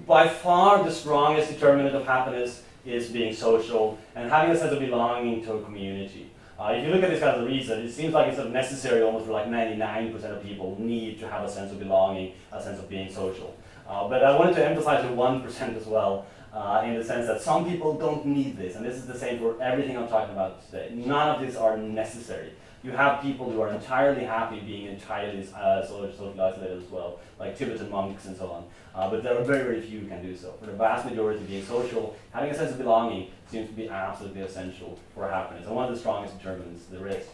by 0.07 0.27
far 0.27 0.83
the 0.83 0.91
strongest 0.91 1.51
determinant 1.51 1.95
of 1.95 2.05
happiness 2.05 2.63
is 2.85 3.09
being 3.09 3.33
social 3.33 3.97
and 4.15 4.29
having 4.29 4.55
a 4.55 4.57
sense 4.57 4.71
of 4.71 4.79
belonging 4.79 5.43
to 5.43 5.53
a 5.53 5.63
community. 5.63 6.31
Uh, 6.57 6.71
if 6.71 6.85
you 6.85 6.93
look 6.93 7.03
at 7.03 7.09
this 7.09 7.19
kind 7.19 7.35
of 7.35 7.45
reason, 7.45 7.81
it 7.81 7.91
seems 7.91 8.13
like 8.13 8.27
it's 8.27 8.37
sort 8.37 8.47
of 8.47 8.53
necessary 8.53 9.01
almost 9.01 9.25
for 9.25 9.33
like 9.33 9.47
99% 9.47 10.23
of 10.23 10.41
people 10.41 10.77
need 10.79 11.19
to 11.19 11.27
have 11.27 11.43
a 11.43 11.51
sense 11.51 11.71
of 11.71 11.79
belonging, 11.79 12.33
a 12.53 12.63
sense 12.63 12.79
of 12.79 12.87
being 12.87 13.11
social. 13.11 13.57
Uh, 13.87 14.07
but 14.07 14.23
I 14.23 14.37
wanted 14.37 14.55
to 14.55 14.65
emphasize 14.65 15.03
the 15.03 15.13
1% 15.13 15.77
as 15.77 15.85
well, 15.85 16.25
uh, 16.55 16.81
in 16.85 16.95
the 16.95 17.03
sense 17.03 17.27
that 17.27 17.41
some 17.41 17.69
people 17.69 17.95
don't 17.95 18.25
need 18.25 18.57
this, 18.57 18.75
and 18.75 18.85
this 18.85 18.95
is 18.95 19.05
the 19.05 19.17
same 19.17 19.39
for 19.39 19.61
everything 19.61 19.97
I'm 19.97 20.07
talking 20.07 20.33
about 20.33 20.65
today. 20.65 20.89
None 20.93 21.35
of 21.35 21.41
these 21.41 21.57
are 21.57 21.75
necessary. 21.75 22.51
You 22.81 22.91
have 22.91 23.21
people 23.21 23.51
who 23.51 23.59
are 23.61 23.73
entirely 23.73 24.23
happy 24.23 24.61
being 24.61 24.85
entirely 24.87 25.45
uh, 25.53 25.85
socially 25.85 26.39
isolated 26.39 26.81
as 26.81 26.89
well, 26.89 27.19
like 27.39 27.57
Tibetan 27.57 27.89
monks 27.89 28.25
and 28.25 28.37
so 28.37 28.51
on. 28.51 28.63
Uh, 28.93 29.09
but 29.09 29.21
there 29.21 29.37
are 29.37 29.43
very, 29.43 29.63
very 29.63 29.81
few 29.81 30.01
who 30.01 30.07
can 30.07 30.21
do 30.21 30.37
so. 30.37 30.53
For 30.59 30.67
the 30.67 30.73
vast 30.73 31.05
majority, 31.05 31.43
being 31.43 31.65
social, 31.65 32.15
having 32.31 32.51
a 32.51 32.55
sense 32.55 32.71
of 32.71 32.77
belonging 32.77 33.31
seems 33.51 33.67
to 33.69 33.75
be 33.75 33.89
absolutely 33.89 34.41
essential 34.41 34.97
for 35.13 35.27
happiness, 35.27 35.65
and 35.65 35.75
one 35.75 35.89
of 35.89 35.93
the 35.93 35.99
strongest 35.99 36.37
determinants 36.37 36.85
there 36.85 37.07
is. 37.07 37.25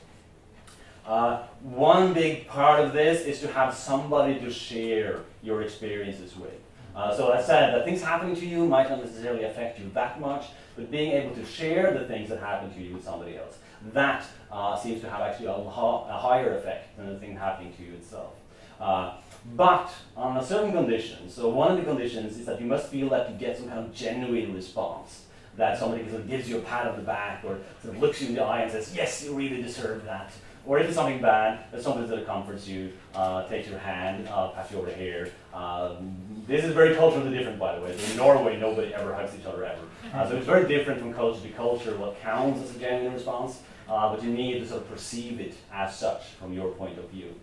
Uh, 1.06 1.44
one 1.62 2.14
big 2.14 2.48
part 2.48 2.80
of 2.80 2.94
this 2.94 3.26
is 3.26 3.40
to 3.42 3.48
have 3.52 3.74
somebody 3.74 4.40
to 4.40 4.52
share 4.52 5.20
your 5.44 5.62
experiences 5.62 6.36
with. 6.36 6.60
Uh, 6.96 7.16
so 7.16 7.32
as 7.32 7.46
I 7.46 7.48
said, 7.48 7.74
that 7.74 7.86
things 7.86 8.02
happening 8.02 8.36
to 8.36 8.46
you 8.46 8.66
might 8.66 8.90
not 8.90 9.00
necessarily 9.04 9.44
affect 9.44 9.80
you 9.80 9.90
that 9.94 10.20
much, 10.20 10.48
but 10.76 10.92
being 10.92 11.12
able 11.14 11.34
to 11.36 11.46
share 11.46 11.94
the 11.98 12.06
things 12.06 12.30
that 12.30 12.40
happen 12.40 12.74
to 12.74 12.82
you 12.82 12.94
with 12.94 13.04
somebody 13.04 13.38
else, 13.38 13.58
that 13.94 14.26
uh, 14.52 14.78
seems 14.78 15.02
to 15.02 15.10
have 15.10 15.22
actually 15.22 15.48
a, 15.48 15.54
a, 15.54 16.18
higher 16.18 16.58
effect 16.58 16.98
than 16.98 17.08
the 17.08 17.20
thing 17.20 17.36
happening 17.36 17.74
to 17.74 17.84
you 17.84 17.94
itself. 17.94 18.34
Uh, 18.80 19.14
but 19.56 19.92
on 20.16 20.38
a 20.38 20.46
certain 20.46 20.72
condition, 20.72 21.30
so 21.30 21.50
one 21.50 21.72
of 21.72 21.78
the 21.78 21.84
conditions 21.84 22.38
is 22.38 22.46
that 22.46 22.60
you 22.60 22.68
must 22.68 22.88
feel 22.88 23.10
that 23.10 23.30
you 23.30 23.38
get 23.38 23.58
some 23.58 23.68
kind 23.68 23.80
of 23.80 23.94
genuine 23.94 24.54
response. 24.54 25.26
That 25.58 25.78
somebody 25.78 26.08
sort 26.08 26.22
of 26.22 26.30
gives 26.30 26.50
you 26.50 26.60
a 26.60 26.62
pat 26.62 26.88
on 26.88 26.96
the 26.96 27.04
back 27.04 27.44
or 27.44 27.60
sort 27.82 27.96
of 27.96 28.02
looks 28.02 28.22
you 28.22 28.30
in 28.30 28.36
the 28.36 28.44
eye 28.44 28.62
and 28.62 28.72
says, 28.72 28.94
Yes, 28.96 29.24
you 29.24 29.34
really 29.34 29.62
deserve 29.62 30.06
that. 30.06 30.32
Or 30.66 30.80
if 30.80 30.86
it's 30.86 30.96
something 30.96 31.22
bad, 31.22 31.66
there's 31.72 31.84
somebody 31.84 32.08
that 32.08 32.26
comforts 32.26 32.68
you, 32.68 32.94
uh, 33.16 33.48
takes 33.48 33.68
your 33.68 33.80
hand, 33.80 34.28
uh, 34.30 34.50
pats 34.50 34.72
you 34.72 34.78
over 34.78 34.88
the 34.88 34.94
here. 34.94 35.32
Um, 35.54 36.44
this 36.48 36.64
is 36.64 36.74
very 36.74 36.96
culturally 36.96 37.36
different, 37.38 37.60
by 37.60 37.76
the 37.76 37.82
way. 37.82 37.98
So 37.98 38.12
in 38.12 38.18
Norway, 38.18 38.60
nobody 38.60 38.94
ever 38.94 39.14
hugs 39.14 39.34
each 39.38 39.46
other 39.46 39.66
ever. 39.66 39.82
Uh, 40.14 40.28
so 40.28 40.36
it's 40.36 40.46
very 40.46 40.68
different 40.68 41.00
from 41.00 41.14
culture 41.14 41.42
to 41.42 41.50
culture 41.50 41.96
what 41.98 42.20
counts 42.22 42.62
as 42.62 42.76
a 42.76 42.80
genuine 42.80 43.14
response, 43.14 43.62
uh, 43.90 44.14
but 44.14 44.24
you 44.24 44.32
need 44.32 44.60
to 44.60 44.68
sort 44.68 44.82
of 44.82 44.90
perceive 44.90 45.40
it 45.40 45.56
as 45.74 45.96
such 45.96 46.24
from 46.40 46.54
your 46.54 46.72
point 46.72 46.98
of 46.98 47.10
view. 47.10 47.36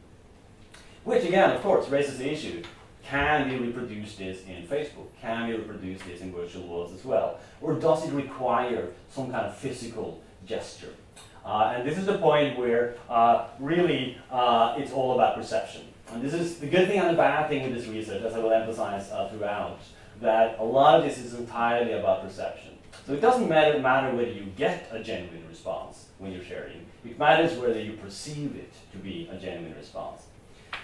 Which, 1.04 1.24
again, 1.24 1.50
of 1.50 1.62
course, 1.62 1.88
raises 1.88 2.18
the 2.18 2.30
issue 2.30 2.62
can 3.08 3.48
we 3.48 3.56
reproduce 3.56 4.16
this 4.16 4.44
in 4.44 4.66
Facebook? 4.66 5.06
Can 5.20 5.48
we 5.48 5.54
reproduce 5.54 6.02
this 6.02 6.20
in 6.20 6.30
virtual 6.30 6.66
worlds 6.66 6.92
as 6.92 7.04
well? 7.06 7.40
Or 7.62 7.72
does 7.72 8.06
it 8.06 8.12
require 8.12 8.88
some 9.10 9.30
kind 9.30 9.46
of 9.46 9.56
physical 9.56 10.20
gesture? 10.44 10.92
Uh, 11.42 11.72
and 11.74 11.88
this 11.88 11.96
is 11.96 12.04
the 12.04 12.18
point 12.18 12.58
where 12.58 12.96
uh, 13.08 13.46
really 13.58 14.18
uh, 14.30 14.74
it's 14.76 14.92
all 14.92 15.14
about 15.14 15.36
perception. 15.36 15.82
And 16.12 16.22
this 16.22 16.34
is 16.34 16.58
the 16.58 16.66
good 16.66 16.88
thing 16.88 16.98
and 16.98 17.10
the 17.10 17.16
bad 17.16 17.48
thing 17.48 17.64
with 17.64 17.74
this 17.78 17.86
research, 17.88 18.22
as 18.22 18.34
I 18.34 18.38
will 18.38 18.52
emphasize 18.52 19.10
uh, 19.10 19.28
throughout, 19.28 19.78
that 20.20 20.58
a 20.58 20.64
lot 20.64 20.98
of 20.98 21.04
this 21.04 21.18
is 21.18 21.34
entirely 21.34 21.92
about 21.92 22.22
perception. 22.22 22.72
So 23.06 23.12
it 23.12 23.20
doesn't 23.20 23.48
matter, 23.48 23.78
matter 23.78 24.14
whether 24.14 24.30
you 24.30 24.44
get 24.56 24.88
a 24.90 25.02
genuine 25.02 25.46
response 25.48 26.06
when 26.18 26.32
you're 26.32 26.44
sharing. 26.44 26.86
It 27.04 27.18
matters 27.18 27.58
whether 27.58 27.80
you 27.80 27.92
perceive 27.94 28.56
it 28.56 28.72
to 28.92 28.98
be 28.98 29.28
a 29.32 29.36
genuine 29.36 29.74
response. 29.76 30.22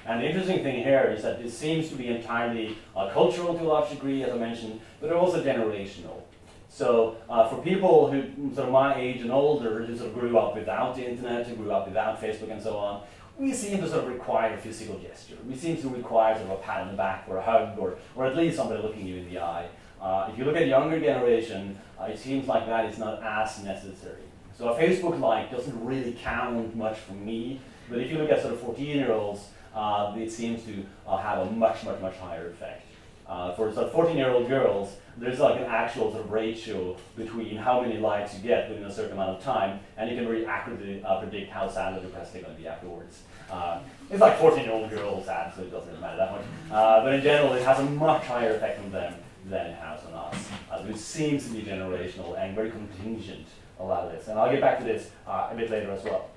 And 0.07 0.21
the 0.21 0.27
interesting 0.27 0.63
thing 0.63 0.83
here 0.83 1.13
is 1.17 1.23
that 1.23 1.43
this 1.43 1.57
seems 1.57 1.89
to 1.89 1.97
be 1.97 2.09
entirely 2.09 2.77
uh, 2.95 3.11
cultural 3.11 3.55
to 3.55 3.63
a 3.63 3.69
large 3.69 3.91
degree, 3.91 4.23
as 4.23 4.33
I 4.33 4.37
mentioned, 4.37 4.81
but 5.01 5.13
also 5.13 5.43
generational. 5.43 6.21
So 6.69 7.17
uh, 7.31 7.49
for 7.49 7.63
people 7.63 8.11
who 8.11 8.53
sort 8.55 8.67
of 8.67 8.73
my 8.73 8.97
age 8.97 9.21
and 9.23 9.31
older, 9.31 9.85
who 9.85 9.97
sort 9.97 10.11
of 10.11 10.19
grew 10.19 10.37
up 10.39 10.55
without 10.55 10.95
the 10.97 11.09
internet, 11.09 11.47
who 11.47 11.57
grew 11.57 11.73
up 11.73 11.87
without 11.87 12.21
Facebook 12.21 12.51
and 12.51 12.61
so 12.61 12.77
on, 12.77 13.03
we 13.39 13.53
seem 13.53 13.79
to 13.79 13.89
sort 13.89 14.05
of 14.05 14.11
require 14.11 14.55
a 14.55 14.59
physical 14.59 14.99
gesture. 14.99 15.37
We 15.47 15.57
seem 15.57 15.77
to 15.83 15.89
require 15.89 16.35
sort 16.37 16.51
of 16.51 16.59
a 16.59 16.63
pat 16.63 16.83
on 16.83 16.89
the 16.89 16.97
back 16.97 17.25
or 17.29 17.39
a 17.39 17.43
hug 17.43 17.79
or, 17.79 17.97
or 18.15 18.27
at 18.27 18.37
least 18.37 18.57
somebody 18.57 18.83
looking 18.83 19.07
you 19.07 19.17
in 19.17 19.33
the 19.33 19.41
eye. 19.41 19.69
Uh, 20.01 20.29
if 20.31 20.39
you 20.39 20.45
look 20.45 20.57
at 20.57 20.67
younger 20.67 21.01
generation, 21.01 21.79
uh, 22.01 22.05
it 22.05 22.19
seems 22.19 22.47
like 22.47 22.67
that 22.67 22.85
is 22.87 22.99
not 22.99 23.23
as 23.23 23.63
necessary. 23.65 24.23
So 24.57 24.69
a 24.69 24.79
Facebook 24.79 25.19
like 25.19 25.51
doesn't 25.51 25.85
really 25.85 26.13
count 26.13 26.77
much 26.77 26.99
for 26.99 27.15
me, 27.15 27.61
but 27.89 27.99
if 27.99 28.11
you 28.11 28.19
look 28.19 28.31
at 28.31 28.41
sort 28.41 28.55
of 28.55 28.61
14 28.61 28.87
year 28.87 29.13
olds, 29.13 29.49
uh, 29.75 30.15
it 30.17 30.31
seems 30.31 30.63
to 30.65 30.85
uh, 31.07 31.17
have 31.17 31.39
a 31.39 31.51
much, 31.51 31.83
much, 31.85 32.01
much 32.01 32.17
higher 32.17 32.51
effect. 32.51 32.83
Uh, 33.27 33.55
for 33.55 33.73
sort 33.73 33.87
of 33.87 33.93
14 33.93 34.17
year 34.17 34.31
old 34.31 34.47
girls, 34.49 34.97
there's 35.17 35.39
like 35.39 35.61
an 35.61 35.67
actual 35.67 36.11
sort 36.11 36.25
of 36.25 36.31
ratio 36.31 36.97
between 37.17 37.57
how 37.57 37.81
many 37.81 37.99
likes 37.99 38.35
you 38.35 38.41
get 38.41 38.69
within 38.69 38.85
a 38.85 38.93
certain 38.93 39.13
amount 39.13 39.39
of 39.39 39.43
time, 39.43 39.81
and 39.97 40.11
you 40.11 40.17
can 40.17 40.29
really 40.29 40.47
accurately 40.47 41.03
uh, 41.05 41.21
predict 41.21 41.51
how 41.51 41.69
sad 41.69 41.97
or 41.97 42.01
depressed 42.01 42.33
they're 42.33 42.43
going 42.43 42.55
to 42.55 42.61
be 42.61 42.69
afterwards. 42.69 43.23
Uh, 43.51 43.81
it's 44.11 44.21
like 44.21 44.39
14 44.39 44.65
year 44.65 44.73
old 44.73 44.91
girls 44.91 45.27
sad, 45.27 45.55
so 45.55 45.63
it 45.63 45.71
doesn't 45.71 46.01
matter 46.01 46.17
that 46.17 46.33
much. 46.33 46.45
Uh, 46.71 47.05
but 47.05 47.15
in 47.15 47.23
general, 47.23 47.53
it 47.53 47.65
has 47.65 47.79
a 47.79 47.85
much 47.85 48.25
higher 48.25 48.55
effect 48.57 48.81
on 48.81 48.91
them 48.91 49.15
than 49.47 49.67
it 49.67 49.77
has 49.77 50.01
on 50.07 50.13
us. 50.15 50.49
Uh, 50.71 50.85
it 50.89 50.97
seems 50.97 51.47
to 51.47 51.53
be 51.53 51.63
generational 51.63 52.39
and 52.39 52.55
very 52.55 52.71
contingent, 52.71 53.47
a 53.79 53.85
lot 53.85 54.05
of 54.05 54.13
this. 54.13 54.29
And 54.29 54.39
I'll 54.39 54.51
get 54.51 54.61
back 54.61 54.79
to 54.79 54.85
this 54.85 55.11
uh, 55.27 55.49
a 55.51 55.55
bit 55.55 55.71
later 55.71 55.91
as 55.91 56.03
well. 56.05 56.31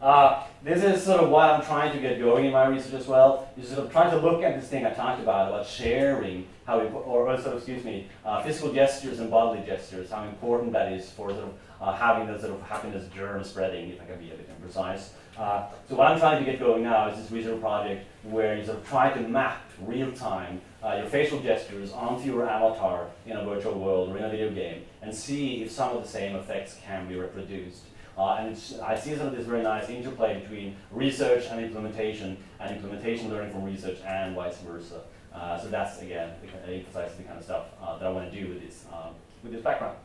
Uh, 0.00 0.44
this 0.62 0.82
is 0.82 1.04
sort 1.04 1.20
of 1.20 1.28
what 1.28 1.50
I'm 1.50 1.62
trying 1.62 1.92
to 1.92 2.00
get 2.00 2.18
going 2.18 2.46
in 2.46 2.52
my 2.52 2.66
research 2.66 2.94
as 2.94 3.06
well. 3.06 3.50
Is 3.58 3.68
sort 3.68 3.80
of 3.80 3.92
trying 3.92 4.10
to 4.10 4.16
look 4.16 4.42
at 4.42 4.58
this 4.58 4.70
thing 4.70 4.86
I 4.86 4.90
talked 4.90 5.20
about 5.20 5.48
about 5.48 5.66
sharing 5.66 6.46
how, 6.70 6.80
or, 6.80 7.36
sort 7.36 7.48
of, 7.48 7.56
excuse 7.56 7.84
me, 7.84 8.06
uh, 8.24 8.40
physical 8.42 8.72
gestures 8.72 9.18
and 9.18 9.28
bodily 9.28 9.66
gestures, 9.66 10.10
how 10.10 10.22
important 10.22 10.72
that 10.72 10.92
is 10.92 11.10
for 11.10 11.30
sort 11.30 11.44
of 11.44 11.54
uh, 11.80 11.92
having 11.92 12.32
the 12.32 12.38
sort 12.38 12.52
of 12.52 12.62
happiness 12.62 13.08
germ 13.12 13.42
spreading, 13.42 13.90
if 13.90 14.00
I 14.00 14.04
can 14.04 14.18
be 14.20 14.30
a 14.30 14.34
bit 14.34 14.48
imprecise. 14.48 15.08
Uh, 15.36 15.66
so 15.88 15.96
what 15.96 16.06
I'm 16.06 16.18
trying 16.20 16.44
to 16.44 16.48
get 16.48 16.60
going 16.60 16.84
now 16.84 17.08
is 17.08 17.20
this 17.20 17.32
research 17.32 17.60
project 17.60 18.06
where 18.22 18.56
you 18.56 18.64
sort 18.64 18.78
of 18.78 18.88
try 18.88 19.10
to 19.10 19.20
map 19.20 19.62
real 19.80 20.12
time 20.12 20.60
uh, 20.84 20.94
your 20.96 21.06
facial 21.06 21.40
gestures 21.40 21.92
onto 21.92 22.24
your 22.24 22.48
avatar 22.48 23.06
in 23.26 23.36
a 23.36 23.44
virtual 23.44 23.78
world 23.78 24.10
or 24.10 24.18
in 24.18 24.24
a 24.24 24.30
video 24.30 24.50
game 24.50 24.82
and 25.02 25.14
see 25.14 25.62
if 25.62 25.70
some 25.70 25.96
of 25.96 26.02
the 26.02 26.08
same 26.08 26.36
effects 26.36 26.78
can 26.84 27.08
be 27.08 27.16
reproduced. 27.16 27.84
Uh, 28.16 28.36
and 28.40 28.50
I 28.84 28.96
see 28.98 29.16
some 29.16 29.28
of 29.28 29.36
this 29.36 29.46
very 29.46 29.62
nice 29.62 29.88
interplay 29.88 30.40
between 30.40 30.76
research 30.90 31.46
and 31.50 31.64
implementation, 31.64 32.36
and 32.60 32.76
implementation 32.76 33.30
learning 33.30 33.52
from 33.52 33.64
research, 33.64 33.98
and 34.06 34.36
vice 34.36 34.58
versa. 34.58 35.00
Uh, 35.34 35.58
so 35.58 35.68
that's 35.68 36.00
again 36.02 36.32
emphasizes 36.66 37.16
the 37.16 37.22
kind 37.22 37.38
of 37.38 37.44
stuff 37.44 37.66
uh, 37.82 37.98
that 37.98 38.06
I 38.06 38.10
want 38.10 38.30
to 38.30 38.40
do 38.40 38.48
with 38.48 38.62
this 38.62 38.84
um, 38.92 39.14
with 39.42 39.52
this 39.52 39.62
background. 39.62 39.96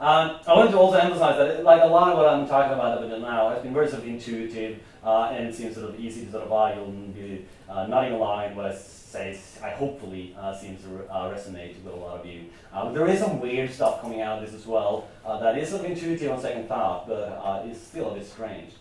Um, 0.00 0.40
I 0.48 0.54
wanted 0.54 0.72
to 0.72 0.78
also 0.78 0.98
emphasize 0.98 1.36
that, 1.38 1.62
like 1.62 1.80
a 1.80 1.86
lot 1.86 2.10
of 2.10 2.18
what 2.18 2.28
I'm 2.28 2.46
talking 2.46 2.72
about 2.72 2.98
up 2.98 3.04
until 3.04 3.20
now 3.20 3.50
has 3.50 3.62
been 3.62 3.72
very 3.72 3.88
sort 3.88 4.02
of 4.02 4.08
intuitive, 4.08 4.80
uh, 5.04 5.30
and 5.32 5.54
seems 5.54 5.76
sort 5.76 5.90
of 5.90 6.00
easy 6.00 6.24
to 6.26 6.30
sort 6.32 6.42
of 6.42 6.48
follow. 6.48 6.74
You'll 6.74 6.90
be 7.12 7.46
nodding 7.68 8.14
along 8.14 8.56
what 8.56 8.66
I 8.66 8.74
say. 8.74 9.38
I 9.62 9.70
hopefully 9.70 10.34
uh, 10.38 10.58
seems 10.58 10.82
to 10.82 10.88
re- 10.88 11.06
uh, 11.08 11.30
resonate 11.30 11.82
with 11.84 11.94
a 11.94 11.96
lot 11.96 12.18
of 12.18 12.26
you. 12.26 12.46
Uh, 12.72 12.90
there 12.90 13.06
is 13.06 13.20
some 13.20 13.40
weird 13.40 13.70
stuff 13.70 14.00
coming 14.00 14.22
out 14.22 14.42
of 14.42 14.44
this 14.44 14.58
as 14.58 14.66
well 14.66 15.06
that 15.24 15.56
is 15.56 15.68
sort 15.68 15.84
of 15.84 15.90
intuitive 15.90 16.32
on 16.32 16.40
second 16.40 16.66
thought, 16.66 17.06
but 17.06 17.64
is 17.66 17.80
still 17.80 18.10
a 18.10 18.14
bit 18.14 18.26
strange. 18.26 18.72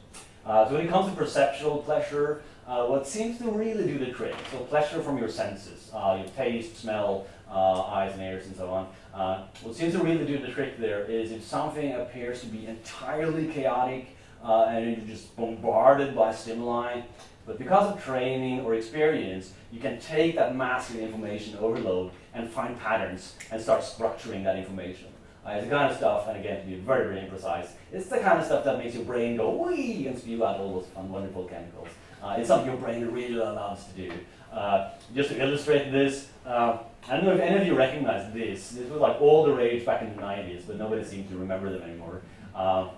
so 0.46 0.70
when 0.72 0.88
it 0.88 0.90
comes 0.90 1.08
to 1.12 1.16
perceptual 1.16 1.84
pleasure, 1.84 2.42
what 2.72 3.08
seems 3.08 3.38
to 3.40 3.52
really 3.52 3.86
do 3.86 4.00
the 4.00 4.12
trick, 4.12 4.36
so 4.52 4.58
pleasure 4.60 5.02
from 5.02 5.18
your 5.18 5.30
senses, 5.30 5.90
your 5.94 6.26
taste, 6.36 6.78
smell, 6.78 7.28
eyes 7.50 8.14
and 8.14 8.22
ears, 8.22 8.46
and 8.46 8.56
so 8.56 8.70
on. 8.70 8.88
Uh, 9.14 9.46
what 9.62 9.76
seems 9.76 9.94
to 9.94 10.00
really 10.00 10.26
do 10.26 10.38
the 10.40 10.48
trick 10.48 10.78
there 10.80 11.04
is 11.04 11.32
if 11.32 11.44
something 11.44 11.94
appears 11.94 12.40
to 12.42 12.48
be 12.48 12.66
entirely 12.66 13.48
chaotic 13.48 14.16
uh, 14.44 14.66
and 14.70 14.98
you're 14.98 15.06
just 15.06 15.36
bombarded 15.36 16.16
by 16.16 16.34
stimuli, 16.34 17.02
but 17.46 17.58
because 17.58 17.92
of 17.92 18.04
training 18.04 18.62
or 18.62 18.76
experience, 18.76 19.52
you 19.72 19.80
can 19.80 20.00
take 20.00 20.36
that 20.36 20.56
massive 20.56 20.98
information 20.98 21.58
overload 21.58 22.12
and 22.34 22.50
find 22.50 22.80
patterns 22.80 23.36
and 23.52 23.62
start 23.62 23.82
structuring 23.82 24.44
that 24.44 24.56
information. 24.56 25.08
Uh, 25.46 25.52
it's 25.52 25.66
the 25.66 25.72
kind 25.72 25.92
of 25.92 25.98
stuff, 25.98 26.28
and 26.28 26.38
again, 26.38 26.62
to 26.62 26.68
be 26.68 26.76
very, 26.76 27.14
very 27.14 27.28
imprecise, 27.28 27.70
it's 27.92 28.08
the 28.08 28.20
kind 28.20 28.40
of 28.40 28.46
stuff 28.46 28.64
that 28.64 28.78
makes 28.78 28.94
your 28.94 29.04
brain 29.04 29.36
go 29.36 29.50
wee 29.50 30.08
and 30.08 30.18
spew 30.18 30.46
out 30.46 30.60
all 30.60 30.76
those 30.76 30.88
fun, 30.90 31.12
wonderful 31.12 31.46
chemicals. 31.46 31.90
Uh, 32.22 32.36
it's 32.38 32.48
something 32.48 32.70
your 32.70 32.78
brain 32.78 33.06
really 33.08 33.34
loves 33.34 33.86
to 33.86 33.94
do. 33.94 34.12
Uh, 34.52 34.90
just 35.16 35.30
to 35.30 35.42
illustrate 35.42 35.92
this, 35.92 36.28
uh, 36.46 36.78
I 37.08 37.16
don't 37.16 37.26
know 37.26 37.34
if 37.34 37.40
any 37.40 37.62
of 37.62 37.66
you 37.66 37.74
recognize 37.74 38.32
this. 38.34 38.70
This 38.70 38.90
was 38.90 39.00
like 39.00 39.20
all 39.22 39.46
the 39.46 39.54
rage 39.54 39.86
back 39.86 40.02
in 40.02 40.16
the 40.16 40.22
90s, 40.22 40.68
but 40.68 40.78
nobody 40.78 41.04
seems 41.04 41.30
to 41.32 41.38
remember 41.38 41.72
them 41.72 41.82
anymore. 41.82 42.22
Uh, 42.54 42.90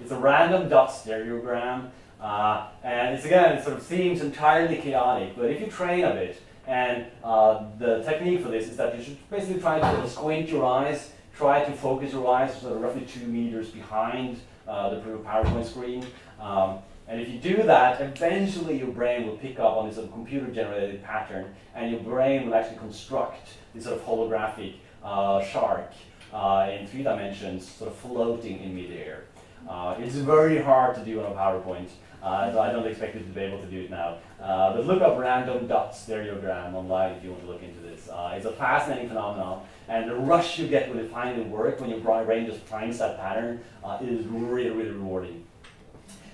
it's 0.00 0.10
a 0.10 0.16
random 0.16 0.68
dot 0.68 0.90
stereogram, 0.90 1.90
uh, 2.20 2.68
and 2.82 3.14
it's 3.14 3.24
again, 3.24 3.56
it 3.58 3.62
sort 3.62 3.76
of 3.76 3.82
seems 3.82 4.20
entirely 4.20 4.76
chaotic, 4.76 5.36
but 5.36 5.50
if 5.50 5.60
you 5.60 5.66
train 5.66 6.04
a 6.04 6.14
bit, 6.14 6.40
and 6.66 7.06
uh, 7.22 7.64
the 7.78 8.02
technique 8.02 8.42
for 8.42 8.48
this 8.48 8.68
is 8.68 8.76
that 8.78 8.96
you 8.96 9.04
should 9.04 9.30
basically 9.30 9.60
try 9.60 9.78
to 9.80 10.08
squint 10.08 10.48
your 10.48 10.64
eyes, 10.64 11.10
try 11.36 11.62
to 11.62 11.72
focus 11.72 12.12
your 12.12 12.26
eyes 12.34 12.58
sort 12.60 12.72
of 12.72 12.80
roughly 12.80 13.02
two 13.02 13.26
meters 13.26 13.68
behind 13.70 14.40
the 14.64 15.02
PowerPoint 15.24 15.66
screen. 15.66 16.06
Um, 16.40 16.78
and 17.12 17.20
if 17.20 17.28
you 17.28 17.38
do 17.38 17.62
that, 17.64 18.00
eventually 18.00 18.78
your 18.78 18.88
brain 18.88 19.26
will 19.26 19.36
pick 19.36 19.60
up 19.60 19.76
on 19.76 19.86
this 19.86 19.96
sort 19.96 20.06
of 20.06 20.14
computer-generated 20.14 21.04
pattern, 21.04 21.54
and 21.74 21.90
your 21.90 22.00
brain 22.00 22.46
will 22.46 22.54
actually 22.54 22.78
construct 22.78 23.50
this 23.74 23.84
sort 23.84 23.98
of 23.98 24.06
holographic 24.06 24.76
uh, 25.04 25.44
shark 25.44 25.92
uh, 26.32 26.70
in 26.72 26.86
three 26.86 27.02
dimensions, 27.02 27.70
sort 27.70 27.90
of 27.90 27.96
floating 27.98 28.60
in 28.60 28.74
midair. 28.74 29.24
Uh, 29.68 29.94
it's 29.98 30.14
very 30.14 30.62
hard 30.62 30.94
to 30.94 31.04
do 31.04 31.20
on 31.20 31.30
a 31.30 31.34
PowerPoint, 31.34 31.90
uh, 32.22 32.50
so 32.50 32.58
I 32.60 32.72
don't 32.72 32.86
expect 32.86 33.14
you 33.14 33.20
to 33.20 33.26
be 33.26 33.42
able 33.42 33.60
to 33.60 33.66
do 33.66 33.82
it 33.82 33.90
now. 33.90 34.16
Uh, 34.40 34.72
but 34.72 34.86
look 34.86 35.02
up 35.02 35.18
random 35.18 35.66
dot 35.66 35.92
stereogram 35.92 36.72
online 36.72 37.12
if 37.12 37.22
you 37.22 37.30
want 37.30 37.42
to 37.42 37.48
look 37.48 37.62
into 37.62 37.80
this. 37.80 38.08
Uh, 38.08 38.32
it's 38.34 38.46
a 38.46 38.52
fascinating 38.52 39.08
phenomenon, 39.08 39.66
and 39.86 40.08
the 40.08 40.16
rush 40.16 40.58
you 40.58 40.66
get 40.66 40.88
when 40.88 40.98
it 40.98 41.10
finally 41.10 41.44
works, 41.44 41.78
when 41.78 41.90
your 41.90 42.00
brain 42.00 42.46
just 42.46 42.60
finds 42.60 42.98
that 43.00 43.18
pattern, 43.18 43.60
is 44.00 44.24
really, 44.28 44.70
really 44.70 44.92
rewarding. 44.92 45.44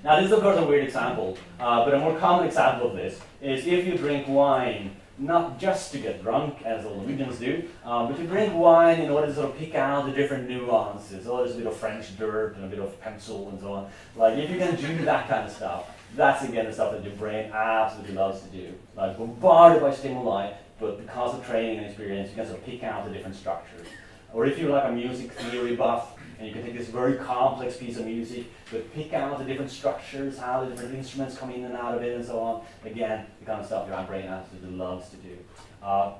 Now, 0.04 0.16
this 0.16 0.26
is 0.26 0.32
of 0.32 0.42
course 0.42 0.56
a 0.56 0.64
weird 0.64 0.84
example, 0.84 1.36
uh, 1.58 1.84
but 1.84 1.92
a 1.92 1.98
more 1.98 2.16
common 2.18 2.46
example 2.46 2.90
of 2.90 2.96
this 2.96 3.20
is 3.42 3.66
if 3.66 3.84
you 3.84 3.96
drink 3.96 4.28
wine, 4.28 4.94
not 5.18 5.58
just 5.58 5.90
to 5.90 5.98
get 5.98 6.22
drunk, 6.22 6.62
as 6.64 6.86
all 6.86 6.94
Norwegians 6.94 7.40
do, 7.40 7.64
um, 7.84 8.06
but 8.06 8.16
to 8.16 8.24
drink 8.24 8.54
wine 8.54 9.00
in 9.00 9.10
order 9.10 9.26
to 9.26 9.34
sort 9.34 9.50
of 9.50 9.58
pick 9.58 9.74
out 9.74 10.06
the 10.06 10.12
different 10.12 10.48
nuances. 10.48 11.26
Oh, 11.26 11.38
there's 11.38 11.56
a 11.56 11.58
bit 11.58 11.66
of 11.66 11.76
French 11.76 12.16
dirt 12.16 12.54
and 12.54 12.64
a 12.64 12.68
bit 12.68 12.78
of 12.78 13.00
pencil 13.00 13.48
and 13.48 13.60
so 13.60 13.72
on. 13.72 13.90
Like, 14.14 14.38
if 14.38 14.48
you 14.48 14.58
can 14.58 14.76
do 14.76 15.04
that 15.04 15.28
kind 15.28 15.44
of 15.44 15.52
stuff, 15.52 15.90
that's 16.14 16.44
again 16.44 16.66
the 16.66 16.72
stuff 16.72 16.92
that 16.92 17.02
your 17.02 17.14
brain 17.14 17.50
absolutely 17.52 18.14
loves 18.14 18.40
to 18.42 18.48
do. 18.48 18.72
Like, 18.96 19.18
bombarded 19.18 19.82
by 19.82 19.92
stimuli, 19.92 20.52
but 20.78 21.00
because 21.00 21.34
of 21.34 21.44
training 21.44 21.78
and 21.78 21.86
experience, 21.86 22.30
you 22.30 22.36
can 22.36 22.46
sort 22.46 22.58
of 22.58 22.64
pick 22.64 22.84
out 22.84 23.04
the 23.04 23.10
different 23.10 23.34
structures. 23.34 23.88
Or 24.32 24.46
if 24.46 24.58
you're 24.58 24.70
like 24.70 24.84
a 24.84 24.92
music 24.92 25.32
theory 25.32 25.74
buff, 25.74 26.17
and 26.38 26.46
you 26.46 26.52
can 26.52 26.62
take 26.62 26.76
this 26.76 26.88
very 26.88 27.16
complex 27.16 27.76
piece 27.76 27.98
of 27.98 28.06
music, 28.06 28.46
but 28.70 28.92
pick 28.94 29.12
out 29.12 29.38
the 29.38 29.44
different 29.44 29.70
structures, 29.70 30.38
how 30.38 30.64
the 30.64 30.70
different 30.70 30.94
instruments 30.94 31.36
come 31.36 31.50
in 31.50 31.64
and 31.64 31.74
out 31.74 31.94
of 31.94 32.02
it, 32.02 32.14
and 32.14 32.24
so 32.24 32.38
on. 32.38 32.62
Again, 32.84 33.26
the 33.40 33.46
kind 33.46 33.60
of 33.60 33.66
stuff 33.66 33.88
your 33.88 34.02
brain 34.04 34.26
absolutely 34.26 34.76
loves 34.76 35.10
to 35.10 35.16
do. 35.16 35.36
Uh, 35.82 36.12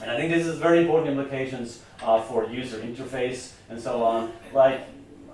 and 0.00 0.10
I 0.10 0.16
think 0.16 0.32
this 0.32 0.46
has 0.46 0.56
very 0.56 0.80
important 0.80 1.10
implications 1.10 1.82
uh, 2.02 2.22
for 2.22 2.46
user 2.46 2.78
interface 2.78 3.52
and 3.68 3.80
so 3.80 4.02
on. 4.02 4.32
Like, 4.54 4.86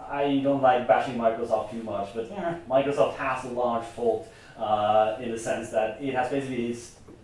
I 0.08 0.40
don't 0.42 0.62
like 0.62 0.88
bashing 0.88 1.16
Microsoft 1.16 1.70
too 1.70 1.82
much, 1.82 2.14
but 2.14 2.28
yeah, 2.30 2.58
Microsoft 2.68 3.16
has 3.16 3.44
a 3.44 3.48
large 3.48 3.84
fault 3.84 4.28
uh, 4.58 5.16
in 5.20 5.30
the 5.30 5.38
sense 5.38 5.70
that 5.70 6.02
it 6.02 6.14
has 6.14 6.30
basically 6.30 6.76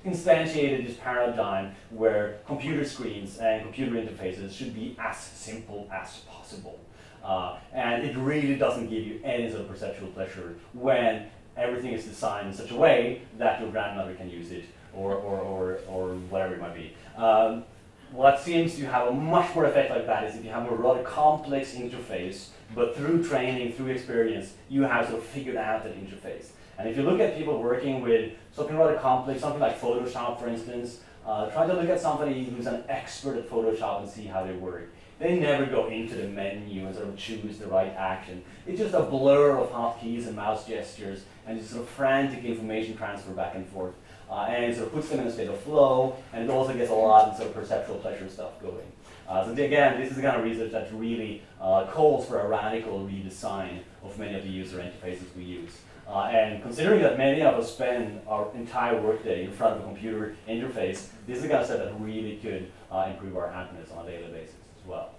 instantiated 0.05 0.87
this 0.87 0.97
paradigm 0.97 1.75
where 1.91 2.39
computer 2.47 2.85
screens 2.85 3.39
and 3.39 3.63
computer 3.63 3.93
interfaces 3.93 4.53
should 4.53 4.75
be 4.75 4.97
as 5.01 5.17
simple 5.17 5.89
as 5.93 6.19
possible. 6.29 6.79
Uh, 7.23 7.59
and 7.73 8.05
it 8.05 8.17
really 8.17 8.57
doesn't 8.57 8.89
give 8.89 9.07
you 9.07 9.21
any 9.25 9.49
sort 9.49 9.63
of 9.63 9.69
perceptual 9.69 10.09
pleasure 10.09 10.57
when 10.73 11.27
everything 11.57 11.93
is 11.93 12.05
designed 12.05 12.49
in 12.49 12.55
such 12.55 12.71
a 12.71 12.75
way 12.75 13.23
that 13.39 13.61
your 13.61 13.71
grandmother 13.71 14.15
can 14.15 14.29
use 14.29 14.51
it 14.51 14.65
or, 14.95 15.15
or, 15.15 15.39
or, 15.41 15.79
or 15.89 16.15
whatever 16.31 16.55
it 16.55 16.61
might 16.61 16.75
be. 16.75 16.95
Um, 17.17 17.65
what 18.11 18.41
seems 18.41 18.75
to 18.77 18.87
have 18.87 19.09
a 19.09 19.13
much 19.13 19.55
more 19.55 19.65
effect 19.65 19.91
like 19.91 20.07
that 20.07 20.25
is 20.25 20.37
if 20.37 20.45
you 20.45 20.51
have 20.51 20.71
a 20.71 20.75
rather 20.75 21.03
complex 21.03 21.75
interface, 21.75 22.49
but 22.75 22.95
through 22.97 23.25
training, 23.25 23.73
through 23.73 23.89
experience, 23.89 24.53
you 24.69 24.83
have 24.83 25.07
sort 25.09 25.19
of 25.19 25.25
figured 25.25 25.57
out 25.57 25.83
that 25.85 25.95
interface. 25.97 26.49
And 26.79 26.89
if 26.89 26.97
you 26.97 27.05
look 27.05 27.21
at 27.21 27.37
people 27.37 27.63
working 27.63 28.01
with 28.01 28.33
something 28.55 28.77
rather 28.77 28.99
complex, 28.99 29.41
something 29.41 29.61
like 29.61 29.81
Photoshop, 29.81 30.41
for 30.41 30.49
instance, 30.49 31.01
uh, 31.25 31.49
try 31.51 31.67
to 31.67 31.73
look 31.73 31.89
at 31.89 32.01
somebody 32.01 32.45
who's 32.45 32.67
an 32.67 32.85
expert 32.89 33.37
at 33.37 33.49
Photoshop 33.49 34.03
and 34.03 34.11
see 34.11 34.25
how 34.25 34.45
they 34.45 34.55
work. 34.55 34.93
They 35.23 35.39
never 35.39 35.67
go 35.67 35.87
into 35.87 36.17
the 36.17 36.27
menu 36.27 36.85
and 36.85 36.93
sort 36.93 37.07
of 37.07 37.17
choose 37.17 37.59
the 37.59 37.69
right 37.69 37.95
action. 37.97 38.43
It's 38.67 38.81
just 38.81 38.93
a 38.93 39.03
blur 39.03 39.57
of 39.57 39.71
hotkeys 39.71 40.27
and 40.27 40.35
mouse 40.35 40.67
gestures 40.67 41.23
and 41.47 41.57
just 41.57 41.71
sort 41.71 41.83
of 41.83 41.89
frantic 41.91 42.45
information 42.45 42.97
transfer 42.97 43.31
back 43.31 43.55
and 43.55 43.65
forth. 43.69 43.95
Uh, 44.29 44.47
and 44.49 44.65
it 44.65 44.75
sort 44.75 44.89
of 44.89 44.95
puts 44.95 45.11
them 45.11 45.21
in 45.21 45.29
a 45.29 45.33
state 45.33 45.47
of 45.47 45.61
flow, 45.61 46.17
and 46.33 46.43
it 46.43 46.51
also 46.51 46.75
gets 46.75 46.91
a 46.91 46.95
lot 46.95 47.29
of 47.29 47.37
sort 47.37 47.51
of 47.51 47.55
perceptual 47.55 47.99
pleasure 47.99 48.29
stuff 48.29 48.61
going. 48.61 48.91
Uh, 49.29 49.45
so 49.45 49.53
again, 49.53 50.01
this 50.01 50.11
is 50.11 50.17
the 50.17 50.23
kind 50.23 50.39
of 50.39 50.43
research 50.43 50.73
that 50.73 50.93
really 50.93 51.41
uh, 51.61 51.87
calls 51.87 52.27
for 52.27 52.41
a 52.41 52.49
radical 52.49 53.09
redesign 53.09 53.79
of 54.03 54.19
many 54.19 54.35
of 54.35 54.43
the 54.43 54.51
user 54.51 54.79
interfaces 54.79 55.33
we 55.37 55.45
use. 55.45 55.79
Uh, 56.09 56.23
and 56.33 56.61
considering 56.65 57.01
that 57.01 57.17
many 57.17 57.43
of 57.43 57.55
us 57.55 57.73
spend 57.73 58.21
our 58.27 58.53
entire 58.57 59.01
workday 59.01 59.45
in 59.45 59.53
front 59.53 59.77
of 59.77 59.83
a 59.83 59.85
computer 59.85 60.35
interface, 60.49 61.11
this 61.29 61.37
is 61.37 61.43
the 61.43 61.49
kind 61.49 61.61
of 61.61 61.67
stuff 61.67 61.79
that 61.79 61.95
really 62.01 62.39
could 62.39 62.73
uh, 62.91 63.07
improve 63.09 63.37
our 63.37 63.53
happiness 63.53 63.89
on 63.93 64.05
a 64.05 64.11
daily 64.11 64.33
basis 64.33 64.57
as 64.83 64.89
well. 64.89 65.11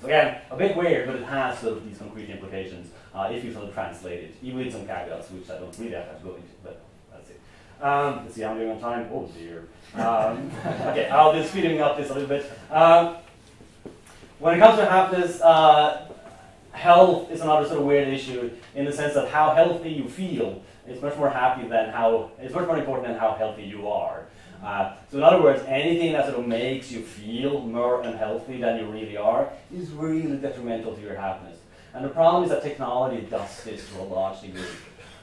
So 0.00 0.06
again, 0.06 0.40
a 0.50 0.56
bit 0.56 0.76
weird, 0.76 1.06
but 1.06 1.16
it 1.16 1.24
has 1.24 1.58
sort 1.58 1.76
of 1.76 1.86
these 1.86 1.98
concrete 1.98 2.30
implications 2.30 2.90
uh, 3.14 3.28
if 3.32 3.44
you 3.44 3.52
sort 3.52 3.66
of 3.68 3.74
translate 3.74 4.24
it, 4.24 4.34
even 4.42 4.58
with 4.58 4.72
some 4.72 4.86
caveats, 4.86 5.30
which 5.30 5.50
I 5.50 5.58
don't 5.58 5.76
really 5.78 5.92
have 5.92 6.16
to 6.16 6.24
go 6.24 6.34
into, 6.34 6.48
but 6.62 6.80
that's 7.12 7.30
it. 7.30 7.40
Um, 7.82 8.24
let's 8.24 8.34
see 8.34 8.44
I'm 8.44 8.56
doing 8.56 8.70
on 8.70 8.80
time. 8.80 9.08
Oh 9.12 9.28
dear. 9.36 9.68
Um, 9.94 10.50
okay, 10.88 11.08
I'll 11.08 11.32
be 11.32 11.46
speeding 11.46 11.80
up 11.80 11.96
this 11.96 12.10
a 12.10 12.14
little 12.14 12.28
bit. 12.28 12.50
Um, 12.70 13.16
when 14.38 14.56
it 14.56 14.58
comes 14.58 14.78
to 14.78 14.86
happiness, 14.86 15.40
uh, 15.42 16.08
health 16.72 17.30
is 17.30 17.40
another 17.40 17.66
sort 17.66 17.80
of 17.80 17.86
weird 17.86 18.08
issue 18.08 18.50
in 18.74 18.86
the 18.86 18.92
sense 18.92 19.14
that 19.14 19.28
how 19.28 19.54
healthy 19.54 19.90
you 19.90 20.08
feel 20.08 20.62
is 20.88 21.02
much 21.02 21.16
more 21.16 21.28
happy 21.28 21.68
than 21.68 21.90
how 21.90 22.30
it's 22.40 22.54
much 22.54 22.66
more 22.66 22.78
important 22.78 23.08
than 23.08 23.18
how 23.18 23.32
healthy 23.34 23.64
you 23.64 23.88
are. 23.88 24.24
Uh, 24.62 24.94
so 25.10 25.18
in 25.18 25.22
other 25.22 25.42
words, 25.42 25.62
anything 25.66 26.12
that 26.12 26.26
sort 26.26 26.38
of 26.38 26.46
makes 26.46 26.92
you 26.92 27.00
feel 27.02 27.60
more 27.60 28.02
unhealthy 28.02 28.60
than 28.60 28.78
you 28.78 28.86
really 28.86 29.16
are 29.16 29.50
is 29.74 29.90
really 29.90 30.36
detrimental 30.36 30.94
to 30.94 31.00
your 31.00 31.16
happiness. 31.16 31.58
And 31.94 32.04
the 32.04 32.10
problem 32.10 32.44
is 32.44 32.50
that 32.50 32.62
technology 32.62 33.26
does 33.28 33.64
this 33.64 33.88
to 33.90 34.00
a 34.00 34.04
large 34.04 34.42
degree. 34.42 34.62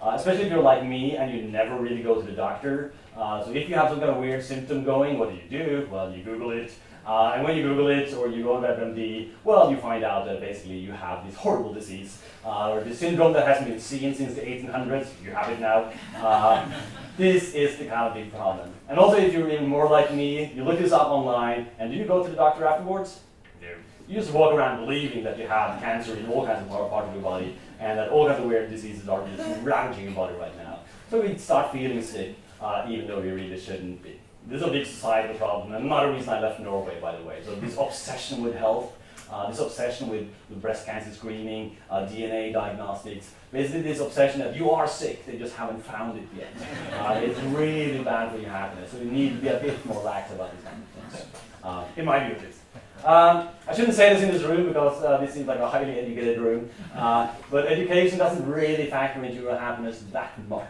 Uh, 0.02 0.14
especially 0.16 0.44
if 0.44 0.52
you're 0.52 0.62
like 0.62 0.86
me 0.86 1.18
and 1.18 1.34
you 1.34 1.44
never 1.44 1.76
really 1.78 2.04
go 2.04 2.16
to 2.16 2.22
the 2.22 2.34
doctor. 2.34 2.94
Uh, 3.16 3.44
so 3.44 3.52
if 3.52 3.68
you 3.68 3.76
have 3.76 3.90
some 3.90 4.00
kind 4.00 4.12
of 4.12 4.18
weird 4.18 4.44
symptom 4.44 4.84
going, 4.84 5.18
what 5.18 5.30
do 5.30 5.36
you 5.36 5.50
do? 5.50 5.88
Well, 5.90 6.12
you 6.12 6.24
Google 6.24 6.52
it. 6.52 6.72
Uh, 7.06 7.32
and 7.36 7.44
when 7.44 7.56
you 7.56 7.64
Google 7.64 7.88
it 7.88 8.14
or 8.14 8.28
you 8.28 8.44
go 8.44 8.58
on 8.58 8.64
WebMD, 8.64 9.32
well, 9.44 9.72
you 9.72 9.78
find 9.78 10.04
out 10.04 10.26
that 10.26 10.42
basically 10.42 10.78
you 10.78 10.92
have 10.92 11.26
this 11.26 11.36
horrible 11.36 11.74
disease 11.74 12.22
uh, 12.46 12.72
or 12.72 12.82
this 12.82 13.00
syndrome 13.00 13.34
that 13.34 13.48
hasn't 13.48 13.70
been 13.70 13.80
seen 13.80 14.14
since 14.14 14.36
the 14.36 14.42
1800s. 14.42 15.08
You 15.24 15.32
have 15.32 15.50
it 15.50 15.60
now. 15.60 15.92
Uh, 16.18 16.70
this 17.18 17.54
is 17.56 17.78
the 17.78 17.86
kind 17.86 18.10
of 18.10 18.14
big 18.14 18.32
problem. 18.32 18.70
And 18.90 18.98
also, 18.98 19.18
if 19.18 19.34
you're 19.34 19.50
even 19.50 19.68
more 19.68 19.90
like 19.90 20.14
me, 20.14 20.52
you 20.54 20.64
look 20.64 20.80
this 20.80 20.94
up 20.94 21.10
online, 21.10 21.68
and 21.78 21.92
do 21.92 21.98
you 21.98 22.06
go 22.06 22.24
to 22.24 22.30
the 22.30 22.36
doctor 22.36 22.66
afterwards? 22.66 23.20
No. 23.62 23.68
You 24.08 24.20
just 24.20 24.32
walk 24.32 24.54
around 24.54 24.86
believing 24.86 25.24
that 25.26 25.38
you 25.38 25.46
have 25.48 25.82
cancer 25.82 26.16
in 26.16 26.26
all 26.30 26.46
kinds 26.46 26.62
of 26.62 26.90
parts 26.90 27.10
of 27.10 27.14
your 27.14 27.24
body, 27.24 27.58
and 27.80 28.00
that 28.00 28.10
all 28.10 28.28
kinds 28.28 28.40
of 28.40 28.46
weird 28.46 28.70
diseases 28.70 29.10
are 29.10 29.28
just 29.36 29.62
ravaging 29.64 30.06
your 30.06 30.14
body 30.14 30.36
right 30.38 30.56
now. 30.58 30.80
So 31.12 31.22
we 31.22 31.38
start 31.38 31.74
feeling 31.74 32.02
sick, 32.02 32.36
uh, 32.62 32.86
even 32.90 33.08
though 33.08 33.20
we 33.20 33.32
really 33.32 33.60
shouldn't 33.60 34.02
be. 34.02 34.20
This 34.48 34.62
is 34.62 34.68
a 34.68 34.72
big 34.72 34.86
societal 34.86 35.36
problem, 35.36 35.74
and 35.74 35.86
another 35.86 36.14
reason 36.14 36.30
I 36.30 36.40
left 36.40 36.62
Norway, 36.62 36.98
by 37.02 37.18
the 37.18 37.24
way. 37.24 37.42
So 37.44 37.56
this 37.56 37.78
obsession 37.78 38.42
with 38.42 38.56
health 38.56 38.97
uh, 39.32 39.50
this 39.50 39.60
obsession 39.60 40.10
with, 40.10 40.28
with 40.50 40.62
breast 40.62 40.86
cancer 40.86 41.12
screening, 41.12 41.76
uh, 41.90 42.02
DNA 42.06 42.54
diagnostics, 42.54 43.32
basically 43.52 43.82
this 43.82 44.00
obsession 44.00 44.40
that 44.40 44.56
you 44.56 44.70
are 44.72 44.88
sick, 44.88 45.26
they 45.26 45.38
just 45.38 45.56
haven't 45.56 45.84
found 45.84 46.18
it 46.18 46.28
yet. 46.38 46.54
Uh, 46.98 47.22
it's 47.24 47.40
really 47.42 48.04
bad 48.04 48.32
for 48.32 48.40
your 48.40 48.50
happiness, 48.50 48.92
so 48.92 48.98
you 48.98 49.06
need 49.06 49.30
to 49.30 49.36
be 49.36 49.48
a 49.48 49.60
bit 49.60 49.86
more 49.86 50.02
lax 50.04 50.32
about 50.32 50.52
these 50.52 50.64
kind 50.64 50.82
of 50.82 51.12
things, 51.12 51.26
uh, 51.64 51.86
in 51.96 52.06
my 52.06 52.20
view 52.26 52.36
at 52.36 52.44
least. 52.44 52.60
Um, 53.06 53.50
I 53.68 53.76
shouldn't 53.76 53.96
say 53.96 54.14
this 54.14 54.24
in 54.24 54.32
this 54.32 54.42
room 54.42 54.68
because 54.68 55.02
uh, 55.04 55.18
this 55.18 55.34
seems 55.34 55.48
like 55.48 55.60
a 55.60 55.70
highly 55.70 56.00
educated 56.00 56.40
room, 56.40 56.70
uh, 56.96 57.32
but 57.52 57.68
education 57.68 58.18
doesn't 58.18 58.50
really 58.50 58.88
factor 58.88 59.24
into 59.24 59.42
your 59.42 59.58
happiness 59.58 60.04
that 60.12 60.38
much. 60.50 60.68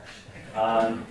Um, 0.53 1.05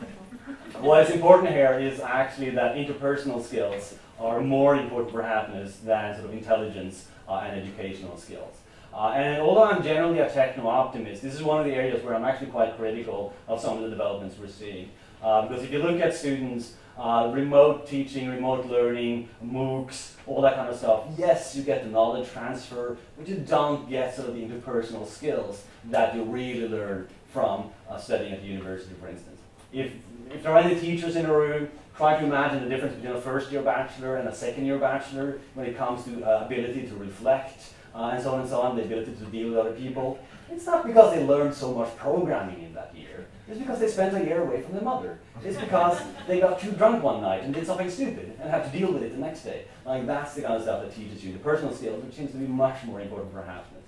what 0.80 1.06
is 1.06 1.14
important 1.14 1.50
here 1.50 1.78
is 1.78 2.00
actually 2.00 2.50
that 2.50 2.76
interpersonal 2.76 3.42
skills 3.42 3.94
are 4.18 4.40
more 4.40 4.76
important 4.76 5.12
for 5.12 5.22
happiness 5.22 5.76
than 5.84 6.14
sort 6.14 6.26
of 6.26 6.32
intelligence 6.32 7.08
uh, 7.28 7.44
and 7.44 7.60
educational 7.60 8.16
skills. 8.16 8.56
Uh, 8.94 9.10
and 9.10 9.42
although 9.42 9.64
I'm 9.64 9.82
generally 9.82 10.20
a 10.20 10.30
techno-optimist, 10.30 11.20
this 11.20 11.34
is 11.34 11.42
one 11.42 11.60
of 11.60 11.66
the 11.66 11.74
areas 11.74 12.02
where 12.02 12.14
I'm 12.14 12.24
actually 12.24 12.46
quite 12.46 12.76
critical 12.78 13.34
of 13.46 13.60
some 13.60 13.76
of 13.76 13.82
the 13.82 13.90
developments 13.90 14.36
we're 14.38 14.48
seeing. 14.48 14.90
Uh, 15.22 15.46
because 15.46 15.64
if 15.64 15.70
you 15.70 15.80
look 15.80 16.00
at 16.00 16.14
students, 16.14 16.74
uh, 16.96 17.30
remote 17.34 17.86
teaching, 17.86 18.28
remote 18.28 18.64
learning, 18.66 19.28
MOOCs, 19.44 20.12
all 20.26 20.40
that 20.40 20.56
kind 20.56 20.70
of 20.70 20.76
stuff, 20.76 21.04
yes, 21.18 21.54
you 21.54 21.62
get 21.62 21.84
the 21.84 21.90
knowledge 21.90 22.30
transfer, 22.30 22.96
but 23.18 23.28
you 23.28 23.36
don't 23.36 23.88
get 23.90 24.14
sort 24.14 24.28
of 24.28 24.34
the 24.34 24.40
interpersonal 24.40 25.06
skills 25.06 25.64
that 25.90 26.14
you 26.14 26.22
really 26.22 26.66
learn 26.66 27.06
from 27.32 27.70
uh, 27.90 27.98
studying 27.98 28.32
at 28.32 28.40
the 28.40 28.48
university, 28.48 28.94
for 28.98 29.08
instance. 29.08 29.40
If, 29.72 29.92
if 30.30 30.42
there 30.42 30.52
are 30.52 30.58
any 30.58 30.80
teachers 30.80 31.16
in 31.16 31.26
a 31.26 31.36
room, 31.36 31.68
try 31.96 32.18
to 32.18 32.24
imagine 32.24 32.62
the 32.62 32.68
difference 32.68 32.94
between 32.94 33.16
a 33.16 33.20
first 33.20 33.50
year 33.50 33.62
bachelor 33.62 34.16
and 34.16 34.28
a 34.28 34.34
second 34.34 34.66
year 34.66 34.78
bachelor 34.78 35.38
when 35.54 35.66
it 35.66 35.76
comes 35.76 36.04
to 36.04 36.22
uh, 36.24 36.44
ability 36.44 36.86
to 36.86 36.94
reflect, 36.96 37.72
uh, 37.94 38.10
and 38.12 38.22
so 38.22 38.34
on 38.34 38.40
and 38.40 38.48
so 38.48 38.60
on, 38.60 38.76
the 38.76 38.82
ability 38.82 39.12
to 39.12 39.24
deal 39.26 39.48
with 39.48 39.58
other 39.58 39.72
people. 39.72 40.18
It's 40.50 40.66
not 40.66 40.86
because 40.86 41.14
they 41.14 41.24
learned 41.24 41.54
so 41.54 41.72
much 41.74 41.96
programming 41.96 42.62
in 42.62 42.74
that 42.74 42.94
year. 42.94 43.26
It's 43.48 43.58
because 43.58 43.80
they 43.80 43.88
spent 43.88 44.14
a 44.16 44.24
year 44.24 44.42
away 44.42 44.60
from 44.60 44.74
their 44.74 44.82
mother. 44.82 45.18
It's 45.42 45.56
because 45.56 46.00
they 46.26 46.40
got 46.40 46.60
too 46.60 46.72
drunk 46.72 47.02
one 47.02 47.22
night 47.22 47.42
and 47.42 47.54
did 47.54 47.66
something 47.66 47.90
stupid 47.90 48.36
and 48.40 48.50
had 48.50 48.70
to 48.70 48.78
deal 48.78 48.92
with 48.92 49.02
it 49.02 49.12
the 49.12 49.18
next 49.18 49.42
day. 49.42 49.64
Like 49.84 50.06
that's 50.06 50.34
the 50.34 50.42
kind 50.42 50.54
of 50.54 50.62
stuff 50.62 50.82
that 50.82 50.94
teaches 50.94 51.24
you 51.24 51.32
the 51.32 51.38
personal 51.38 51.74
skills, 51.74 52.04
which 52.04 52.14
seems 52.14 52.32
to 52.32 52.36
be 52.36 52.46
much 52.46 52.84
more 52.84 53.00
important 53.00 53.32
for 53.32 53.42
happiness. 53.42 53.82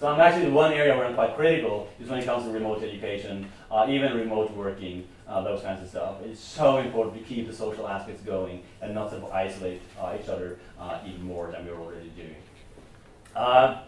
So 0.00 0.08
I'm 0.08 0.20
actually 0.20 0.46
the 0.46 0.52
one 0.52 0.72
area 0.72 0.96
where 0.96 1.06
I'm 1.06 1.14
quite 1.14 1.36
critical 1.36 1.88
is 2.00 2.08
when 2.08 2.18
it 2.18 2.24
comes 2.24 2.44
to 2.44 2.50
remote 2.50 2.82
education, 2.82 3.48
uh, 3.70 3.86
even 3.88 4.16
remote 4.16 4.50
working, 4.56 5.06
uh, 5.32 5.40
those 5.42 5.62
kinds 5.62 5.82
of 5.82 5.88
stuff. 5.88 6.16
It's 6.24 6.40
so 6.40 6.78
important 6.78 7.16
to 7.16 7.22
keep 7.22 7.46
the 7.48 7.54
social 7.54 7.88
aspects 7.88 8.22
going 8.22 8.62
and 8.82 8.94
not 8.94 9.10
sort 9.10 9.22
of 9.22 9.30
isolate 9.32 9.80
uh, 9.98 10.16
each 10.20 10.28
other 10.28 10.58
uh, 10.78 10.98
even 11.06 11.22
more 11.22 11.50
than 11.50 11.66
we're 11.66 11.80
already 11.80 12.10
doing. 12.10 12.36
Uh, 13.34 13.80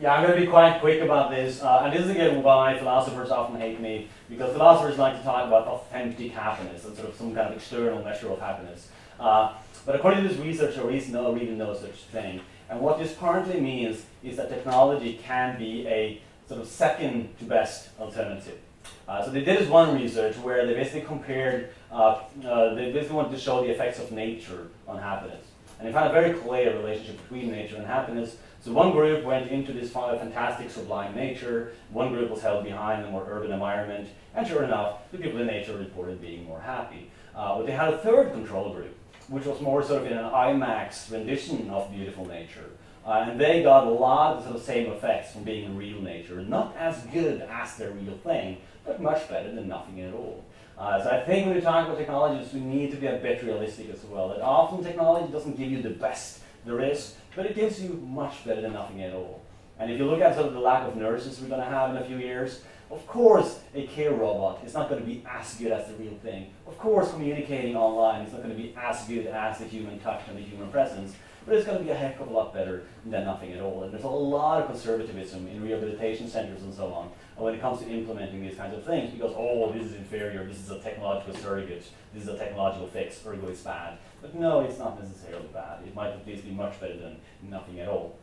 yeah, 0.00 0.14
I'm 0.14 0.24
going 0.24 0.38
to 0.38 0.44
be 0.44 0.50
quite 0.50 0.80
quick 0.80 1.00
about 1.00 1.30
this, 1.30 1.62
uh, 1.62 1.82
and 1.82 1.92
this 1.92 2.04
is 2.04 2.10
again 2.10 2.42
why 2.42 2.78
philosophers 2.78 3.30
often 3.30 3.58
hate 3.58 3.80
me, 3.80 4.08
because 4.28 4.52
philosophers 4.52 4.98
like 4.98 5.16
to 5.18 5.24
talk 5.24 5.46
about 5.46 5.66
authentic 5.66 6.32
happiness 6.32 6.84
and 6.84 6.94
sort 6.94 7.08
of 7.08 7.16
some 7.16 7.34
kind 7.34 7.48
of 7.48 7.56
external 7.56 8.04
measure 8.04 8.30
of 8.30 8.38
happiness. 8.38 8.88
Uh, 9.18 9.54
but 9.84 9.96
according 9.96 10.22
to 10.22 10.28
this 10.28 10.38
research, 10.38 10.76
there 10.76 10.90
is 10.90 11.08
no, 11.08 11.32
really 11.32 11.56
no 11.56 11.74
such 11.74 12.04
thing. 12.12 12.40
And 12.70 12.80
what 12.80 12.98
this 12.98 13.16
currently 13.16 13.60
means 13.60 14.04
is 14.22 14.36
that 14.36 14.50
technology 14.50 15.18
can 15.24 15.58
be 15.58 15.88
a 15.88 16.20
sort 16.46 16.60
of 16.60 16.68
second 16.68 17.36
to 17.38 17.44
best 17.46 17.88
alternative. 17.98 18.58
Uh, 19.06 19.24
so 19.24 19.30
they 19.30 19.40
did 19.40 19.58
this 19.58 19.68
one 19.68 19.94
research 19.94 20.36
where 20.38 20.66
they 20.66 20.74
basically 20.74 21.02
compared, 21.02 21.70
uh, 21.90 22.20
uh, 22.44 22.74
they 22.74 22.92
basically 22.92 23.16
wanted 23.16 23.30
to 23.32 23.38
show 23.38 23.62
the 23.62 23.70
effects 23.70 23.98
of 23.98 24.12
nature 24.12 24.68
on 24.86 24.98
happiness. 24.98 25.44
And 25.78 25.88
they 25.88 25.92
found 25.92 26.10
a 26.10 26.12
very 26.12 26.34
clear 26.34 26.76
relationship 26.76 27.22
between 27.22 27.50
nature 27.50 27.76
and 27.76 27.86
happiness. 27.86 28.36
So 28.60 28.72
one 28.72 28.90
group 28.90 29.24
went 29.24 29.50
into 29.50 29.72
this 29.72 29.90
fantastic 29.92 30.70
sublime 30.70 31.14
nature, 31.14 31.72
one 31.90 32.12
group 32.12 32.30
was 32.30 32.42
held 32.42 32.64
behind 32.64 33.02
in 33.02 33.08
a 33.08 33.10
more 33.12 33.24
urban 33.28 33.52
environment, 33.52 34.08
and 34.34 34.46
sure 34.46 34.64
enough, 34.64 35.10
the 35.12 35.18
people 35.18 35.40
in 35.40 35.46
nature 35.46 35.76
reported 35.76 36.20
being 36.20 36.44
more 36.44 36.60
happy. 36.60 37.10
Uh, 37.34 37.56
but 37.56 37.66
they 37.66 37.72
had 37.72 37.94
a 37.94 37.98
third 37.98 38.32
control 38.32 38.72
group, 38.74 38.94
which 39.28 39.46
was 39.46 39.60
more 39.60 39.82
sort 39.82 40.02
of 40.02 40.10
in 40.10 40.18
an 40.18 40.24
IMAX 40.24 41.10
rendition 41.12 41.70
of 41.70 41.90
beautiful 41.92 42.26
nature. 42.26 42.70
Uh, 43.06 43.26
and 43.26 43.40
they 43.40 43.62
got 43.62 43.86
a 43.86 43.90
lot 43.90 44.36
of 44.36 44.52
the 44.52 44.60
same 44.60 44.92
effects 44.92 45.32
from 45.32 45.42
being 45.42 45.64
in 45.64 45.76
real 45.76 46.02
nature. 46.02 46.42
Not 46.42 46.76
as 46.76 46.98
good 47.06 47.40
as 47.42 47.76
the 47.76 47.90
real 47.92 48.18
thing, 48.18 48.58
but 48.88 49.00
much 49.00 49.28
better 49.28 49.54
than 49.54 49.68
nothing 49.68 50.00
at 50.00 50.14
all. 50.14 50.44
Uh, 50.78 51.02
so 51.02 51.10
I 51.10 51.20
think 51.20 51.46
when 51.46 51.56
we 51.56 51.60
talk 51.60 51.86
about 51.86 51.98
technologies, 51.98 52.52
we 52.52 52.60
need 52.60 52.90
to 52.92 52.96
be 52.96 53.06
a 53.06 53.18
bit 53.18 53.42
realistic 53.42 53.90
as 53.90 54.02
well. 54.04 54.30
That 54.30 54.40
often 54.40 54.82
technology 54.82 55.30
doesn't 55.30 55.56
give 55.56 55.70
you 55.70 55.82
the 55.82 55.90
best 55.90 56.40
there 56.64 56.80
is, 56.80 57.14
but 57.36 57.46
it 57.46 57.54
gives 57.54 57.82
you 57.82 58.02
much 58.08 58.44
better 58.44 58.62
than 58.62 58.72
nothing 58.72 59.02
at 59.02 59.12
all. 59.12 59.42
And 59.78 59.92
if 59.92 59.98
you 59.98 60.06
look 60.06 60.20
at 60.20 60.34
sort 60.34 60.46
of 60.46 60.54
the 60.54 60.60
lack 60.60 60.88
of 60.88 60.96
nurses 60.96 61.40
we're 61.40 61.48
going 61.48 61.60
to 61.60 61.66
have 61.66 61.90
in 61.90 61.98
a 61.98 62.04
few 62.04 62.16
years, 62.16 62.62
of 62.90 63.06
course, 63.06 63.60
a 63.74 63.86
care 63.86 64.12
robot 64.12 64.64
is 64.64 64.72
not 64.72 64.88
going 64.88 65.00
to 65.00 65.06
be 65.06 65.22
as 65.28 65.54
good 65.56 65.72
as 65.72 65.88
the 65.88 65.94
real 65.94 66.14
thing. 66.22 66.50
Of 66.66 66.78
course, 66.78 67.10
communicating 67.10 67.76
online 67.76 68.22
is 68.22 68.32
not 68.32 68.42
going 68.42 68.56
to 68.56 68.60
be 68.60 68.74
as 68.80 69.06
good 69.06 69.26
as 69.26 69.58
the 69.58 69.66
human 69.66 70.00
touch 70.00 70.22
and 70.28 70.38
the 70.38 70.42
human 70.42 70.70
presence, 70.70 71.14
but 71.48 71.56
it's 71.56 71.66
going 71.66 71.78
to 71.78 71.84
be 71.84 71.90
a 71.90 71.94
heck 71.94 72.20
of 72.20 72.28
a 72.28 72.30
lot 72.30 72.52
better 72.52 72.84
than 73.06 73.24
nothing 73.24 73.52
at 73.52 73.60
all. 73.60 73.82
And 73.82 73.92
there's 73.92 74.04
a 74.04 74.08
lot 74.08 74.60
of 74.60 74.68
conservatism 74.68 75.48
in 75.48 75.62
rehabilitation 75.62 76.28
centers 76.28 76.62
and 76.62 76.74
so 76.74 76.92
on 76.92 77.10
when 77.36 77.54
it 77.54 77.60
comes 77.60 77.80
to 77.80 77.88
implementing 77.88 78.42
these 78.42 78.56
kinds 78.56 78.74
of 78.74 78.84
things 78.84 79.12
because, 79.12 79.32
oh, 79.36 79.72
this 79.72 79.86
is 79.86 79.94
inferior, 79.94 80.44
this 80.44 80.58
is 80.58 80.70
a 80.70 80.78
technological 80.80 81.34
surrogate, 81.34 81.88
this 82.12 82.24
is 82.24 82.28
a 82.28 82.36
technological 82.36 82.86
fix, 82.88 83.24
ergo 83.26 83.48
it's 83.48 83.62
bad. 83.62 83.96
But 84.20 84.34
no, 84.34 84.60
it's 84.60 84.78
not 84.78 85.00
necessarily 85.00 85.48
bad. 85.52 85.78
It 85.86 85.94
might 85.94 86.10
at 86.10 86.26
least 86.26 86.44
be 86.44 86.50
much 86.50 86.78
better 86.80 86.96
than 86.96 87.16
nothing 87.48 87.80
at 87.80 87.88
all. 87.88 88.18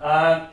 Uh, 0.00 0.48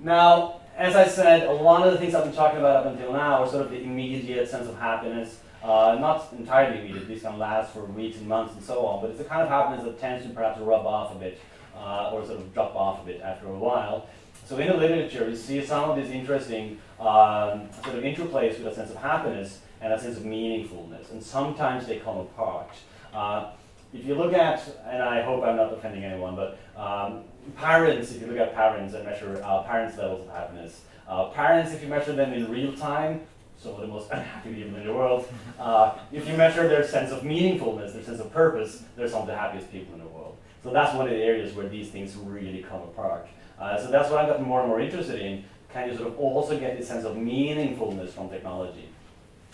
now, 0.00 0.60
as 0.76 0.96
I 0.96 1.06
said, 1.06 1.46
a 1.46 1.52
lot 1.52 1.86
of 1.86 1.92
the 1.92 1.98
things 1.98 2.14
I've 2.14 2.24
been 2.24 2.34
talking 2.34 2.58
about 2.58 2.84
up 2.84 2.92
until 2.92 3.12
now 3.12 3.42
are 3.42 3.48
sort 3.48 3.66
of 3.66 3.70
the 3.70 3.82
immediate 3.82 4.48
sense 4.48 4.68
of 4.68 4.78
happiness. 4.78 5.38
Uh, 5.64 5.96
not 5.98 6.28
entirely 6.38 6.78
immediate, 6.78 7.08
these 7.08 7.22
can 7.22 7.38
last 7.38 7.72
for 7.72 7.86
weeks 7.86 8.18
and 8.18 8.28
months 8.28 8.52
and 8.52 8.62
so 8.62 8.84
on, 8.84 9.00
but 9.00 9.08
it's 9.08 9.18
the 9.18 9.24
kind 9.24 9.40
of 9.40 9.48
happiness 9.48 9.82
that 9.82 9.98
tends 9.98 10.22
to 10.22 10.30
perhaps 10.30 10.60
rub 10.60 10.84
off 10.84 11.16
a 11.16 11.18
bit 11.18 11.40
uh, 11.74 12.10
or 12.12 12.22
sort 12.26 12.38
of 12.38 12.52
drop 12.52 12.76
off 12.76 13.00
a 13.02 13.06
bit 13.06 13.22
after 13.22 13.46
a 13.46 13.58
while. 13.58 14.06
So 14.44 14.58
in 14.58 14.68
the 14.68 14.76
literature, 14.76 15.26
you 15.26 15.34
see 15.34 15.64
some 15.64 15.88
of 15.88 15.96
these 15.96 16.10
interesting 16.10 16.78
um, 17.00 17.70
sort 17.82 17.96
of 17.96 18.04
interplays 18.04 18.58
with 18.58 18.66
a 18.66 18.74
sense 18.74 18.90
of 18.90 18.98
happiness 18.98 19.60
and 19.80 19.90
a 19.90 19.98
sense 19.98 20.18
of 20.18 20.24
meaningfulness, 20.24 21.10
and 21.12 21.22
sometimes 21.22 21.86
they 21.86 21.98
come 21.98 22.18
apart. 22.18 22.68
Uh, 23.14 23.52
if 23.94 24.04
you 24.04 24.16
look 24.16 24.34
at, 24.34 24.60
and 24.86 25.02
I 25.02 25.22
hope 25.22 25.44
I'm 25.44 25.56
not 25.56 25.72
offending 25.72 26.04
anyone, 26.04 26.36
but 26.36 26.58
um, 26.76 27.22
parents, 27.56 28.12
if 28.12 28.20
you 28.20 28.26
look 28.26 28.36
at 28.36 28.54
parents 28.54 28.92
and 28.92 29.06
measure 29.06 29.40
uh, 29.42 29.62
parents' 29.62 29.96
levels 29.96 30.28
of 30.28 30.34
happiness, 30.34 30.82
uh, 31.08 31.30
parents, 31.30 31.72
if 31.72 31.82
you 31.82 31.88
measure 31.88 32.12
them 32.12 32.34
in 32.34 32.50
real 32.50 32.74
time, 32.74 33.22
of 33.64 33.80
the 33.80 33.86
most 33.86 34.10
unhappy 34.10 34.54
people 34.54 34.76
in 34.78 34.86
the 34.86 34.92
world. 34.92 35.26
Uh, 35.58 35.96
if 36.12 36.28
you 36.28 36.36
measure 36.36 36.68
their 36.68 36.86
sense 36.86 37.10
of 37.10 37.22
meaningfulness, 37.22 37.94
their 37.94 38.02
sense 38.02 38.20
of 38.20 38.32
purpose, 38.32 38.82
they're 38.96 39.08
some 39.08 39.22
of 39.22 39.26
the 39.26 39.36
happiest 39.36 39.70
people 39.72 39.94
in 39.94 40.00
the 40.00 40.06
world. 40.06 40.36
So 40.62 40.70
that's 40.70 40.94
one 40.94 41.06
of 41.06 41.12
the 41.12 41.22
areas 41.22 41.54
where 41.54 41.68
these 41.68 41.90
things 41.90 42.14
really 42.16 42.62
come 42.62 42.82
apart. 42.82 43.28
Uh, 43.58 43.78
so 43.78 43.90
that's 43.90 44.10
what 44.10 44.20
I've 44.20 44.28
gotten 44.28 44.44
more 44.44 44.60
and 44.60 44.68
more 44.68 44.80
interested 44.80 45.20
in. 45.20 45.44
Can 45.72 45.90
you 45.90 45.96
sort 45.96 46.08
of 46.08 46.18
also 46.18 46.58
get 46.58 46.78
this 46.78 46.88
sense 46.88 47.04
of 47.04 47.16
meaningfulness 47.16 48.10
from 48.10 48.28
technology? 48.28 48.88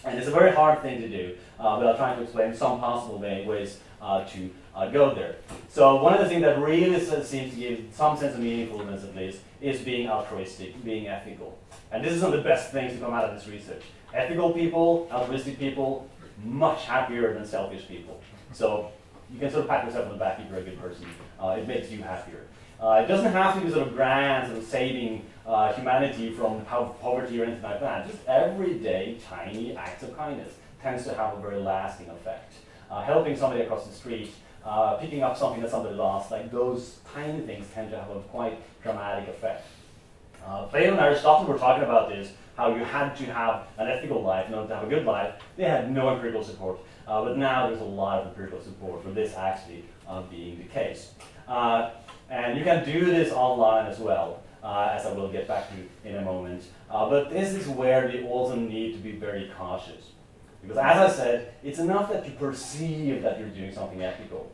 And 0.05 0.19
it's 0.19 0.29
a 0.29 0.31
very 0.31 0.53
hard 0.53 0.81
thing 0.81 1.01
to 1.01 1.09
do, 1.09 1.37
uh, 1.59 1.79
but 1.79 1.87
I'll 1.87 1.97
try 1.97 2.15
to 2.15 2.23
explain 2.23 2.55
some 2.55 2.81
possible 2.81 3.19
ways 3.19 3.81
uh, 4.01 4.25
to 4.25 4.51
uh, 4.75 4.89
go 4.89 5.15
there. 5.15 5.37
So 5.69 6.03
one 6.03 6.15
of 6.15 6.21
the 6.21 6.29
things 6.29 6.43
that 6.43 6.59
really 6.61 7.01
seems 7.01 7.55
to 7.55 7.61
give 7.61 7.85
some 7.93 8.17
sense 8.17 8.35
of 8.35 8.41
meaningfulness 8.41 9.05
at 9.05 9.15
least 9.15 9.41
is 9.61 9.81
being 9.81 10.09
altruistic, 10.09 10.83
being 10.85 11.09
ethical. 11.09 11.59
And 11.93 12.05
this 12.05 12.13
is 12.13 12.23
one 12.23 12.33
of 12.33 12.43
the 12.43 12.49
best 12.49 12.73
things 12.73 12.93
to 12.93 12.99
come 12.99 13.13
out 13.13 13.25
of 13.25 13.35
this 13.35 13.49
research. 13.49 13.83
Ethical 14.15 14.53
people, 14.53 15.09
altruistic 15.13 15.59
people, 15.59 16.09
much 16.45 16.85
happier 16.85 17.35
than 17.35 17.47
selfish 17.47 17.87
people. 17.87 18.21
So 18.53 18.91
you 19.33 19.39
can 19.39 19.51
sort 19.51 19.65
of 19.65 19.69
pat 19.69 19.85
yourself 19.85 20.07
on 20.07 20.13
the 20.13 20.19
back 20.19 20.41
if 20.41 20.51
you're 20.51 20.61
a 20.61 20.63
good 20.63 20.81
person. 20.81 21.07
Uh, 21.41 21.57
it 21.59 21.69
makes 21.69 21.91
you 21.91 22.03
happier. 22.03 22.47
Uh, 22.81 23.03
it 23.05 23.09
doesn't 23.09 23.33
have 23.33 23.55
to 23.55 23.61
be 23.61 23.71
sort 23.71 23.87
of 23.87 23.95
grand, 23.95 24.47
sort 24.47 24.59
of 24.59 24.65
saving 24.65 25.27
uh, 25.47 25.73
humanity 25.75 26.31
from 26.33 26.65
poverty 26.65 27.41
or 27.41 27.45
anything 27.45 27.63
like 27.63 27.81
that. 27.81 28.11
Just 28.11 28.27
everyday 28.27 29.19
tiny 29.29 29.77
acts 29.77 30.03
of 30.03 30.17
kindness 30.17 30.55
tends 30.83 31.05
to 31.05 31.15
have 31.15 31.37
a 31.37 31.41
very 31.41 31.61
lasting 31.61 32.09
effect. 32.09 32.55
Uh, 32.91 33.03
helping 33.03 33.37
somebody 33.37 33.63
across 33.63 33.87
the 33.87 33.93
street, 33.93 34.33
uh, 34.65 34.97
picking 34.97 35.23
up 35.23 35.37
something 35.37 35.63
that 35.63 35.71
somebody 35.71 35.95
lost, 35.95 36.31
like 36.31 36.51
those 36.51 36.99
tiny 37.15 37.41
things 37.41 37.67
tend 37.75 37.91
to 37.91 37.99
have 37.99 38.11
a 38.11 38.21
quite 38.21 38.59
dramatic 38.83 39.29
effect. 39.29 39.67
Uh, 40.47 40.67
Plato 40.67 40.93
and 40.93 41.01
Aristotle 41.01 41.47
were 41.47 41.59
talking 41.59 41.85
about 41.85 42.09
this, 42.09 42.33
how 42.57 42.75
you 42.75 42.85
had 42.85 43.15
to 43.17 43.25
have 43.27 43.67
an 43.79 43.89
ethical 43.89 44.23
life 44.23 44.49
in 44.49 44.55
order 44.55 44.69
to 44.69 44.75
have 44.75 44.85
a 44.85 44.89
good 44.89 45.05
life. 45.05 45.35
They 45.57 45.65
had 45.65 45.93
no 45.93 46.11
empirical 46.11 46.43
support. 46.43 46.81
Uh, 47.07 47.25
but 47.25 47.37
now 47.37 47.69
there's 47.69 47.81
a 47.81 47.85
lot 47.85 48.21
of 48.21 48.29
empirical 48.29 48.61
support 48.61 49.03
for 49.03 49.11
this 49.11 49.35
actually 49.35 49.85
uh, 50.07 50.23
being 50.23 50.59
the 50.59 50.65
case. 50.65 51.13
Uh, 51.49 51.91
and 52.29 52.57
you 52.57 52.65
can 52.65 52.85
do 52.85 53.07
this 53.07 53.33
online 53.33 53.87
as 53.87 53.99
well, 53.99 54.43
uh, 54.63 54.91
as 54.93 55.07
I 55.07 55.13
will 55.13 55.29
get 55.29 55.49
back 55.49 55.69
to 55.71 56.09
in 56.09 56.17
a 56.17 56.23
moment. 56.23 56.63
Uh, 56.89 57.09
but 57.11 57.31
this 57.31 57.53
is 57.53 57.67
where 57.67 58.11
you 58.11 58.27
also 58.29 58.55
need 58.55 58.93
to 58.93 58.99
be 58.99 59.13
very 59.13 59.51
cautious. 59.59 60.13
Because 60.63 60.77
as 60.77 61.13
I 61.13 61.17
said, 61.17 61.55
it's 61.63 61.79
enough 61.79 62.13
that 62.13 62.27
you 62.27 62.33
perceive 62.33 63.23
that 63.23 63.39
you're 63.39 63.49
doing 63.49 63.73
something 63.73 64.03
ethical. 64.03 64.51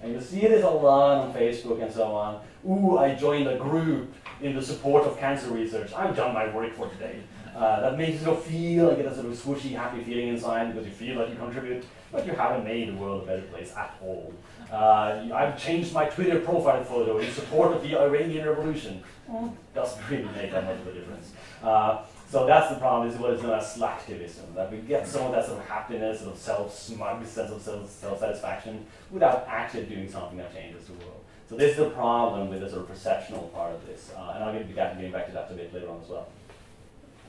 And 0.00 0.12
you 0.12 0.20
see 0.20 0.40
this 0.40 0.64
a 0.64 0.70
lot 0.70 1.26
on 1.26 1.34
Facebook 1.34 1.82
and 1.82 1.92
so 1.92 2.04
on. 2.04 2.40
Ooh, 2.68 2.98
I 2.98 3.14
joined 3.14 3.48
a 3.48 3.56
group 3.56 4.12
in 4.40 4.54
the 4.54 4.62
support 4.62 5.04
of 5.04 5.18
cancer 5.18 5.50
research. 5.50 5.92
I've 5.92 6.14
done 6.14 6.34
my 6.34 6.54
work 6.54 6.74
for 6.74 6.88
today. 6.88 7.20
Uh, 7.54 7.80
that 7.80 7.98
makes 7.98 8.22
you 8.24 8.34
feel 8.36 8.88
like 8.88 8.98
get 8.98 9.06
a 9.06 9.14
sort 9.14 9.26
of 9.26 9.32
squishy, 9.32 9.74
happy 9.74 10.02
feeling 10.04 10.28
inside 10.28 10.72
because 10.72 10.86
you 10.86 10.92
feel 10.92 11.18
like 11.18 11.30
you 11.30 11.34
contribute, 11.34 11.84
but 12.12 12.24
you 12.24 12.32
haven't 12.32 12.64
made 12.64 12.88
the 12.88 12.94
world 12.94 13.24
a 13.24 13.26
better 13.26 13.42
place 13.42 13.72
at 13.76 13.96
all. 14.00 14.32
Uh, 14.70 15.28
I've 15.34 15.60
changed 15.60 15.92
my 15.92 16.04
Twitter 16.04 16.38
profile 16.38 16.84
photo 16.84 17.18
in 17.18 17.32
support 17.32 17.72
of 17.72 17.82
the 17.82 17.98
Iranian 17.98 18.46
Revolution. 18.46 19.02
Well, 19.26 19.56
doesn't 19.74 20.08
really 20.08 20.28
make 20.36 20.52
that 20.52 20.64
much 20.64 20.76
of 20.76 20.86
a 20.86 20.92
difference. 20.92 21.32
Uh, 21.60 22.04
so 22.30 22.46
that's 22.46 22.68
the 22.68 22.78
problem, 22.78 23.08
is 23.08 23.16
what 23.16 23.32
is 23.32 23.42
known 23.42 23.58
as 23.58 23.74
slacktivism, 23.74 24.54
that 24.54 24.70
we 24.70 24.78
get 24.78 25.08
some 25.08 25.26
of 25.26 25.32
that 25.32 25.46
sort 25.46 25.60
of 25.60 25.64
happiness, 25.66 26.20
sort 26.20 26.34
of 26.34 26.38
self-smug 26.38 27.24
sense 27.24 27.50
of 27.50 27.88
self-satisfaction 27.88 28.84
without 29.10 29.46
actually 29.48 29.86
doing 29.86 30.10
something 30.10 30.36
that 30.36 30.54
changes 30.54 30.86
the 30.86 30.92
world. 30.92 31.24
So 31.48 31.56
this 31.56 31.70
is 31.70 31.76
the 31.78 31.90
problem 31.90 32.50
with 32.50 32.60
the 32.60 32.68
sort 32.68 32.82
of 32.82 32.88
perceptional 32.88 33.48
part 33.54 33.72
of 33.74 33.86
this, 33.86 34.12
uh, 34.14 34.32
and 34.34 34.44
I'll 34.44 34.52
get 34.52 34.74
getting 34.74 35.10
back 35.10 35.26
to 35.28 35.32
that 35.32 35.50
a 35.50 35.54
bit 35.54 35.72
later 35.72 35.88
on 35.88 36.02
as 36.02 36.08
well. 36.10 36.28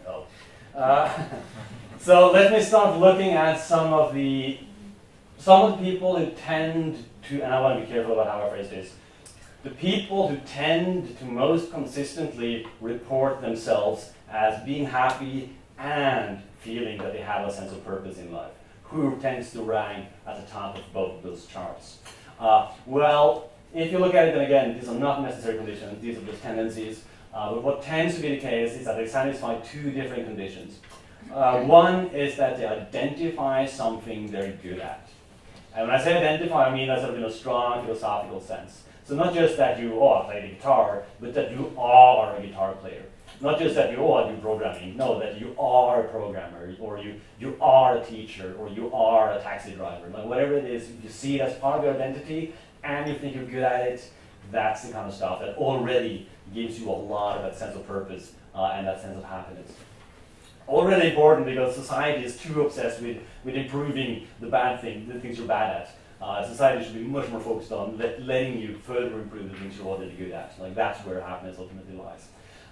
Oh. 0.05 0.25
Uh, 0.75 1.09
so 1.99 2.31
let 2.31 2.51
me 2.51 2.61
start 2.61 2.99
looking 2.99 3.31
at 3.31 3.57
some 3.57 3.93
of 3.93 4.13
the 4.13 4.59
some 5.37 5.71
of 5.71 5.79
the 5.79 5.91
people 5.91 6.17
who 6.17 6.31
tend 6.31 7.05
to, 7.29 7.41
and 7.41 7.53
I 7.53 7.61
want 7.61 7.79
to 7.79 7.85
be 7.85 7.89
careful 7.89 8.19
about 8.19 8.27
how 8.27 8.45
I 8.45 8.49
phrase 8.49 8.69
this, 8.69 8.93
the 9.63 9.69
people 9.69 10.27
who 10.27 10.35
tend 10.45 11.17
to 11.19 11.23
most 11.23 11.71
consistently 11.71 12.67
report 12.81 13.39
themselves 13.39 14.11
as 14.31 14.63
being 14.63 14.85
happy 14.85 15.55
and 15.77 16.41
feeling 16.59 16.97
that 16.99 17.13
they 17.13 17.19
have 17.19 17.47
a 17.47 17.51
sense 17.51 17.71
of 17.71 17.83
purpose 17.85 18.17
in 18.17 18.31
life. 18.31 18.51
Who 18.83 19.17
tends 19.17 19.51
to 19.51 19.61
rank 19.61 20.07
at 20.27 20.43
the 20.43 20.51
top 20.51 20.77
of 20.77 20.93
both 20.93 21.17
of 21.17 21.23
those 21.23 21.45
charts? 21.45 21.99
Uh, 22.39 22.69
well, 22.85 23.51
if 23.73 23.91
you 23.91 23.99
look 23.99 24.15
at 24.15 24.27
it, 24.27 24.33
then 24.33 24.45
again, 24.45 24.79
these 24.79 24.89
are 24.89 24.95
not 24.95 25.21
necessary 25.21 25.57
conditions, 25.57 26.01
these 26.01 26.17
are 26.17 26.21
just 26.21 26.41
tendencies. 26.41 27.03
Uh, 27.33 27.53
but 27.53 27.63
what 27.63 27.83
tends 27.83 28.15
to 28.15 28.21
be 28.21 28.29
the 28.29 28.39
case 28.39 28.73
is 28.73 28.85
that 28.85 28.97
they 28.97 29.07
satisfy 29.07 29.59
two 29.59 29.91
different 29.91 30.25
conditions. 30.25 30.79
Uh, 31.31 31.61
one 31.61 32.07
is 32.07 32.35
that 32.37 32.57
they 32.57 32.65
identify 32.65 33.65
something 33.65 34.31
they're 34.31 34.53
good 34.63 34.79
at. 34.79 35.07
And 35.75 35.87
when 35.87 35.95
I 35.95 36.03
say 36.03 36.17
identify, 36.17 36.67
I 36.67 36.73
mean 36.73 36.87
that 36.87 36.99
sort 36.99 37.11
of 37.11 37.17
in 37.17 37.23
a 37.23 37.31
strong 37.31 37.85
philosophical 37.85 38.41
sense. 38.41 38.83
So 39.05 39.15
not 39.15 39.33
just 39.33 39.57
that 39.57 39.79
you, 39.79 39.99
oh, 39.99 40.21
I 40.21 40.25
play 40.25 40.41
the 40.41 40.55
guitar, 40.55 41.03
but 41.19 41.33
that 41.35 41.51
you 41.51 41.71
are 41.77 42.35
a 42.35 42.41
guitar 42.41 42.73
player. 42.73 43.03
Not 43.41 43.57
just 43.57 43.75
that 43.75 43.91
you, 43.91 44.11
I 44.13 44.29
do 44.29 44.37
programming. 44.37 44.97
No, 44.97 45.19
that 45.19 45.39
you 45.39 45.55
are 45.57 46.01
a 46.01 46.07
programmer, 46.09 46.75
or 46.79 46.97
you, 46.97 47.21
you 47.39 47.55
are 47.61 47.97
a 47.97 48.03
teacher, 48.03 48.55
or 48.59 48.67
you 48.69 48.93
are 48.93 49.31
a 49.31 49.41
taxi 49.41 49.71
driver. 49.71 50.09
Like 50.09 50.25
whatever 50.25 50.57
it 50.57 50.65
is, 50.65 50.89
you 51.01 51.09
see 51.09 51.39
it 51.39 51.43
as 51.43 51.55
part 51.55 51.79
of 51.79 51.85
your 51.85 51.93
identity, 51.93 52.53
and 52.83 53.09
you 53.09 53.17
think 53.17 53.35
you're 53.35 53.45
good 53.45 53.63
at 53.63 53.87
it, 53.87 54.11
that's 54.51 54.83
the 54.83 54.91
kind 54.91 55.07
of 55.07 55.13
stuff 55.13 55.39
that 55.39 55.55
already 55.57 56.27
gives 56.53 56.79
you 56.79 56.89
a 56.89 56.91
lot 56.91 57.37
of 57.37 57.43
that 57.43 57.57
sense 57.57 57.75
of 57.75 57.85
purpose 57.87 58.33
uh, 58.55 58.73
and 58.73 58.87
that 58.87 59.01
sense 59.01 59.17
of 59.17 59.23
happiness. 59.23 59.71
Already 60.67 61.09
important 61.09 61.45
because 61.45 61.75
society 61.75 62.23
is 62.23 62.37
too 62.37 62.61
obsessed 62.61 63.01
with, 63.01 63.17
with 63.43 63.55
improving 63.55 64.27
the 64.39 64.47
bad 64.47 64.81
thing, 64.81 65.07
the 65.07 65.19
things 65.19 65.37
you're 65.37 65.47
bad 65.47 65.81
at. 65.81 65.95
Uh, 66.21 66.45
society 66.45 66.83
should 66.83 66.95
be 66.95 67.03
much 67.03 67.29
more 67.29 67.39
focused 67.39 67.71
on 67.71 67.97
let, 67.97 68.21
letting 68.21 68.59
you 68.59 68.75
further 68.83 69.19
improve 69.19 69.49
the 69.49 69.57
things 69.57 69.77
you're 69.77 69.87
already 69.87 70.11
good 70.11 70.31
at. 70.31 70.53
Like 70.59 70.75
that's 70.75 71.03
where 71.05 71.21
happiness 71.21 71.55
ultimately 71.57 71.95
lies. 71.95 72.27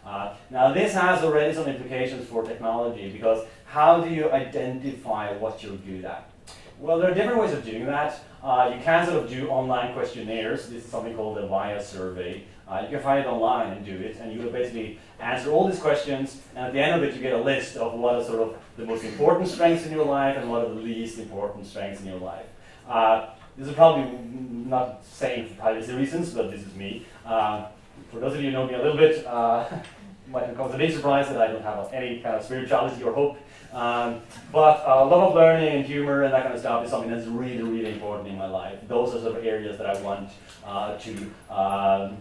Uh, 0.07 0.33
now 0.49 0.71
this 0.71 0.93
has 0.93 1.21
already 1.21 1.53
some 1.53 1.67
implications 1.67 2.25
for 2.29 2.41
technology 2.43 3.11
because 3.11 3.45
how 3.65 3.99
do 3.99 4.09
you 4.09 4.31
identify 4.31 5.33
what 5.33 5.61
you're 5.61 5.75
good 5.75 6.05
at? 6.05 6.29
Well, 6.79 6.99
there 6.99 7.11
are 7.11 7.13
different 7.13 7.41
ways 7.41 7.51
of 7.51 7.65
doing 7.65 7.85
that. 7.87 8.21
Uh, 8.41 8.71
you 8.73 8.81
can 8.81 9.05
sort 9.05 9.23
of 9.23 9.29
do 9.29 9.49
online 9.49 9.93
questionnaires. 9.93 10.69
This 10.69 10.85
is 10.85 10.89
something 10.89 11.13
called 11.15 11.37
the 11.37 11.47
VIA 11.47 11.83
survey. 11.83 12.45
Uh, 12.69 12.81
you 12.83 12.89
can 12.89 13.01
find 13.01 13.19
it 13.19 13.27
online 13.27 13.73
and 13.75 13.85
do 13.85 13.95
it, 13.95 14.17
and 14.17 14.31
you 14.31 14.39
will 14.39 14.51
basically 14.51 14.99
answer 15.19 15.51
all 15.51 15.67
these 15.67 15.79
questions, 15.79 16.41
and 16.55 16.67
at 16.67 16.73
the 16.73 16.79
end 16.79 17.01
of 17.01 17.03
it, 17.07 17.15
you 17.15 17.21
get 17.21 17.33
a 17.33 17.41
list 17.41 17.77
of 17.77 17.93
what 17.93 18.15
are 18.15 18.23
sort 18.23 18.39
of 18.39 18.57
the 18.77 18.85
most 18.85 19.03
important 19.03 19.49
strengths 19.49 19.85
in 19.85 19.91
your 19.91 20.05
life 20.05 20.37
and 20.37 20.49
what 20.49 20.65
are 20.65 20.69
the 20.69 20.81
least 20.81 21.17
important 21.17 21.65
strengths 21.65 22.01
in 22.01 22.07
your 22.07 22.19
life. 22.19 22.45
Uh, 22.87 23.29
this 23.57 23.67
is 23.67 23.73
probably 23.73 24.05
not 24.69 25.03
saying 25.03 25.47
for 25.47 25.55
privacy 25.55 25.93
reasons, 25.93 26.29
but 26.29 26.51
this 26.51 26.61
is 26.61 26.73
me. 26.75 27.05
Uh, 27.25 27.65
for 28.11 28.19
those 28.19 28.33
of 28.33 28.41
you 28.41 28.47
who 28.47 28.51
know 28.51 28.67
me 28.67 28.73
a 28.73 28.77
little 28.77 28.97
bit, 28.97 29.25
uh, 29.25 29.67
might 30.27 30.55
come 30.55 30.67
as 30.67 30.75
a 30.75 30.77
big 30.77 30.91
surprise 30.91 31.29
that 31.29 31.41
I 31.41 31.47
don't 31.47 31.63
have 31.63 31.91
any 31.93 32.19
kind 32.19 32.35
of 32.35 32.43
spirituality 32.43 33.01
or 33.03 33.13
hope. 33.13 33.37
Um, 33.73 34.21
but 34.51 34.83
uh, 34.87 35.05
love 35.05 35.29
of 35.29 35.35
learning 35.35 35.69
and 35.69 35.85
humor 35.85 36.23
and 36.23 36.33
that 36.33 36.43
kind 36.43 36.53
of 36.53 36.59
stuff 36.59 36.83
is 36.83 36.91
something 36.91 37.11
that's 37.11 37.27
really, 37.27 37.61
really 37.61 37.93
important 37.93 38.29
in 38.29 38.37
my 38.37 38.47
life. 38.47 38.79
Those 38.87 39.15
are 39.15 39.21
sort 39.21 39.37
of 39.37 39.45
areas 39.45 39.77
that 39.77 39.87
I 39.87 40.01
want 40.01 40.29
uh, 40.65 40.97
to 40.97 41.31
uh, 41.49 42.11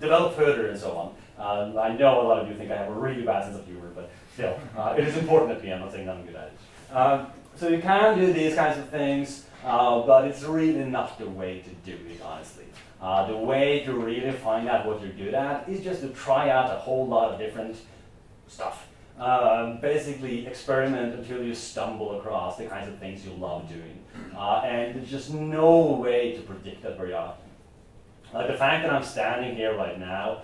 develop 0.00 0.34
further 0.34 0.68
and 0.68 0.78
so 0.78 0.96
on. 0.96 1.14
Uh, 1.38 1.80
I 1.80 1.96
know 1.96 2.20
a 2.20 2.26
lot 2.26 2.38
of 2.40 2.48
you 2.48 2.54
think 2.54 2.70
I 2.70 2.76
have 2.76 2.88
a 2.88 2.92
really 2.92 3.22
bad 3.22 3.44
sense 3.44 3.56
of 3.56 3.66
humor, 3.66 3.90
but 3.94 4.10
still, 4.34 4.58
uh, 4.76 4.94
it 4.98 5.06
is 5.06 5.16
important 5.16 5.58
to 5.58 5.64
me. 5.64 5.72
I'm 5.72 5.80
not 5.80 5.92
saying 5.92 6.08
I'm 6.08 6.24
good 6.26 6.34
at 6.34 6.52
it. 6.52 6.94
Um, 6.94 7.26
so 7.54 7.68
you 7.68 7.80
can 7.80 8.18
do 8.18 8.32
these 8.32 8.54
kinds 8.54 8.78
of 8.78 8.88
things, 8.88 9.46
uh, 9.64 10.00
but 10.02 10.24
it's 10.24 10.42
really 10.42 10.84
not 10.84 11.18
the 11.18 11.28
way 11.28 11.60
to 11.60 11.70
do 11.90 11.96
it, 12.08 12.20
honestly. 12.22 12.64
Uh, 13.00 13.26
the 13.26 13.36
way 13.36 13.84
to 13.84 13.92
really 13.92 14.32
find 14.32 14.68
out 14.68 14.86
what 14.86 15.00
you're 15.00 15.12
good 15.12 15.34
at 15.34 15.68
is 15.68 15.84
just 15.84 16.00
to 16.00 16.08
try 16.08 16.50
out 16.50 16.70
a 16.70 16.78
whole 16.78 17.06
lot 17.06 17.32
of 17.32 17.38
different 17.38 17.76
stuff. 18.48 18.88
Um, 19.18 19.80
basically, 19.80 20.46
experiment 20.46 21.14
until 21.14 21.42
you 21.42 21.54
stumble 21.54 22.18
across 22.18 22.56
the 22.56 22.66
kinds 22.66 22.88
of 22.88 22.98
things 22.98 23.24
you 23.24 23.32
love 23.32 23.68
doing. 23.68 23.98
Uh, 24.36 24.62
and 24.64 24.94
there's 24.94 25.10
just 25.10 25.32
no 25.32 25.92
way 25.92 26.32
to 26.32 26.42
predict 26.42 26.82
that 26.82 26.96
very 26.96 27.12
often. 27.12 27.44
Like 28.32 28.48
the 28.48 28.54
fact 28.54 28.84
that 28.84 28.92
I'm 28.92 29.02
standing 29.02 29.56
here 29.56 29.76
right 29.76 29.98
now 29.98 30.42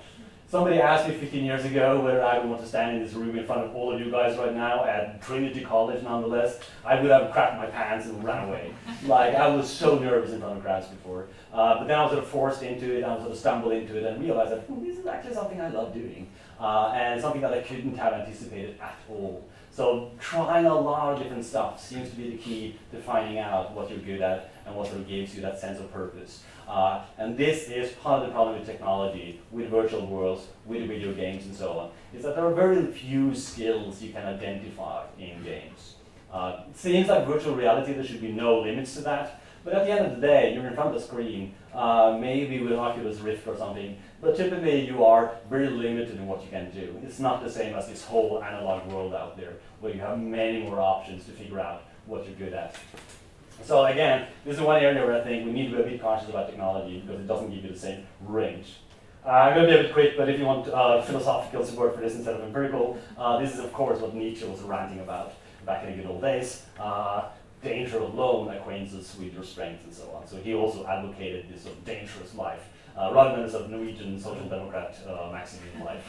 Somebody 0.55 0.79
asked 0.79 1.09
me 1.09 1.17
15 1.17 1.45
years 1.45 1.65
ago 1.65 1.99
whether 1.99 2.23
I 2.23 2.39
would 2.39 2.49
want 2.49 2.63
to 2.63 2.69
stand 2.69 2.97
in 2.97 3.03
this 3.03 3.13
room 3.13 3.37
in 3.37 3.45
front 3.45 3.63
of 3.63 3.75
all 3.75 3.93
of 3.93 3.99
you 3.99 4.09
guys 4.09 4.39
right 4.39 4.55
now 4.55 4.85
at 4.85 5.21
Trinity 5.21 5.63
College 5.63 6.01
nonetheless. 6.05 6.61
I 6.85 7.01
would 7.01 7.11
have 7.11 7.33
crapped 7.33 7.57
my 7.57 7.67
pants 7.67 8.07
and 8.07 8.23
run 8.23 8.49
away. 8.49 8.73
like, 9.05 9.35
I 9.35 9.49
was 9.49 9.69
so 9.69 9.99
nervous 9.99 10.31
in 10.31 10.39
front 10.39 10.57
of 10.57 10.63
crowds 10.63 10.87
before. 10.87 11.27
Uh, 11.53 11.79
but 11.79 11.89
then 11.89 11.99
I 11.99 12.03
was 12.03 12.13
sort 12.13 12.23
of 12.23 12.31
forced 12.31 12.63
into 12.63 12.97
it, 12.97 13.03
I 13.03 13.15
was 13.15 13.23
sort 13.23 13.33
of 13.33 13.39
stumbled 13.39 13.73
into 13.73 13.99
it 13.99 14.05
and 14.05 14.23
realized 14.23 14.53
that 14.53 14.65
oh, 14.71 14.81
this 14.81 14.97
is 14.97 15.05
actually 15.09 15.35
something 15.35 15.61
I 15.61 15.71
love 15.71 15.93
doing. 15.93 16.31
Uh, 16.61 16.93
and 16.95 17.21
something 17.21 17.41
that 17.41 17.53
I 17.53 17.61
couldn't 17.61 17.97
have 17.97 18.13
anticipated 18.13 18.79
at 18.81 18.97
all. 19.11 19.45
So 19.75 20.13
trying 20.21 20.67
a 20.67 20.81
lot 20.81 21.15
of 21.15 21.19
different 21.21 21.45
stuff 21.45 21.85
seems 21.85 22.09
to 22.11 22.15
be 22.15 22.31
the 22.31 22.37
key 22.37 22.79
to 22.93 23.01
finding 23.01 23.41
out 23.41 23.73
what 23.73 23.91
you're 23.91 23.99
good 23.99 24.21
at 24.21 24.53
and 24.65 24.77
what 24.77 24.87
sort 24.87 25.01
of 25.01 25.09
gives 25.09 25.35
you 25.35 25.43
that 25.43 25.59
sense 25.59 25.81
of 25.81 25.93
purpose. 25.93 26.45
Uh, 26.69 27.03
and 27.19 27.37
this 27.37 27.69
is 27.69 27.91
part 27.95 28.23
of 28.23 28.29
the 28.29 28.33
problem 28.33 28.57
with 28.57 28.69
technology, 28.69 29.41
with 29.51 29.69
virtual 29.69 30.07
worlds, 30.07 30.47
with 30.65 30.87
video 30.87 31.13
games 31.13 31.45
and 31.47 31.57
so 31.57 31.73
on, 31.73 31.91
is 32.17 32.23
that 32.23 32.37
there 32.37 32.47
are 32.47 32.55
very 32.55 32.87
few 32.87 33.35
skills 33.35 34.01
you 34.01 34.13
can 34.13 34.25
identify 34.25 35.05
in 35.19 35.43
games. 35.43 35.94
Uh, 36.35 36.65
seems 36.75 37.07
like 37.07 37.25
virtual 37.29 37.55
reality, 37.55 37.93
there 37.93 38.03
should 38.03 38.21
be 38.21 38.33
no 38.33 38.59
limits 38.59 38.95
to 38.95 39.03
that, 39.03 39.41
but 39.65 39.73
at 39.73 39.87
the 39.87 39.93
end 39.93 40.05
of 40.05 40.21
the 40.21 40.27
day, 40.27 40.53
you're 40.53 40.67
in 40.67 40.75
front 40.75 40.93
of 40.93 41.01
the 41.01 41.07
screen, 41.07 41.55
uh, 41.73 42.19
maybe 42.21 42.59
with 42.61 42.73
an 42.73 42.79
Oculus 42.81 43.21
Rift 43.21 43.47
or 43.47 43.57
something, 43.57 43.97
but 44.21 44.37
typically 44.37 44.85
you 44.85 45.05
are 45.05 45.37
very 45.49 45.69
limited 45.69 46.17
in 46.17 46.27
what 46.27 46.43
you 46.43 46.49
can 46.51 46.73
do. 46.73 47.01
It's 47.05 47.21
not 47.21 47.45
the 47.45 47.49
same 47.49 47.77
as 47.77 47.87
this 47.87 48.05
whole 48.05 48.43
analog 48.43 48.85
world 48.91 49.15
out 49.15 49.37
there, 49.37 49.53
where 49.79 49.95
you 49.95 50.01
have 50.01 50.19
many 50.19 50.63
more 50.63 50.81
options 50.81 51.25
to 51.27 51.31
figure 51.31 51.61
out 51.61 51.85
what 52.07 52.27
you're 52.27 52.35
good 52.35 52.53
at. 52.53 52.75
So 53.63 53.85
again, 53.85 54.27
this 54.45 54.57
is 54.57 54.61
one 54.61 54.83
area 54.83 55.07
where 55.07 55.15
I 55.15 55.23
think 55.23 55.47
we 55.47 55.53
need 55.53 55.71
to 55.71 55.77
be 55.77 55.83
a 55.83 55.87
bit 55.87 56.03
conscious 56.03 56.29
about 56.29 56.51
technology 56.51 56.99
because 56.99 57.21
it 57.21 57.29
doesn't 57.29 57.55
give 57.55 57.63
you 57.63 57.71
the 57.71 57.79
same 57.79 58.09
range. 58.27 58.79
Uh, 59.25 59.31
I'm 59.31 59.55
going 59.55 59.69
to 59.69 59.73
be 59.73 59.79
a 59.79 59.83
bit 59.85 59.93
quick, 59.93 60.17
but 60.17 60.29
if 60.29 60.41
you 60.41 60.47
want 60.47 60.67
uh, 60.67 61.01
philosophical 61.01 61.65
support 61.65 61.95
for 61.95 62.01
this 62.01 62.17
instead 62.17 62.35
of 62.35 62.43
empirical, 62.43 62.99
uh, 63.17 63.39
this 63.39 63.55
is 63.55 63.61
of 63.61 63.73
course 63.73 64.01
what 64.01 64.15
Nietzsche 64.15 64.45
was 64.45 64.61
ranting 64.63 64.99
about 64.99 65.35
back 65.65 65.85
in 65.85 65.97
the 65.97 66.03
good 66.03 66.11
old 66.11 66.23
days. 66.23 66.65
Uh, 66.79 67.29
danger 67.63 67.99
alone 67.99 68.55
acquaints 68.55 68.95
us 68.95 69.17
with 69.17 69.33
your 69.33 69.43
strengths 69.43 69.85
and 69.85 69.93
so 69.93 70.11
on. 70.15 70.27
So 70.27 70.37
he 70.37 70.55
also 70.55 70.87
advocated 70.87 71.47
this 71.53 71.63
sort 71.63 71.75
of 71.75 71.85
dangerous 71.85 72.35
life, 72.35 72.69
uh, 72.97 73.11
rather 73.13 73.37
than 73.37 73.47
a 73.47 73.51
sort 73.51 73.65
of 73.65 73.71
Norwegian 73.71 74.21
social 74.21 74.47
democrat 74.49 74.97
uh, 75.09 75.31
Maximilian 75.33 75.85
life. 75.85 76.07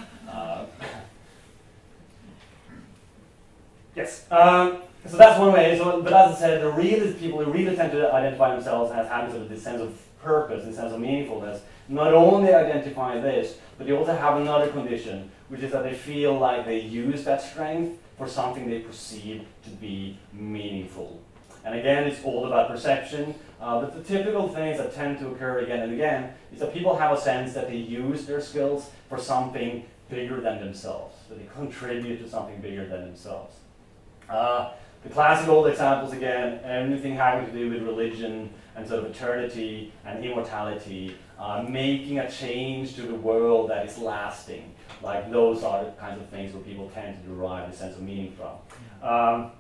yes. 3.96 4.30
Um, 4.30 4.82
so 5.08 5.18
that's 5.18 5.40
one 5.40 5.54
way. 5.54 5.78
So, 5.78 6.02
but 6.02 6.14
as 6.14 6.36
I 6.36 6.40
said, 6.40 6.62
the 6.62 6.72
real 6.72 7.14
people 7.14 7.44
who 7.44 7.52
really 7.52 7.76
tend 7.76 7.92
to 7.94 8.14
identify 8.14 8.54
themselves 8.54 8.92
as 8.92 9.08
having 9.08 9.32
sort 9.32 9.44
of 9.44 9.50
this 9.50 9.64
sense 9.64 9.82
of 9.82 9.98
purpose, 10.22 10.66
this 10.66 10.76
sense 10.76 10.92
of 10.92 11.00
meaningfulness, 11.00 11.60
not 11.88 12.14
only 12.14 12.54
identify 12.54 13.20
this, 13.20 13.58
but 13.78 13.86
they 13.86 13.94
also 13.94 14.16
have 14.16 14.42
another 14.42 14.70
condition, 14.70 15.30
which 15.50 15.62
is 15.62 15.72
that 15.72 15.84
they 15.84 15.94
feel 15.94 16.38
like 16.38 16.66
they 16.66 16.80
use 16.80 17.24
that 17.24 17.42
strength 17.42 18.00
for 18.18 18.28
something 18.28 18.70
they 18.70 18.80
perceive 18.80 19.46
to 19.64 19.70
be 19.70 20.18
meaningful. 20.34 21.22
And 21.64 21.80
again, 21.80 22.04
it's 22.04 22.24
all 22.24 22.46
about 22.46 22.70
perception. 22.70 23.34
Uh, 23.60 23.82
but 23.82 23.96
the 23.96 24.04
typical 24.04 24.48
things 24.50 24.78
that 24.78 24.94
tend 24.94 25.18
to 25.20 25.30
occur 25.30 25.60
again 25.60 25.80
and 25.80 25.94
again 25.94 26.34
is 26.54 26.60
that 26.60 26.74
people 26.74 26.96
have 26.96 27.18
a 27.18 27.20
sense 27.20 27.54
that 27.54 27.68
they 27.68 27.78
use 27.78 28.26
their 28.26 28.42
skills 28.42 28.92
for 29.10 29.18
something 29.18 29.86
bigger 30.10 30.40
than 30.40 30.60
themselves, 30.60 31.16
that 31.30 31.40
they 31.40 31.48
contribute 31.54 32.18
to 32.18 32.30
something 32.30 32.62
bigger 32.62 32.86
than 32.88 33.06
themselves. 33.06 33.56
Uh, 34.30 34.72
the 35.04 35.10
classic 35.10 35.48
old 35.48 35.68
examples 35.68 36.14
again, 36.14 36.60
anything 36.60 37.16
having 37.16 37.46
to 37.48 37.52
do 37.52 37.70
with 37.72 37.84
religion 37.84 38.52
and 38.76 38.88
sort 38.88 39.04
of 39.04 39.12
eternity 39.12 39.92
and 40.06 40.24
immortality, 40.24 41.16
uh, 41.40 41.66
making 41.68 42.20
a 42.20 42.30
change 42.30 42.96
to 42.96 43.04
the 43.04 43.16
world 43.16 43.70
that 43.70 43.88
is 43.88 43.98
lasting. 43.98 44.75
Like 45.02 45.32
those 45.32 45.64
are 45.64 45.86
the 45.86 45.92
kinds 45.92 46.22
of 46.22 46.30
things 46.30 46.54
where 46.54 46.64
people 46.64 46.90
tend 46.94 47.22
to 47.22 47.28
derive 47.28 47.70
a 47.70 47.76
sense 47.76 47.96
of 47.96 48.02
meaning 48.02 48.34
from. 48.34 49.08
Um, 49.08 49.52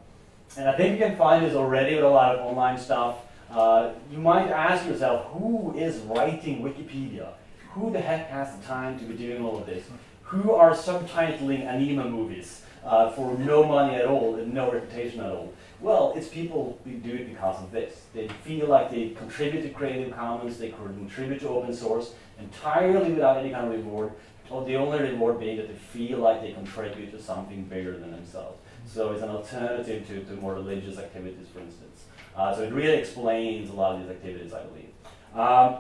and 0.58 0.70
I 0.70 0.76
think 0.78 1.00
you 1.00 1.06
can 1.06 1.18
find 1.18 1.46
this 1.46 1.56
already 1.56 1.96
with 1.96 2.06
a 2.06 2.10
lot 2.10 2.36
of 2.36 2.46
online 2.46 2.78
stuff. 2.78 3.18
Uh, 3.50 3.92
you 4.12 4.18
might 4.18 4.50
ask 4.50 4.88
yourself, 4.88 5.26
who 5.32 5.74
is 5.78 5.98
writing 6.00 6.64
Wikipedia? 6.64 7.30
Who 7.72 7.92
the 7.92 8.00
heck 8.00 8.30
has 8.30 8.56
the 8.56 8.66
time 8.66 8.98
to 9.00 9.06
be 9.06 9.16
doing 9.16 9.44
all 9.44 9.60
of 9.60 9.66
this? 9.66 9.86
Who 10.24 10.52
are 10.54 10.72
subtitling 10.72 11.66
anime 11.66 12.10
movies 12.12 12.64
uh, 12.84 13.12
for 13.12 13.38
no 13.38 13.64
money 13.64 13.96
at 13.96 14.06
all 14.06 14.36
and 14.36 14.54
no 14.54 14.72
reputation 14.72 15.20
at 15.20 15.32
all? 15.32 15.54
Well, 15.82 16.14
it's 16.16 16.30
people 16.30 16.80
who 16.84 16.94
do 16.94 17.14
it 17.14 17.28
because 17.28 17.62
of 17.62 17.72
this. 17.72 18.02
They 18.14 18.28
feel 18.44 18.68
like 18.68 18.92
they 18.92 19.10
contribute 19.10 19.62
to 19.64 19.70
Creative 19.70 20.16
Commons, 20.16 20.58
they 20.58 20.70
contribute 20.70 21.42
to 21.42 21.50
open 21.50 21.74
source 21.74 22.14
entirely 22.40 23.12
without 23.12 23.38
any 23.38 23.52
kind 23.52 23.68
of 23.68 23.74
reward, 23.74 24.14
or 24.50 24.64
the 24.66 24.76
only 24.76 25.00
reward 25.00 25.40
being 25.40 25.58
that 25.58 25.68
they 25.68 25.76
feel 25.76 26.20
like 26.20 26.42
they 26.42 26.52
contribute 26.52 27.12
to 27.12 27.22
something 27.22 27.64
bigger 27.64 27.98
than 27.98 28.12
themselves. 28.12 28.60
So 28.86 29.12
it's 29.14 29.24
an 29.24 29.30
alternative 29.30 30.08
to, 30.08 30.24
to 30.24 30.34
more 30.40 30.54
religious 30.54 30.98
activities, 30.98 31.48
for 31.52 31.60
instance. 31.60 32.06
Uh, 32.36 32.56
so 32.56 32.64
it 32.64 32.74
really 32.74 32.98
explains 32.98 33.70
a 33.70 33.74
lot 33.74 33.96
of 33.96 34.02
these 34.02 34.12
activities, 34.12 34.54
I 34.54 34.64
believe. 34.64 34.90
Um, 35.34 35.78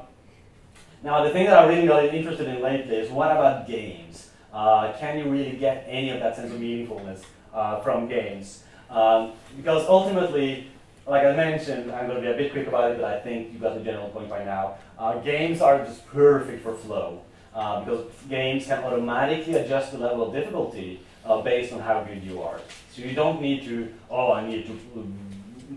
now, 1.03 1.23
the 1.23 1.29
thing 1.29 1.45
that 1.45 1.57
I 1.57 1.67
really 1.67 1.87
got 1.87 2.05
interested 2.05 2.47
in 2.47 2.61
lately 2.61 2.95
is 2.95 3.11
what 3.11 3.31
about 3.31 3.67
games? 3.67 4.29
Uh, 4.51 4.93
can 4.97 5.19
you 5.19 5.29
really 5.29 5.51
get 5.51 5.85
any 5.87 6.09
of 6.09 6.19
that 6.21 6.35
sense 6.35 6.51
of 6.51 6.59
meaningfulness 6.59 7.23
uh, 7.53 7.81
from 7.81 8.07
games? 8.07 8.63
Um, 8.89 9.33
because 9.57 9.85
ultimately, 9.87 10.71
like 11.05 11.25
I 11.25 11.35
mentioned, 11.35 11.91
I'm 11.91 12.07
going 12.07 12.15
to 12.15 12.21
be 12.21 12.33
a 12.33 12.37
bit 12.37 12.51
quick 12.51 12.67
about 12.67 12.91
it, 12.91 12.99
but 12.99 13.05
I 13.05 13.19
think 13.19 13.53
you 13.53 13.59
got 13.59 13.77
the 13.77 13.83
general 13.83 14.09
point 14.09 14.29
by 14.29 14.43
now. 14.43 14.75
Uh, 14.97 15.19
games 15.19 15.61
are 15.61 15.85
just 15.85 16.07
perfect 16.07 16.63
for 16.63 16.73
flow 16.73 17.21
uh, 17.55 17.79
because 17.79 18.05
games 18.29 18.65
can 18.65 18.83
automatically 18.83 19.55
adjust 19.55 19.93
the 19.93 19.97
level 19.97 20.27
of 20.27 20.33
difficulty 20.33 20.99
uh, 21.25 21.41
based 21.41 21.73
on 21.73 21.79
how 21.79 22.03
good 22.03 22.21
you 22.23 22.41
are. 22.41 22.59
So 22.91 23.01
you 23.01 23.15
don't 23.15 23.41
need 23.41 23.63
to, 23.63 23.91
oh, 24.11 24.33
I 24.33 24.47
need 24.47 24.67
to 24.67 24.77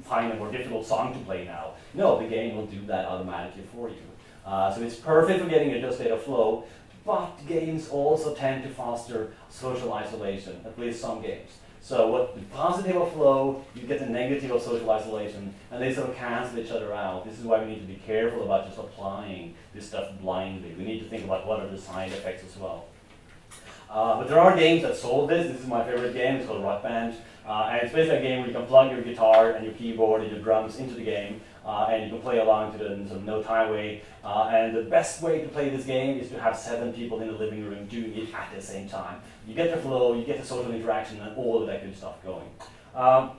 find 0.04 0.32
a 0.32 0.36
more 0.36 0.50
difficult 0.50 0.86
song 0.86 1.14
to 1.14 1.18
play 1.20 1.44
now. 1.44 1.72
No, 1.94 2.20
the 2.20 2.28
game 2.28 2.56
will 2.56 2.66
do 2.66 2.84
that 2.86 3.06
automatically 3.06 3.62
for 3.72 3.88
you. 3.88 3.96
Uh, 4.44 4.74
so 4.74 4.82
it's 4.82 4.96
perfect 4.96 5.40
for 5.42 5.48
getting 5.48 5.72
a 5.72 5.92
state 5.92 6.10
of 6.10 6.22
flow, 6.22 6.64
but 7.04 7.30
games 7.46 7.88
also 7.88 8.34
tend 8.34 8.62
to 8.64 8.68
foster 8.70 9.32
social 9.48 9.92
isolation, 9.92 10.60
at 10.64 10.78
least 10.78 11.00
some 11.00 11.22
games. 11.22 11.50
So 11.88 12.06
what 12.08 12.34
the 12.34 12.42
positive 12.54 12.96
of 12.96 13.14
flow, 13.14 13.64
you 13.74 13.86
get 13.86 13.98
the 13.98 14.04
negative 14.04 14.50
of 14.50 14.60
social 14.60 14.90
isolation, 14.90 15.54
and 15.70 15.80
they 15.82 15.90
sort 15.90 16.10
of 16.10 16.16
cancel 16.16 16.58
each 16.58 16.70
other 16.70 16.92
out. 16.92 17.24
This 17.24 17.38
is 17.38 17.46
why 17.46 17.64
we 17.64 17.70
need 17.70 17.80
to 17.80 17.86
be 17.86 17.98
careful 18.06 18.44
about 18.44 18.66
just 18.66 18.78
applying 18.78 19.54
this 19.74 19.88
stuff 19.88 20.10
blindly. 20.20 20.74
We 20.76 20.84
need 20.84 21.00
to 21.00 21.08
think 21.08 21.24
about 21.24 21.46
what 21.46 21.60
are 21.60 21.66
the 21.66 21.78
side 21.78 22.12
effects 22.12 22.44
as 22.44 22.58
well. 22.58 22.84
Uh, 23.88 24.18
but 24.18 24.28
there 24.28 24.38
are 24.38 24.54
games 24.54 24.82
that 24.82 24.96
solve 24.96 25.30
this. 25.30 25.50
This 25.50 25.62
is 25.62 25.66
my 25.66 25.82
favorite 25.82 26.12
game. 26.12 26.36
It's 26.36 26.46
called 26.46 26.62
Rock 26.62 26.82
Band. 26.82 27.14
Uh, 27.46 27.70
and 27.72 27.82
it's 27.82 27.94
basically 27.94 28.18
a 28.18 28.20
game 28.20 28.40
where 28.40 28.48
you 28.48 28.54
can 28.54 28.66
plug 28.66 28.92
your 28.92 29.00
guitar 29.00 29.52
and 29.52 29.64
your 29.64 29.72
keyboard 29.72 30.20
and 30.20 30.30
your 30.30 30.42
drums 30.42 30.76
into 30.76 30.92
the 30.92 31.04
game, 31.04 31.40
uh, 31.68 31.86
and 31.90 32.04
you 32.04 32.08
can 32.08 32.22
play 32.22 32.38
along 32.38 32.72
to 32.72 32.78
the 32.78 33.20
no 33.20 33.42
time 33.42 33.70
way. 33.70 34.00
Uh, 34.24 34.50
and 34.50 34.74
the 34.74 34.82
best 34.82 35.20
way 35.20 35.42
to 35.42 35.48
play 35.48 35.68
this 35.68 35.84
game 35.84 36.18
is 36.18 36.30
to 36.30 36.40
have 36.40 36.56
seven 36.56 36.94
people 36.94 37.20
in 37.20 37.28
the 37.28 37.34
living 37.34 37.62
room 37.62 37.86
doing 37.86 38.16
it 38.16 38.34
at 38.34 38.50
the 38.54 38.60
same 38.60 38.88
time. 38.88 39.20
You 39.46 39.54
get 39.54 39.70
the 39.74 39.76
flow, 39.76 40.14
you 40.14 40.24
get 40.24 40.40
the 40.40 40.46
social 40.46 40.72
interaction, 40.72 41.20
and 41.20 41.36
all 41.36 41.60
of 41.60 41.66
that 41.66 41.84
good 41.84 41.94
stuff 41.94 42.22
going. 42.24 42.48
Um, 42.94 43.32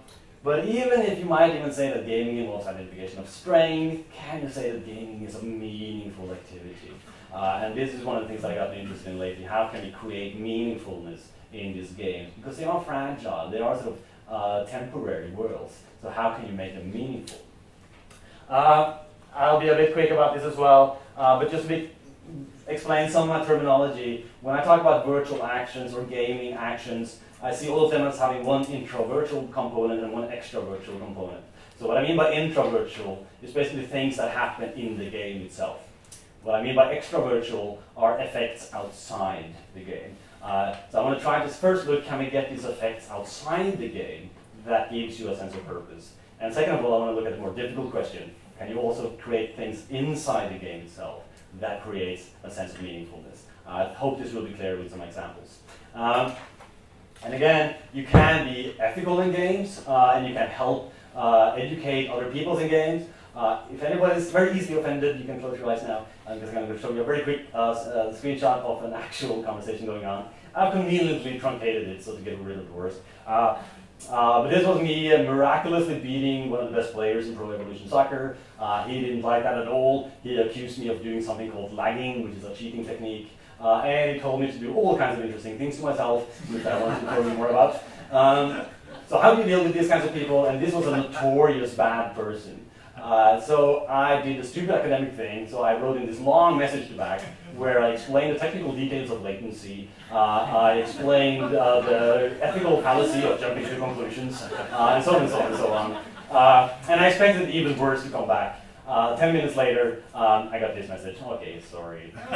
but 0.44 0.66
even 0.66 1.02
if 1.02 1.18
you 1.18 1.26
might 1.26 1.56
even 1.56 1.74
say 1.74 1.90
that 1.90 2.06
gaming 2.06 2.38
involves 2.38 2.68
identification 2.68 3.18
of 3.18 3.28
strength, 3.28 4.08
can 4.14 4.44
you 4.44 4.50
say 4.50 4.72
that 4.72 4.86
gaming 4.86 5.24
is 5.26 5.36
a 5.36 5.44
meaningful 5.44 6.32
activity? 6.32 6.94
Uh, 7.34 7.62
and 7.64 7.76
this 7.76 7.96
is 7.96 8.06
one 8.06 8.18
of 8.18 8.24
the 8.24 8.30
things 8.30 8.46
I 8.46 8.54
got 8.54 8.78
interested 8.78 9.10
in 9.12 9.20
lately. 9.20 9.44
How 9.44 9.70
can 9.70 9.84
we 9.84 9.92
create 9.92 10.40
meaningfulness 10.40 11.22
in 11.52 11.74
these 11.74 11.92
games? 11.92 12.32
Because 12.38 12.58
they 12.58 12.64
are 12.64 12.80
fragile, 12.80 13.50
they 13.50 13.60
are 13.60 13.76
sort 13.76 13.96
of 13.96 14.00
uh, 14.30 14.66
temporary 14.66 15.32
worlds. 15.32 15.80
So 16.04 16.10
how 16.10 16.36
can 16.36 16.46
you 16.46 16.54
make 16.54 16.76
them 16.76 16.94
meaningful? 16.94 17.40
Uh, 18.50 18.98
I'll 19.36 19.60
be 19.60 19.68
a 19.68 19.76
bit 19.76 19.94
quick 19.94 20.10
about 20.10 20.34
this 20.34 20.44
as 20.44 20.58
well, 20.58 21.00
uh, 21.16 21.38
but 21.38 21.52
just 21.52 21.70
explain 22.68 23.10
some 23.10 23.30
of 23.30 23.40
my 23.40 23.46
terminology. 23.46 24.26
When 24.42 24.56
I 24.56 24.64
talk 24.64 24.82
about 24.82 25.06
virtual 25.06 25.44
actions 25.44 25.94
or 25.94 26.04
gaming 26.04 26.54
actions, 26.54 27.20
I 27.44 27.54
see 27.54 27.70
all 27.70 27.86
of 27.86 27.92
them 27.92 28.08
as 28.08 28.18
having 28.18 28.44
one 28.46 28.66
intra-virtual 28.66 29.48
component 29.50 30.02
and 30.02 30.12
one 30.12 30.30
extra-virtual 30.32 30.98
component. 30.98 31.44
So 31.80 31.88
what 31.88 31.98
I 31.98 32.04
mean 32.04 32.18
by 32.18 32.34
intra-virtual 32.34 33.26
is 33.44 33.52
basically 33.52 33.86
things 33.86 34.18
that 34.18 34.32
happen 34.32 34.72
in 34.74 34.98
the 34.98 35.10
game 35.10 35.44
itself. 35.44 35.88
What 36.44 36.56
I 36.56 36.64
mean 36.64 36.76
by 36.76 36.92
extra-virtual 36.94 37.82
are 37.96 38.20
effects 38.20 38.74
outside 38.74 39.54
the 39.76 39.82
game. 39.82 40.18
Uh, 40.42 40.76
so 40.92 41.02
I 41.02 41.04
want 41.04 41.20
to 41.20 41.24
try 41.24 41.42
to 41.44 41.48
first 41.48 41.86
look, 41.86 42.06
can 42.06 42.18
we 42.18 42.30
get 42.30 42.50
these 42.50 42.66
effects 42.66 43.10
outside 43.10 43.78
the 43.78 43.90
game 43.90 44.32
that 44.66 44.92
gives 44.92 45.20
you 45.20 45.30
a 45.30 45.38
sense 45.38 45.54
of 45.54 45.66
purpose? 45.68 46.14
And 46.40 46.54
second 46.54 46.76
of 46.76 46.86
all, 46.86 47.02
I 47.02 47.06
want 47.06 47.18
to 47.18 47.22
look 47.22 47.32
at 47.32 47.38
a 47.38 47.42
more 47.42 47.54
difficult 47.54 47.92
question. 47.92 48.34
Can 48.58 48.70
you 48.70 48.80
also 48.80 49.10
create 49.22 49.56
things 49.56 49.84
inside 49.90 50.54
the 50.54 50.60
game 50.60 50.82
itself 50.82 51.24
that 51.60 51.84
creates 51.84 52.30
a 52.44 52.52
sense 52.52 52.74
of 52.74 52.80
meaningfulness? 52.80 53.42
I 53.68 53.86
hope 53.86 54.20
this 54.20 54.34
will 54.34 54.44
be 54.44 54.54
clear 54.54 54.78
with 54.78 54.90
some 54.90 55.02
examples. 55.02 55.60
Um, 55.94 56.34
and 57.24 57.34
again, 57.34 57.76
you 57.94 58.06
can 58.06 58.46
be 58.46 58.76
ethical 58.80 59.20
in 59.22 59.32
games, 59.32 59.84
uh, 59.88 60.14
and 60.16 60.28
you 60.28 60.34
can 60.34 60.48
help 60.48 60.94
uh, 61.16 61.56
educate 61.58 62.10
other 62.10 62.32
people 62.32 62.58
in 62.58 62.70
games. 62.70 63.08
Uh, 63.36 63.62
if 63.72 63.84
anyone 63.84 64.12
is 64.12 64.32
very 64.32 64.58
easily 64.58 64.80
offended, 64.80 65.20
you 65.20 65.26
can 65.26 65.40
close 65.40 65.60
your 65.60 65.70
eyes 65.70 65.84
now. 65.84 66.06
I'm 66.28 66.40
just 66.40 66.54
going 66.54 66.68
to 66.68 66.80
show 66.80 66.92
you 66.92 67.02
a 67.02 67.04
very 67.04 67.22
quick 67.22 67.42
uh, 67.54 67.72
uh, 67.72 68.14
screenshot 68.14 68.60
of 68.62 68.84
an 68.84 68.94
actual 69.06 69.44
conversation 69.44 69.86
going 69.86 70.06
on. 70.06 70.30
I've 70.56 70.74
conveniently 70.74 71.38
truncated 71.40 71.88
it 71.90 72.04
so 72.04 72.16
to 72.16 72.22
get 72.22 72.40
rid 72.40 72.58
of 72.58 72.68
the 72.68 72.74
worst. 72.74 73.00
Uh, 74.08 74.14
uh, 74.14 74.42
but 74.44 74.50
this 74.50 74.66
was 74.66 74.82
me 74.82 75.10
miraculously 75.10 76.00
beating 76.00 76.50
one 76.50 76.60
of 76.62 76.72
the 76.72 76.76
best 76.76 76.94
players 76.94 77.28
in 77.28 77.36
Pro 77.36 77.52
Evolution 77.52 77.90
Soccer. 77.90 78.38
Uh, 78.60 78.84
he 78.86 79.02
didn't 79.02 79.22
like 79.22 79.44
that 79.44 79.58
at 79.58 79.68
all. 79.68 80.12
He 80.24 80.38
accused 80.38 80.80
me 80.80 80.88
of 80.90 81.02
doing 81.02 81.22
something 81.22 81.52
called 81.52 81.74
lagging, 81.74 82.24
which 82.24 82.38
is 82.38 82.44
a 82.44 82.54
cheating 82.54 82.86
technique. 82.86 83.32
and 83.60 84.16
he 84.16 84.20
told 84.20 84.42
me 84.42 84.52
to 84.52 84.58
do 84.58 84.74
all 84.74 84.98
kinds 84.98 85.20
of 85.20 85.26
interesting 85.26 85.58
things 85.58 85.78
to 85.78 85.84
myself, 85.84 86.40
which 86.50 86.66
I 86.66 86.82
wanted 86.82 87.02
to 87.02 87.06
tell 87.08 87.24
you 87.24 87.34
more 87.34 87.50
about. 87.50 87.84
Um, 88.12 88.62
so 89.08 89.18
how 89.18 89.34
do 89.34 89.42
you 89.42 89.48
deal 89.48 89.64
with 89.64 89.74
these 89.74 89.90
kinds 89.90 90.06
of 90.06 90.14
people? 90.14 90.46
And 90.46 90.62
this 90.62 90.74
was 90.74 90.88
a 90.88 90.96
notorious 90.96 91.74
bad 91.74 92.16
person. 92.16 92.69
Uh, 93.02 93.40
so 93.40 93.88
I 93.88 94.22
did 94.22 94.40
a 94.40 94.44
stupid 94.44 94.72
academic 94.72 95.14
thing. 95.14 95.48
So 95.50 95.64
I 95.64 95.80
wrote 95.80 95.98
in 95.98 96.06
this 96.06 96.20
long 96.20 96.58
message 96.58 96.88
to 96.90 96.94
back 96.94 97.22
where 97.56 97.82
I 97.82 97.90
explained 97.90 98.36
the 98.36 98.40
technical 98.40 98.74
details 98.74 99.10
of 99.10 99.22
latency. 99.22 99.90
Uh, 100.12 100.16
I 100.16 100.74
explained 100.76 101.44
uh, 101.44 101.82
the 101.82 102.38
ethical 102.42 102.82
fallacy 102.82 103.24
of 103.24 103.40
jumping 103.40 103.66
to 103.66 103.76
conclusions, 103.78 104.42
uh, 104.42 104.94
and 104.96 105.04
so 105.04 105.16
on 105.16 105.22
and 105.24 105.30
so 105.30 105.40
on 105.40 105.46
and 105.48 105.58
so 105.58 105.74
on. 105.74 105.92
Uh, 106.32 106.78
and 106.88 107.00
I 107.02 107.08
expected 107.08 107.50
even 107.50 107.78
worse 107.78 108.04
to 108.04 108.10
come 108.10 108.28
back. 108.28 108.62
Uh, 108.90 109.16
ten 109.16 109.36
minutes 109.36 109.56
later, 109.56 110.02
um, 110.16 110.50
I 110.52 110.60
got 110.60 110.74
this 110.74 110.90
message. 110.90 111.16
Okay, 111.22 111.62
sorry. 111.72 112.12
we 112.32 112.36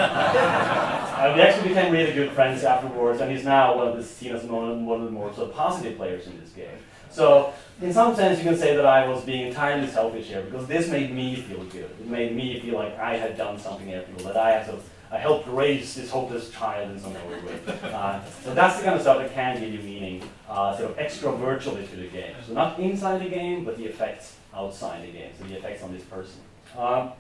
actually 1.41 1.69
became 1.69 1.91
really 1.91 2.13
good 2.13 2.31
friends 2.33 2.63
afterwards, 2.63 3.21
and 3.21 3.31
he's 3.31 3.43
now 3.43 3.75
one 3.75 3.87
of 3.87 3.97
the 3.97 4.03
seen 4.03 4.35
as 4.35 4.43
one 4.43 4.69
of 4.69 5.05
the 5.05 5.11
more 5.11 5.33
so 5.33 5.47
positive 5.47 5.97
players 5.97 6.27
in 6.27 6.39
this 6.39 6.51
game. 6.51 6.77
So 7.09 7.53
in 7.81 7.91
some 7.91 8.15
sense, 8.15 8.37
you 8.37 8.43
can 8.43 8.55
say 8.55 8.75
that 8.75 8.85
I 8.85 9.07
was 9.07 9.23
being 9.23 9.47
entirely 9.47 9.87
selfish 9.87 10.27
here 10.27 10.43
because 10.43 10.67
this 10.67 10.89
made 10.89 11.11
me 11.11 11.37
feel 11.37 11.63
good. 11.63 11.89
It 11.99 12.07
made 12.07 12.35
me 12.35 12.59
feel 12.59 12.75
like 12.75 12.99
I 12.99 13.17
had 13.17 13.35
done 13.35 13.57
something 13.57 13.91
ethical, 13.91 14.23
that 14.25 14.37
I 14.37 14.51
had 14.51 14.67
sort 14.67 14.77
of 14.77 14.89
I 15.11 15.17
helped 15.17 15.47
raise 15.47 15.95
this 15.95 16.11
hopeless 16.11 16.51
child 16.51 16.91
in 16.91 16.99
some 16.99 17.13
way. 17.13 17.59
Uh, 17.83 18.19
so 18.43 18.53
that's 18.53 18.77
the 18.77 18.83
kind 18.83 18.95
of 18.95 19.01
stuff 19.01 19.17
that 19.19 19.33
can 19.33 19.59
give 19.59 19.71
you 19.71 19.79
meaning, 19.79 20.23
uh, 20.49 20.75
sort 20.75 20.91
of 20.91 20.99
extra 20.99 21.31
virtually 21.31 21.85
to 21.87 21.95
the 21.95 22.07
game. 22.07 22.35
So 22.45 22.53
not 22.53 22.79
inside 22.79 23.21
the 23.21 23.29
game, 23.29 23.63
but 23.63 23.77
the 23.77 23.85
effects 23.85 24.37
outside 24.53 25.03
the 25.03 25.11
game. 25.11 25.31
So 25.37 25.45
the 25.45 25.57
effects 25.57 25.83
on 25.83 25.93
this 25.93 26.03
person. 26.03 26.41
Um, 26.77 27.11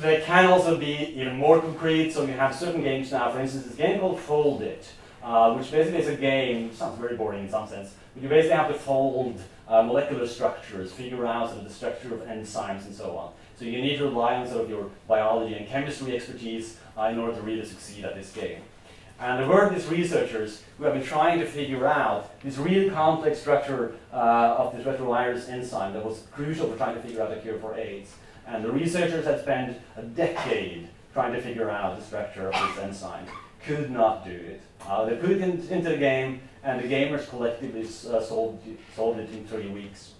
they 0.00 0.20
can 0.20 0.46
also 0.46 0.76
be 0.76 1.14
even 1.16 1.36
more 1.36 1.60
concrete. 1.60 2.12
So 2.12 2.24
you 2.24 2.34
have 2.34 2.54
certain 2.54 2.82
games 2.82 3.10
now. 3.12 3.30
For 3.30 3.40
instance, 3.40 3.66
this 3.66 3.74
game 3.74 4.00
called 4.00 4.18
Foldit 4.18 4.84
uh, 5.22 5.54
which 5.54 5.70
basically 5.70 6.00
is 6.00 6.08
a 6.08 6.16
game, 6.16 6.72
sounds 6.74 6.98
very 6.98 7.16
boring 7.16 7.44
in 7.44 7.50
some 7.50 7.66
sense, 7.66 7.94
but 8.14 8.22
you 8.22 8.28
basically 8.28 8.56
have 8.56 8.68
to 8.68 8.78
fold 8.78 9.40
uh, 9.66 9.82
molecular 9.82 10.26
structures, 10.26 10.92
figure 10.92 11.26
out 11.26 11.48
sort 11.48 11.62
of 11.62 11.68
the 11.68 11.74
structure 11.74 12.14
of 12.14 12.20
enzymes 12.20 12.86
and 12.86 12.94
so 12.94 13.16
on. 13.16 13.32
So 13.58 13.64
you 13.64 13.82
need 13.82 13.98
to 13.98 14.04
rely 14.04 14.36
on 14.36 14.46
sort 14.46 14.62
of 14.62 14.70
your 14.70 14.90
biology 15.06 15.54
and 15.54 15.66
chemistry 15.66 16.16
expertise 16.16 16.78
uh, 16.96 17.04
in 17.04 17.18
order 17.18 17.34
to 17.34 17.42
really 17.42 17.64
succeed 17.64 18.04
at 18.04 18.14
this 18.14 18.32
game. 18.32 18.60
And 19.20 19.40
there 19.40 19.48
were 19.48 19.68
these 19.68 19.86
researchers 19.86 20.62
who 20.76 20.84
have 20.84 20.94
been 20.94 21.02
trying 21.02 21.40
to 21.40 21.46
figure 21.46 21.86
out 21.86 22.40
this 22.40 22.56
really 22.56 22.88
complex 22.88 23.40
structure 23.40 23.96
uh, 24.12 24.56
of 24.58 24.76
this 24.76 24.86
retrovirus 24.86 25.48
enzyme 25.48 25.92
that 25.94 26.04
was 26.04 26.22
crucial 26.30 26.70
for 26.70 26.76
trying 26.76 26.94
to 26.94 27.02
figure 27.02 27.22
out 27.22 27.32
a 27.32 27.40
cure 27.40 27.58
for 27.58 27.74
AIDS. 27.74 28.14
And 28.46 28.64
the 28.64 28.70
researchers 28.70 29.24
had 29.24 29.40
spent 29.40 29.76
a 29.96 30.02
decade 30.02 30.88
trying 31.12 31.32
to 31.32 31.42
figure 31.42 31.68
out 31.68 31.98
the 31.98 32.04
structure 32.04 32.52
of 32.52 32.76
this 32.76 32.84
enzyme 32.84 33.26
could 33.64 33.90
not 33.90 34.24
do 34.24 34.30
it. 34.30 34.60
Uh, 34.86 35.04
they 35.04 35.16
put 35.16 35.30
it 35.30 35.40
in, 35.40 35.60
into 35.68 35.90
the 35.90 35.96
game, 35.96 36.40
and 36.62 36.80
the 36.80 36.88
gamers 36.88 37.28
collectively 37.28 37.82
uh, 37.82 38.22
solved, 38.22 38.64
solved 38.94 39.18
it 39.18 39.30
in 39.32 39.44
three 39.46 39.68
weeks. 39.68 40.12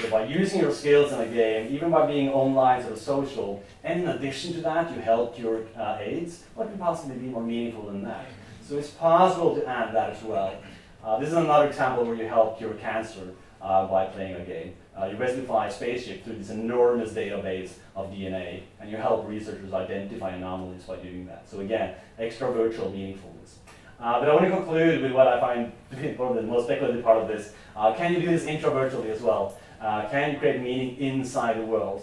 So 0.00 0.10
by 0.10 0.26
using 0.26 0.60
your 0.60 0.70
skills 0.72 1.12
in 1.12 1.20
a 1.20 1.26
game, 1.26 1.74
even 1.74 1.90
by 1.90 2.06
being 2.06 2.28
online 2.28 2.84
or 2.84 2.96
social, 2.96 3.64
and 3.82 4.02
in 4.02 4.08
addition 4.08 4.52
to 4.52 4.60
that, 4.60 4.94
you 4.94 5.00
help 5.00 5.36
your 5.36 5.62
uh, 5.76 5.98
AIDS, 6.00 6.44
what 6.54 6.68
could 6.70 6.78
possibly 6.78 7.16
be 7.16 7.26
more 7.26 7.42
meaningful 7.42 7.86
than 7.86 8.04
that? 8.04 8.26
So 8.62 8.78
it's 8.78 8.90
possible 8.90 9.56
to 9.56 9.66
add 9.66 9.92
that 9.94 10.10
as 10.10 10.22
well. 10.22 10.54
Uh, 11.02 11.18
this 11.18 11.30
is 11.30 11.34
another 11.34 11.66
example 11.66 12.04
where 12.04 12.14
you 12.14 12.28
help 12.28 12.58
cure 12.58 12.74
cancer 12.74 13.34
uh, 13.60 13.88
by 13.88 14.06
playing 14.06 14.36
a 14.36 14.44
game. 14.44 14.74
Uh, 14.96 15.06
you 15.06 15.16
basically 15.16 15.46
fly 15.46 15.66
a 15.66 15.70
spaceship 15.70 16.24
through 16.24 16.36
this 16.36 16.50
enormous 16.50 17.12
database 17.12 17.72
of 17.96 18.10
DNA, 18.12 18.62
and 18.80 18.90
you 18.90 18.96
help 18.96 19.28
researchers 19.28 19.72
identify 19.72 20.30
anomalies 20.30 20.84
by 20.84 20.96
doing 20.96 21.26
that. 21.26 21.48
So 21.48 21.58
again, 21.58 21.96
extra 22.20 22.52
virtual 22.52 22.92
meaningfulness. 22.92 23.56
Uh, 24.00 24.20
but 24.20 24.28
I 24.28 24.34
want 24.34 24.44
to 24.44 24.50
conclude 24.52 25.02
with 25.02 25.10
what 25.10 25.26
I 25.26 25.40
find 25.40 25.72
to 25.90 25.96
be 25.96 26.12
the 26.12 26.42
most 26.42 26.64
speculative 26.66 27.02
part 27.02 27.20
of 27.20 27.26
this. 27.26 27.52
Uh, 27.74 27.92
can 27.94 28.12
you 28.12 28.20
do 28.20 28.26
this 28.26 28.44
intra-virtually 28.44 29.10
as 29.10 29.22
well? 29.22 29.58
Uh, 29.80 30.08
can 30.08 30.38
create 30.38 30.60
meaning 30.60 30.96
inside 30.98 31.58
the 31.58 31.64
world? 31.64 32.02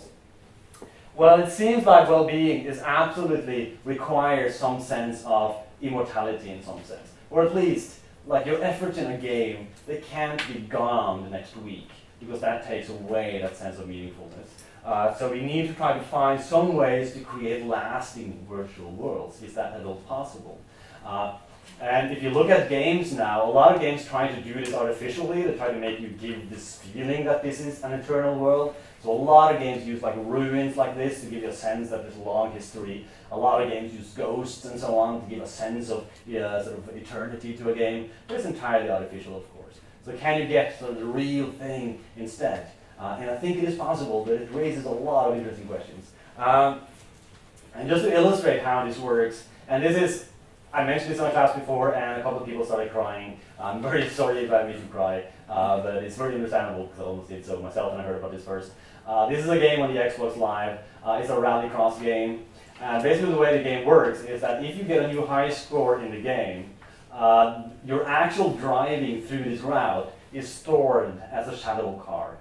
Well, 1.15 1.41
it 1.41 1.51
seems 1.51 1.85
like 1.85 2.09
well-being 2.09 2.65
is 2.65 2.79
absolutely 2.79 3.77
requires 3.85 4.55
some 4.55 4.81
sense 4.81 5.23
of 5.25 5.57
immortality 5.81 6.49
in 6.49 6.63
some 6.63 6.83
sense, 6.83 7.09
or 7.29 7.43
at 7.43 7.55
least 7.55 7.99
like 8.27 8.45
your 8.45 8.61
efforts 8.63 8.97
in 8.97 9.11
a 9.11 9.17
game, 9.17 9.67
they 9.87 9.97
can't 9.97 10.41
be 10.51 10.59
gone 10.59 11.23
the 11.23 11.29
next 11.29 11.55
week 11.57 11.89
because 12.19 12.41
that 12.41 12.65
takes 12.65 12.89
away 12.89 13.39
that 13.41 13.55
sense 13.55 13.77
of 13.77 13.87
meaningfulness. 13.87 14.47
Uh, 14.83 15.13
so 15.13 15.31
we 15.31 15.41
need 15.41 15.67
to 15.67 15.73
try 15.73 15.93
to 15.93 16.03
find 16.03 16.41
some 16.41 16.75
ways 16.75 17.13
to 17.13 17.19
create 17.19 17.65
lasting 17.65 18.45
virtual 18.49 18.91
worlds. 18.91 19.41
Is 19.41 19.53
that 19.55 19.73
at 19.73 19.85
all 19.85 19.95
possible? 20.07 20.59
Uh, 21.05 21.33
and 21.81 22.11
if 22.11 22.23
you 22.23 22.29
look 22.29 22.49
at 22.49 22.69
games 22.69 23.13
now, 23.13 23.49
a 23.49 23.51
lot 23.51 23.75
of 23.75 23.81
games 23.81 24.05
try 24.05 24.27
to 24.27 24.41
do 24.41 24.53
this 24.53 24.73
artificially. 24.73 25.43
They 25.43 25.55
try 25.55 25.71
to 25.71 25.77
make 25.77 25.99
you 25.99 26.07
give 26.07 26.49
this 26.49 26.77
feeling 26.77 27.25
that 27.25 27.43
this 27.43 27.59
is 27.59 27.83
an 27.83 27.93
eternal 27.93 28.39
world. 28.39 28.75
So 29.03 29.11
a 29.11 29.13
lot 29.13 29.53
of 29.53 29.61
games 29.61 29.85
use 29.85 30.01
like 30.01 30.15
ruins 30.17 30.77
like 30.77 30.95
this 30.95 31.21
to 31.21 31.27
give 31.27 31.43
you 31.43 31.49
a 31.49 31.53
sense 31.53 31.89
that 31.89 32.01
there's 32.01 32.15
a 32.15 32.21
long 32.21 32.51
history. 32.51 33.05
A 33.31 33.37
lot 33.37 33.61
of 33.61 33.69
games 33.69 33.93
use 33.93 34.07
ghosts 34.11 34.65
and 34.65 34.79
so 34.79 34.97
on 34.97 35.21
to 35.21 35.29
give 35.29 35.43
a 35.43 35.47
sense 35.47 35.89
of 35.89 36.07
sort 36.27 36.77
of 36.77 36.89
eternity 36.95 37.55
to 37.57 37.69
a 37.69 37.75
game. 37.75 38.09
But 38.27 38.37
it's 38.37 38.45
entirely 38.45 38.89
artificial, 38.89 39.37
of 39.37 39.53
course. 39.53 39.75
So 40.05 40.13
can 40.13 40.41
you 40.41 40.47
get 40.47 40.79
sort 40.79 40.91
of 40.91 40.99
the 40.99 41.05
real 41.05 41.51
thing 41.51 41.99
instead? 42.15 42.71
Uh, 42.97 43.17
and 43.19 43.29
I 43.29 43.35
think 43.35 43.57
it 43.57 43.65
is 43.65 43.75
possible, 43.77 44.23
but 44.23 44.35
it 44.35 44.49
raises 44.53 44.85
a 44.85 44.89
lot 44.89 45.31
of 45.31 45.37
interesting 45.37 45.67
questions. 45.67 46.11
Um, 46.37 46.81
and 47.73 47.89
just 47.89 48.03
to 48.03 48.13
illustrate 48.13 48.61
how 48.61 48.85
this 48.85 48.97
works, 48.97 49.45
and 49.67 49.83
this 49.83 49.97
is 49.97 50.29
I 50.75 50.83
mentioned 50.83 51.11
this 51.11 51.19
in 51.19 51.23
my 51.23 51.31
class 51.31 51.57
before, 51.57 51.95
and 51.95 52.19
a 52.19 52.23
couple 52.23 52.41
of 52.41 52.45
people 52.45 52.65
started 52.65 52.91
crying. 52.91 53.39
I'm 53.57 53.81
very 53.81 54.09
sorry 54.19 54.43
if 54.43 54.51
I 54.51 54.63
made 54.63 54.75
you 54.75 54.87
cry, 54.91 55.23
uh, 55.47 55.81
but 55.81 56.03
it's 56.03 56.17
very 56.17 56.35
understandable 56.35 56.87
because 56.87 56.99
I 56.99 57.03
almost 57.03 57.29
did 57.29 57.45
so 57.45 57.61
myself 57.61 57.93
and 57.93 58.01
I 58.01 58.05
heard 58.05 58.17
about 58.17 58.33
this 58.33 58.43
first. 58.43 58.73
Uh, 59.07 59.29
this 59.29 59.41
is 59.41 59.49
a 59.49 59.57
game 59.57 59.81
on 59.81 59.93
the 59.93 60.01
Xbox 60.01 60.35
Live. 60.35 60.79
Uh, 61.01 61.19
it's 61.21 61.29
a 61.29 61.33
rallycross 61.33 62.01
game. 62.01 62.43
And 62.81 63.01
basically 63.01 63.31
the 63.31 63.37
way 63.37 63.57
the 63.57 63.63
game 63.63 63.85
works 63.85 64.23
is 64.23 64.41
that 64.41 64.65
if 64.65 64.77
you 64.77 64.83
get 64.83 65.05
a 65.05 65.07
new 65.07 65.25
high 65.25 65.49
score 65.49 66.01
in 66.01 66.11
the 66.11 66.19
game, 66.19 66.71
uh, 67.09 67.69
your 67.85 68.05
actual 68.05 68.51
driving 68.55 69.21
through 69.21 69.45
this 69.45 69.61
route 69.61 70.13
is 70.33 70.49
stored 70.49 71.17
as 71.31 71.47
a 71.47 71.55
shadow 71.55 72.03
card. 72.05 72.35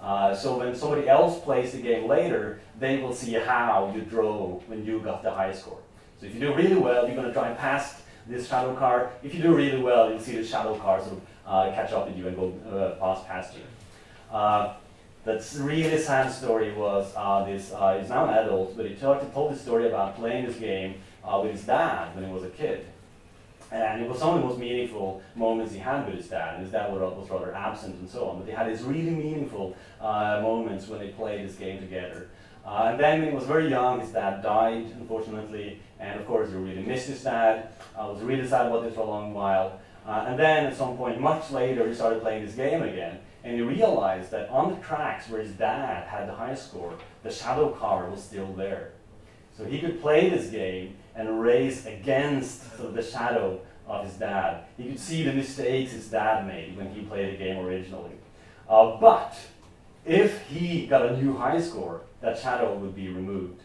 Uh, 0.00 0.32
so 0.32 0.58
when 0.58 0.76
somebody 0.76 1.08
else 1.08 1.40
plays 1.40 1.72
the 1.72 1.82
game 1.82 2.06
later, 2.06 2.60
they 2.78 2.98
will 2.98 3.12
see 3.12 3.32
how 3.32 3.92
you 3.92 4.02
drove 4.02 4.62
when 4.68 4.86
you 4.86 5.00
got 5.00 5.24
the 5.24 5.30
high 5.32 5.50
score. 5.50 5.78
So 6.24 6.28
if 6.28 6.34
you 6.36 6.40
do 6.40 6.54
really 6.54 6.76
well, 6.76 7.06
you're 7.06 7.14
going 7.14 7.26
to 7.26 7.34
drive 7.34 7.58
past 7.58 8.00
this 8.26 8.48
shadow 8.48 8.74
car. 8.74 9.10
If 9.22 9.34
you 9.34 9.42
do 9.42 9.54
really 9.54 9.82
well, 9.82 10.08
you'll 10.08 10.18
see 10.18 10.36
the 10.36 10.46
shadow 10.46 10.74
car 10.78 10.98
sort 10.98 11.12
of 11.12 11.20
uh, 11.46 11.70
catch 11.74 11.92
up 11.92 12.06
with 12.06 12.16
you 12.16 12.26
and 12.28 12.34
go 12.34 12.54
uh, 12.70 12.98
pass 12.98 13.26
past 13.26 13.54
you. 13.54 13.60
Uh, 14.34 14.72
that's 15.26 15.56
really 15.56 15.98
sad 15.98 16.32
story 16.32 16.72
was 16.72 17.12
uh, 17.14 17.44
this, 17.44 17.72
uh, 17.74 17.98
he's 18.00 18.08
now 18.08 18.26
an 18.26 18.38
adult, 18.38 18.74
but 18.74 18.86
he 18.86 18.94
told, 18.94 19.34
told 19.34 19.52
this 19.52 19.60
story 19.60 19.86
about 19.86 20.16
playing 20.16 20.46
this 20.46 20.56
game 20.56 20.94
uh, 21.22 21.38
with 21.42 21.52
his 21.52 21.64
dad 21.64 22.14
when 22.14 22.24
he 22.24 22.32
was 22.32 22.42
a 22.44 22.50
kid. 22.50 22.86
And 23.70 24.02
it 24.02 24.08
was 24.08 24.18
some 24.18 24.34
of 24.34 24.40
the 24.40 24.46
most 24.46 24.58
meaningful 24.58 25.22
moments 25.34 25.74
he 25.74 25.78
had 25.78 26.06
with 26.06 26.16
his 26.16 26.28
dad. 26.28 26.54
And 26.54 26.62
his 26.62 26.72
dad 26.72 26.90
was 26.90 27.28
rather 27.28 27.54
absent 27.54 27.96
and 27.96 28.08
so 28.08 28.30
on. 28.30 28.38
But 28.38 28.46
they 28.46 28.52
had 28.52 28.70
these 28.70 28.82
really 28.82 29.10
meaningful 29.10 29.76
moments 30.00 30.86
when 30.86 31.00
they 31.00 31.08
played 31.08 31.46
this 31.46 31.56
game 31.56 31.80
together. 31.80 32.28
Uh, 32.64 32.88
and 32.90 33.00
then 33.00 33.20
when 33.20 33.28
he 33.30 33.34
was 33.34 33.44
very 33.44 33.68
young, 33.68 34.00
his 34.00 34.10
dad 34.10 34.42
died, 34.42 34.86
unfortunately. 34.98 35.80
And 36.00 36.18
of 36.18 36.26
course, 36.26 36.48
he 36.48 36.56
really 36.56 36.82
missed 36.82 37.08
his 37.08 37.22
dad. 37.22 37.68
I 37.96 38.06
was 38.06 38.22
really 38.22 38.46
sad 38.46 38.66
about 38.66 38.82
this 38.84 38.94
for 38.94 39.02
a 39.02 39.04
long 39.04 39.34
while. 39.34 39.80
Uh, 40.06 40.26
and 40.28 40.38
then 40.38 40.66
at 40.66 40.76
some 40.76 40.96
point, 40.96 41.20
much 41.20 41.50
later, 41.50 41.86
he 41.86 41.94
started 41.94 42.22
playing 42.22 42.44
this 42.44 42.54
game 42.54 42.82
again. 42.82 43.18
And 43.42 43.54
he 43.54 43.62
realized 43.62 44.30
that 44.30 44.48
on 44.48 44.70
the 44.74 44.80
tracks 44.80 45.28
where 45.28 45.42
his 45.42 45.52
dad 45.52 46.08
had 46.08 46.28
the 46.28 46.34
high 46.34 46.54
score, 46.54 46.94
the 47.22 47.30
shadow 47.30 47.70
car 47.70 48.08
was 48.08 48.22
still 48.22 48.52
there. 48.54 48.92
So 49.56 49.64
he 49.64 49.78
could 49.78 50.00
play 50.00 50.30
this 50.30 50.50
game 50.50 50.96
and 51.14 51.40
race 51.40 51.86
against 51.86 52.76
sort 52.76 52.88
of 52.88 52.94
the 52.94 53.02
shadow 53.02 53.60
of 53.86 54.06
his 54.06 54.14
dad. 54.14 54.64
He 54.76 54.88
could 54.88 54.98
see 54.98 55.22
the 55.22 55.32
mistakes 55.32 55.92
his 55.92 56.08
dad 56.08 56.46
made 56.46 56.76
when 56.76 56.90
he 56.92 57.02
played 57.02 57.34
the 57.34 57.38
game 57.38 57.64
originally. 57.64 58.12
Uh, 58.68 58.96
but 58.96 59.38
if 60.04 60.42
he 60.48 60.86
got 60.86 61.06
a 61.06 61.22
new 61.22 61.36
high 61.36 61.60
score, 61.60 62.00
that 62.24 62.38
shadow 62.38 62.74
would 62.74 62.96
be 62.96 63.08
removed. 63.08 63.60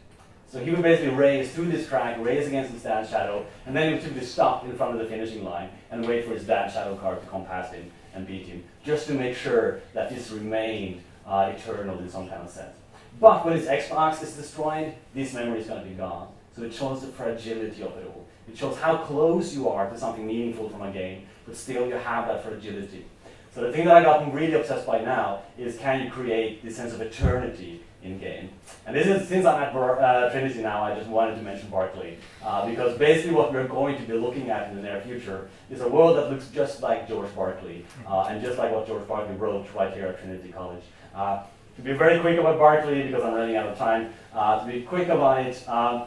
So 0.52 0.60
he 0.60 0.72
would 0.72 0.82
basically 0.82 1.16
race 1.16 1.54
through 1.54 1.72
this 1.72 1.88
crack, 1.88 2.18
race 2.20 2.48
against 2.48 2.74
his 2.74 2.84
dad's 2.84 3.10
shadow, 3.10 3.46
and 3.66 3.76
then 3.76 3.88
he 3.88 3.94
would 3.94 4.04
simply 4.04 4.26
stop 4.26 4.66
in 4.66 4.76
front 4.76 4.94
of 4.94 5.00
the 5.00 5.06
finishing 5.06 5.44
line 5.44 5.70
and 5.92 6.06
wait 6.06 6.26
for 6.26 6.34
his 6.34 6.44
dad's 6.44 6.74
shadow 6.74 6.96
card 6.98 7.22
to 7.22 7.28
come 7.28 7.46
past 7.46 7.74
him 7.74 7.90
and 8.14 8.28
beat 8.28 8.48
him, 8.48 8.64
just 8.84 9.08
to 9.08 9.14
make 9.14 9.36
sure 9.36 9.82
that 9.94 10.10
this 10.10 10.32
remained 10.32 11.04
uh, 11.26 11.54
eternal 11.56 12.00
in 12.00 12.10
some 12.10 12.28
kind 12.28 12.42
of 12.42 12.50
sense. 12.50 12.76
But 13.22 13.46
when 13.46 13.56
his 13.56 13.68
Xbox 13.68 14.22
is 14.24 14.34
destroyed, 14.34 14.94
this 15.14 15.34
memory 15.34 15.62
is 15.62 15.68
going 15.68 15.84
to 15.84 15.88
be 15.88 15.96
gone. 15.96 16.28
So 16.56 16.64
it 16.64 16.74
shows 16.74 17.02
the 17.02 17.08
fragility 17.08 17.82
of 17.84 17.96
it 17.98 18.08
all. 18.08 18.26
It 18.48 18.58
shows 18.58 18.78
how 18.78 18.98
close 18.98 19.54
you 19.54 19.70
are 19.70 19.90
to 19.90 19.98
something 19.98 20.26
meaningful 20.26 20.70
from 20.70 20.82
a 20.82 20.92
game, 20.92 21.28
but 21.46 21.56
still 21.56 21.88
you 21.88 21.94
have 21.94 22.28
that 22.28 22.44
fragility. 22.44 23.06
So 23.54 23.62
the 23.62 23.72
thing 23.72 23.86
that 23.86 23.98
I 23.98 24.04
got 24.04 24.34
really 24.34 24.54
obsessed 24.54 24.88
by 24.88 25.02
now 25.02 25.44
is 25.58 25.78
can 25.78 26.04
you 26.04 26.12
create 26.12 26.64
this 26.64 26.76
sense 26.76 26.94
of 26.94 27.02
eternity 27.02 27.84
in 28.02 28.18
game. 28.18 28.50
And 28.86 28.96
this 28.96 29.08
is, 29.08 29.28
since 29.28 29.46
I'm 29.46 29.62
at 29.62 29.76
uh, 29.76 30.30
Trinity 30.32 30.62
now, 30.62 30.84
I 30.84 30.96
just 30.96 31.10
wanted 31.10 31.36
to 31.36 31.42
mention 31.42 31.70
Berkeley. 31.70 32.18
Uh, 32.44 32.70
because 32.70 32.98
basically 32.98 33.34
what 33.34 33.52
we're 33.52 33.68
going 33.68 33.98
to 33.98 34.04
be 34.04 34.14
looking 34.14 34.50
at 34.50 34.70
in 34.70 34.78
the 34.78 34.82
near 34.82 35.02
future 35.02 35.50
is 35.70 35.82
a 35.82 35.88
world 35.88 36.18
that 36.18 36.32
looks 36.32 36.48
just 36.50 36.82
like 36.82 37.08
George 37.08 37.34
Berkeley, 37.36 37.86
uh, 38.08 38.28
and 38.30 38.42
just 38.42 38.58
like 38.58 38.72
what 38.72 38.88
George 38.88 39.08
Berkeley 39.08 39.36
wrote 39.36 39.68
right 39.76 39.94
here 39.94 40.08
at 40.08 40.20
Trinity 40.20 40.52
College. 40.52 40.84
Uh, 41.14 41.44
to 41.76 41.82
be 41.82 41.94
very 41.94 42.20
quick 42.20 42.40
about 42.40 42.58
Berkeley, 42.58 43.04
because 43.04 43.24
I'm 43.24 43.34
running 43.34 43.56
out 43.56 43.68
of 43.68 43.78
time, 43.78 44.14
uh, 44.34 44.66
to 44.66 44.72
be 44.72 44.82
quick 44.82 45.08
about 45.08 45.46
it, 45.46 45.68
um, 45.68 46.06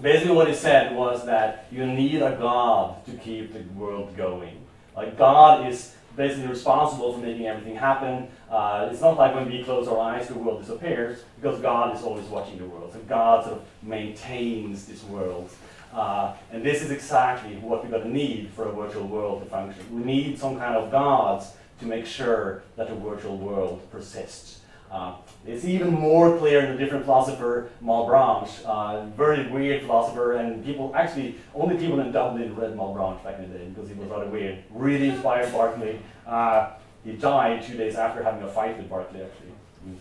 basically 0.00 0.34
what 0.34 0.48
he 0.48 0.54
said 0.54 0.94
was 0.94 1.24
that 1.26 1.66
you 1.70 1.86
need 1.86 2.22
a 2.22 2.36
God 2.36 3.04
to 3.06 3.12
keep 3.12 3.52
the 3.52 3.60
world 3.78 4.16
going. 4.16 4.56
Like 4.96 5.16
God 5.16 5.68
is 5.68 5.94
basically 6.18 6.48
responsible 6.48 7.14
for 7.14 7.20
making 7.20 7.46
everything 7.46 7.76
happen. 7.76 8.28
Uh, 8.50 8.88
it's 8.90 9.00
not 9.00 9.16
like 9.16 9.34
when 9.34 9.48
we 9.48 9.62
close 9.62 9.88
our 9.88 9.98
eyes, 10.00 10.28
the 10.28 10.34
world 10.34 10.60
disappears, 10.60 11.20
because 11.40 11.58
God 11.60 11.96
is 11.96 12.02
always 12.02 12.26
watching 12.26 12.58
the 12.58 12.66
world. 12.66 12.92
So 12.92 12.98
God 13.08 13.44
sort 13.44 13.56
of 13.56 13.62
maintains 13.82 14.84
this 14.84 15.02
world. 15.04 15.48
Uh, 15.94 16.34
and 16.52 16.62
this 16.62 16.82
is 16.82 16.90
exactly 16.90 17.56
what 17.56 17.82
we're 17.82 17.90
going 17.90 18.02
to 18.02 18.10
need 18.10 18.50
for 18.50 18.68
a 18.68 18.72
virtual 18.72 19.06
world 19.06 19.42
to 19.42 19.48
function. 19.48 19.82
We 19.90 20.04
need 20.04 20.38
some 20.38 20.58
kind 20.58 20.76
of 20.76 20.90
gods 20.90 21.52
to 21.80 21.86
make 21.86 22.04
sure 22.04 22.62
that 22.76 22.88
the 22.88 22.94
virtual 22.94 23.38
world 23.38 23.80
persists. 23.90 24.60
Uh, 24.90 25.14
it's 25.48 25.64
even 25.64 25.90
more 25.90 26.36
clear 26.36 26.60
in 26.60 26.72
a 26.72 26.76
different 26.76 27.06
philosopher, 27.06 27.70
Malebranche, 27.82 28.62
uh, 28.66 29.06
very 29.16 29.48
weird 29.48 29.82
philosopher, 29.82 30.34
and 30.34 30.62
people 30.62 30.92
actually 30.94 31.36
only 31.54 31.76
people 31.78 32.00
in 32.00 32.12
Dublin 32.12 32.54
read 32.54 32.76
Malebranche 32.76 33.24
back 33.24 33.38
in 33.38 33.50
the 33.50 33.58
day 33.58 33.64
because 33.64 33.88
he 33.88 33.94
was 33.94 34.08
rather 34.08 34.26
weird. 34.26 34.58
Really 34.70 35.08
inspired 35.08 35.50
Berkeley. 35.50 36.00
Uh, 36.26 36.72
he 37.02 37.12
died 37.12 37.62
two 37.62 37.78
days 37.78 37.94
after 37.96 38.22
having 38.22 38.42
a 38.42 38.48
fight 38.48 38.76
with 38.76 38.90
Berkeley, 38.90 39.22
actually. 39.22 39.52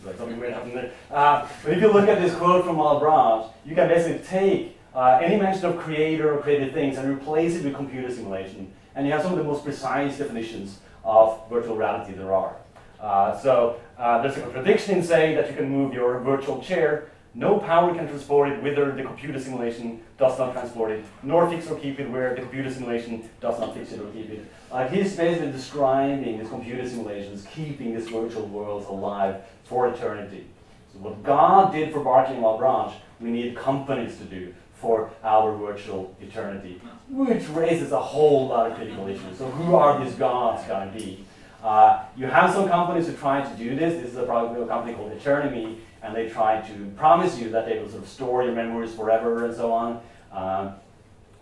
Like 0.06 0.18
something 0.18 0.38
weird 0.38 0.54
happened 0.54 0.76
there. 0.76 0.91
Uh, 1.10 1.48
but 1.64 1.72
if 1.72 1.82
you 1.82 1.93
look 1.93 2.10
at 2.10 2.20
this 2.20 2.36
quote 2.36 2.66
from 2.66 2.76
Malebranche, 2.76 3.50
you 3.66 3.74
can 3.74 3.88
basically 3.88 4.28
take 4.28 4.78
uh, 4.93 5.20
any 5.24 5.39
mention 5.39 5.66
of 5.66 5.78
creator 5.78 6.34
or 6.34 6.41
created 6.41 6.74
things 6.74 6.98
and 6.98 7.10
replace 7.10 7.56
it 7.56 7.64
with 7.64 7.74
computer 7.74 8.14
simulation, 8.14 8.70
and 8.95 9.06
you 9.06 9.14
have 9.14 9.22
some 9.22 9.32
of 9.32 9.38
the 9.38 9.45
most 9.45 9.64
precise 9.64 10.18
definitions 10.18 10.80
of 11.06 11.41
virtual 11.50 11.78
reality 11.78 12.12
there 12.12 12.34
are. 12.34 12.58
Uh, 13.00 13.38
so 13.38 13.80
uh, 13.98 14.22
there's 14.22 14.38
a 14.38 14.41
contradiction 14.41 14.98
in 14.98 15.04
saying 15.04 15.36
that 15.36 15.50
you 15.50 15.56
can 15.56 15.70
move 15.70 15.93
your 15.93 16.20
virtual 16.20 16.62
chair. 16.62 17.10
No 17.34 17.60
power 17.60 17.93
can 17.93 18.08
transport 18.08 18.50
it 18.50 18.64
whither 18.64 18.91
the 18.91 19.04
computer 19.04 19.39
simulation 19.39 20.02
does 20.18 20.39
not 20.39 20.54
transport 20.54 20.91
it, 20.91 21.06
nor 21.22 21.48
fix 21.48 21.70
or 21.70 21.78
keep 21.78 22.00
it 22.00 22.10
where 22.10 22.34
the 22.34 22.41
computer 22.41 22.72
simulation 22.74 23.30
does 23.39 23.60
not 23.60 23.76
fix 23.76 23.91
it 23.91 24.02
or 24.02 24.10
keep 24.12 24.30
it. 24.32 24.45
Uh, 24.72 24.88
he's 24.88 25.16
basically 25.16 25.52
describing 25.52 26.39
this 26.39 26.50
computer 26.50 26.88
simulations 26.88 27.45
keeping 27.54 27.93
this 27.93 28.08
virtual 28.08 28.48
world 28.48 28.86
alive 28.89 29.41
for 29.66 29.88
eternity. 29.88 30.48
So 30.91 31.00
what 31.00 31.24
God 31.24 31.74
did 31.74 31.93
for 31.93 32.04
Berkeley 32.04 32.36
and 32.36 32.43
Malebranche, 32.43 32.93
we 33.20 33.30
need 33.30 33.56
companies 33.56 34.18
to 34.18 34.24
do 34.24 34.54
for 34.74 35.12
our 35.24 35.56
virtual 35.56 36.16
eternity, 36.22 36.82
which 37.10 37.48
raises 37.50 37.91
a 37.91 38.00
whole 38.00 38.48
lot 38.48 38.72
of 38.72 38.78
critical 38.78 39.08
issues. 39.08 39.38
So 39.38 39.45
who 39.45 39.76
are 39.76 40.04
these 40.04 40.16
gods 40.16 40.68
going 40.68 40.91
to 40.91 40.98
be? 40.98 41.26
Uh, 41.64 42.03
you 42.16 42.28
have 42.28 42.53
some 42.53 42.68
companies 42.68 43.08
who 43.08 43.14
try 43.14 43.41
to 43.41 43.58
do 43.58 43.76
this. 43.76 44.01
This 44.01 44.12
is 44.12 44.18
a, 44.18 44.26
company 44.26 44.93
called 44.93 45.12
Eternity, 45.12 45.80
and 46.03 46.16
they 46.16 46.30
try 46.30 46.62
to 46.62 46.91
promise 46.95 47.39
you 47.39 47.49
that 47.49 47.66
they 47.66 47.80
will 47.80 47.89
sort 47.89 48.03
of 48.03 48.10
store 48.10 48.43
your 48.43 48.53
memories 48.53 48.93
forever 48.93 49.45
and 49.45 49.55
so 49.55 49.72
on. 49.72 50.01
Um, 50.32 50.74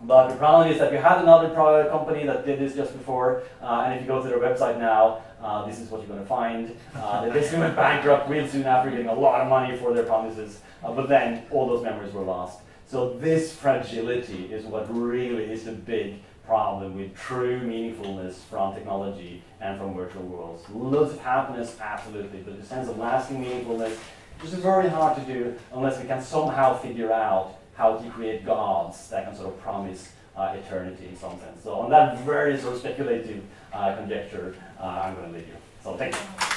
but 0.02 0.28
the 0.28 0.36
problem 0.36 0.68
is 0.68 0.78
that 0.78 0.92
you 0.92 0.98
had 0.98 1.22
another 1.22 1.48
product 1.50 1.90
company 1.90 2.24
that 2.26 2.44
did 2.44 2.58
this 2.58 2.74
just 2.74 2.92
before, 2.92 3.42
uh, 3.62 3.84
and 3.86 3.94
if 3.94 4.02
you 4.02 4.06
go 4.06 4.22
to 4.22 4.28
their 4.28 4.38
website 4.38 4.78
now, 4.78 5.22
uh, 5.40 5.64
this 5.66 5.80
is 5.80 5.90
what 5.90 6.00
you're 6.00 6.08
going 6.08 6.20
to 6.20 6.26
find. 6.26 6.76
Uh, 6.94 7.24
they 7.24 7.32
basically 7.32 7.60
went 7.60 7.76
bankrupt 7.76 8.28
real 8.28 8.46
soon 8.46 8.64
after 8.64 8.90
getting 8.90 9.08
a 9.08 9.14
lot 9.14 9.40
of 9.40 9.48
money 9.48 9.76
for 9.76 9.94
their 9.94 10.04
promises, 10.04 10.60
uh, 10.84 10.92
but 10.92 11.08
then 11.08 11.44
all 11.50 11.66
those 11.66 11.82
memories 11.82 12.12
were 12.12 12.22
lost. 12.22 12.60
So 12.86 13.14
this 13.14 13.54
fragility 13.54 14.52
is 14.52 14.64
what 14.64 14.86
really 14.94 15.44
is 15.44 15.64
the 15.64 15.72
big 15.72 16.20
problem 16.46 16.96
with 16.96 17.14
true 17.16 17.60
meaningfulness 17.60 18.34
from 18.48 18.74
technology 18.74 19.42
and 19.60 19.78
from 19.78 19.94
virtual 19.94 20.22
worlds. 20.22 20.62
Loads 20.70 21.12
of 21.12 21.20
happiness, 21.20 21.76
absolutely, 21.80 22.40
but 22.40 22.58
the 22.60 22.64
sense 22.64 22.88
of 22.88 22.98
lasting 22.98 23.44
meaningfulness, 23.44 23.96
is 24.44 24.54
very 24.54 24.88
hard 24.88 25.16
to 25.18 25.32
do 25.32 25.54
unless 25.72 26.00
we 26.00 26.06
can 26.06 26.22
somehow 26.22 26.76
figure 26.76 27.12
out 27.12 27.58
how 27.74 27.96
to 27.96 28.10
create 28.10 28.44
gods 28.44 29.08
that 29.08 29.24
can 29.24 29.34
sort 29.34 29.48
of 29.48 29.60
promise 29.60 30.12
uh, 30.36 30.54
eternity 30.56 31.08
in 31.08 31.16
some 31.16 31.38
sense. 31.40 31.62
So 31.62 31.74
on 31.74 31.90
that 31.90 32.18
very 32.20 32.58
sort 32.58 32.74
of 32.74 32.80
speculative 32.80 33.42
uh, 33.72 33.96
conjecture, 33.96 34.54
uh, 34.78 35.02
I'm 35.04 35.14
going 35.14 35.32
to 35.32 35.38
leave 35.38 35.48
you. 35.48 35.54
So 35.82 35.96
thank 35.96 36.14
you. 36.14 36.55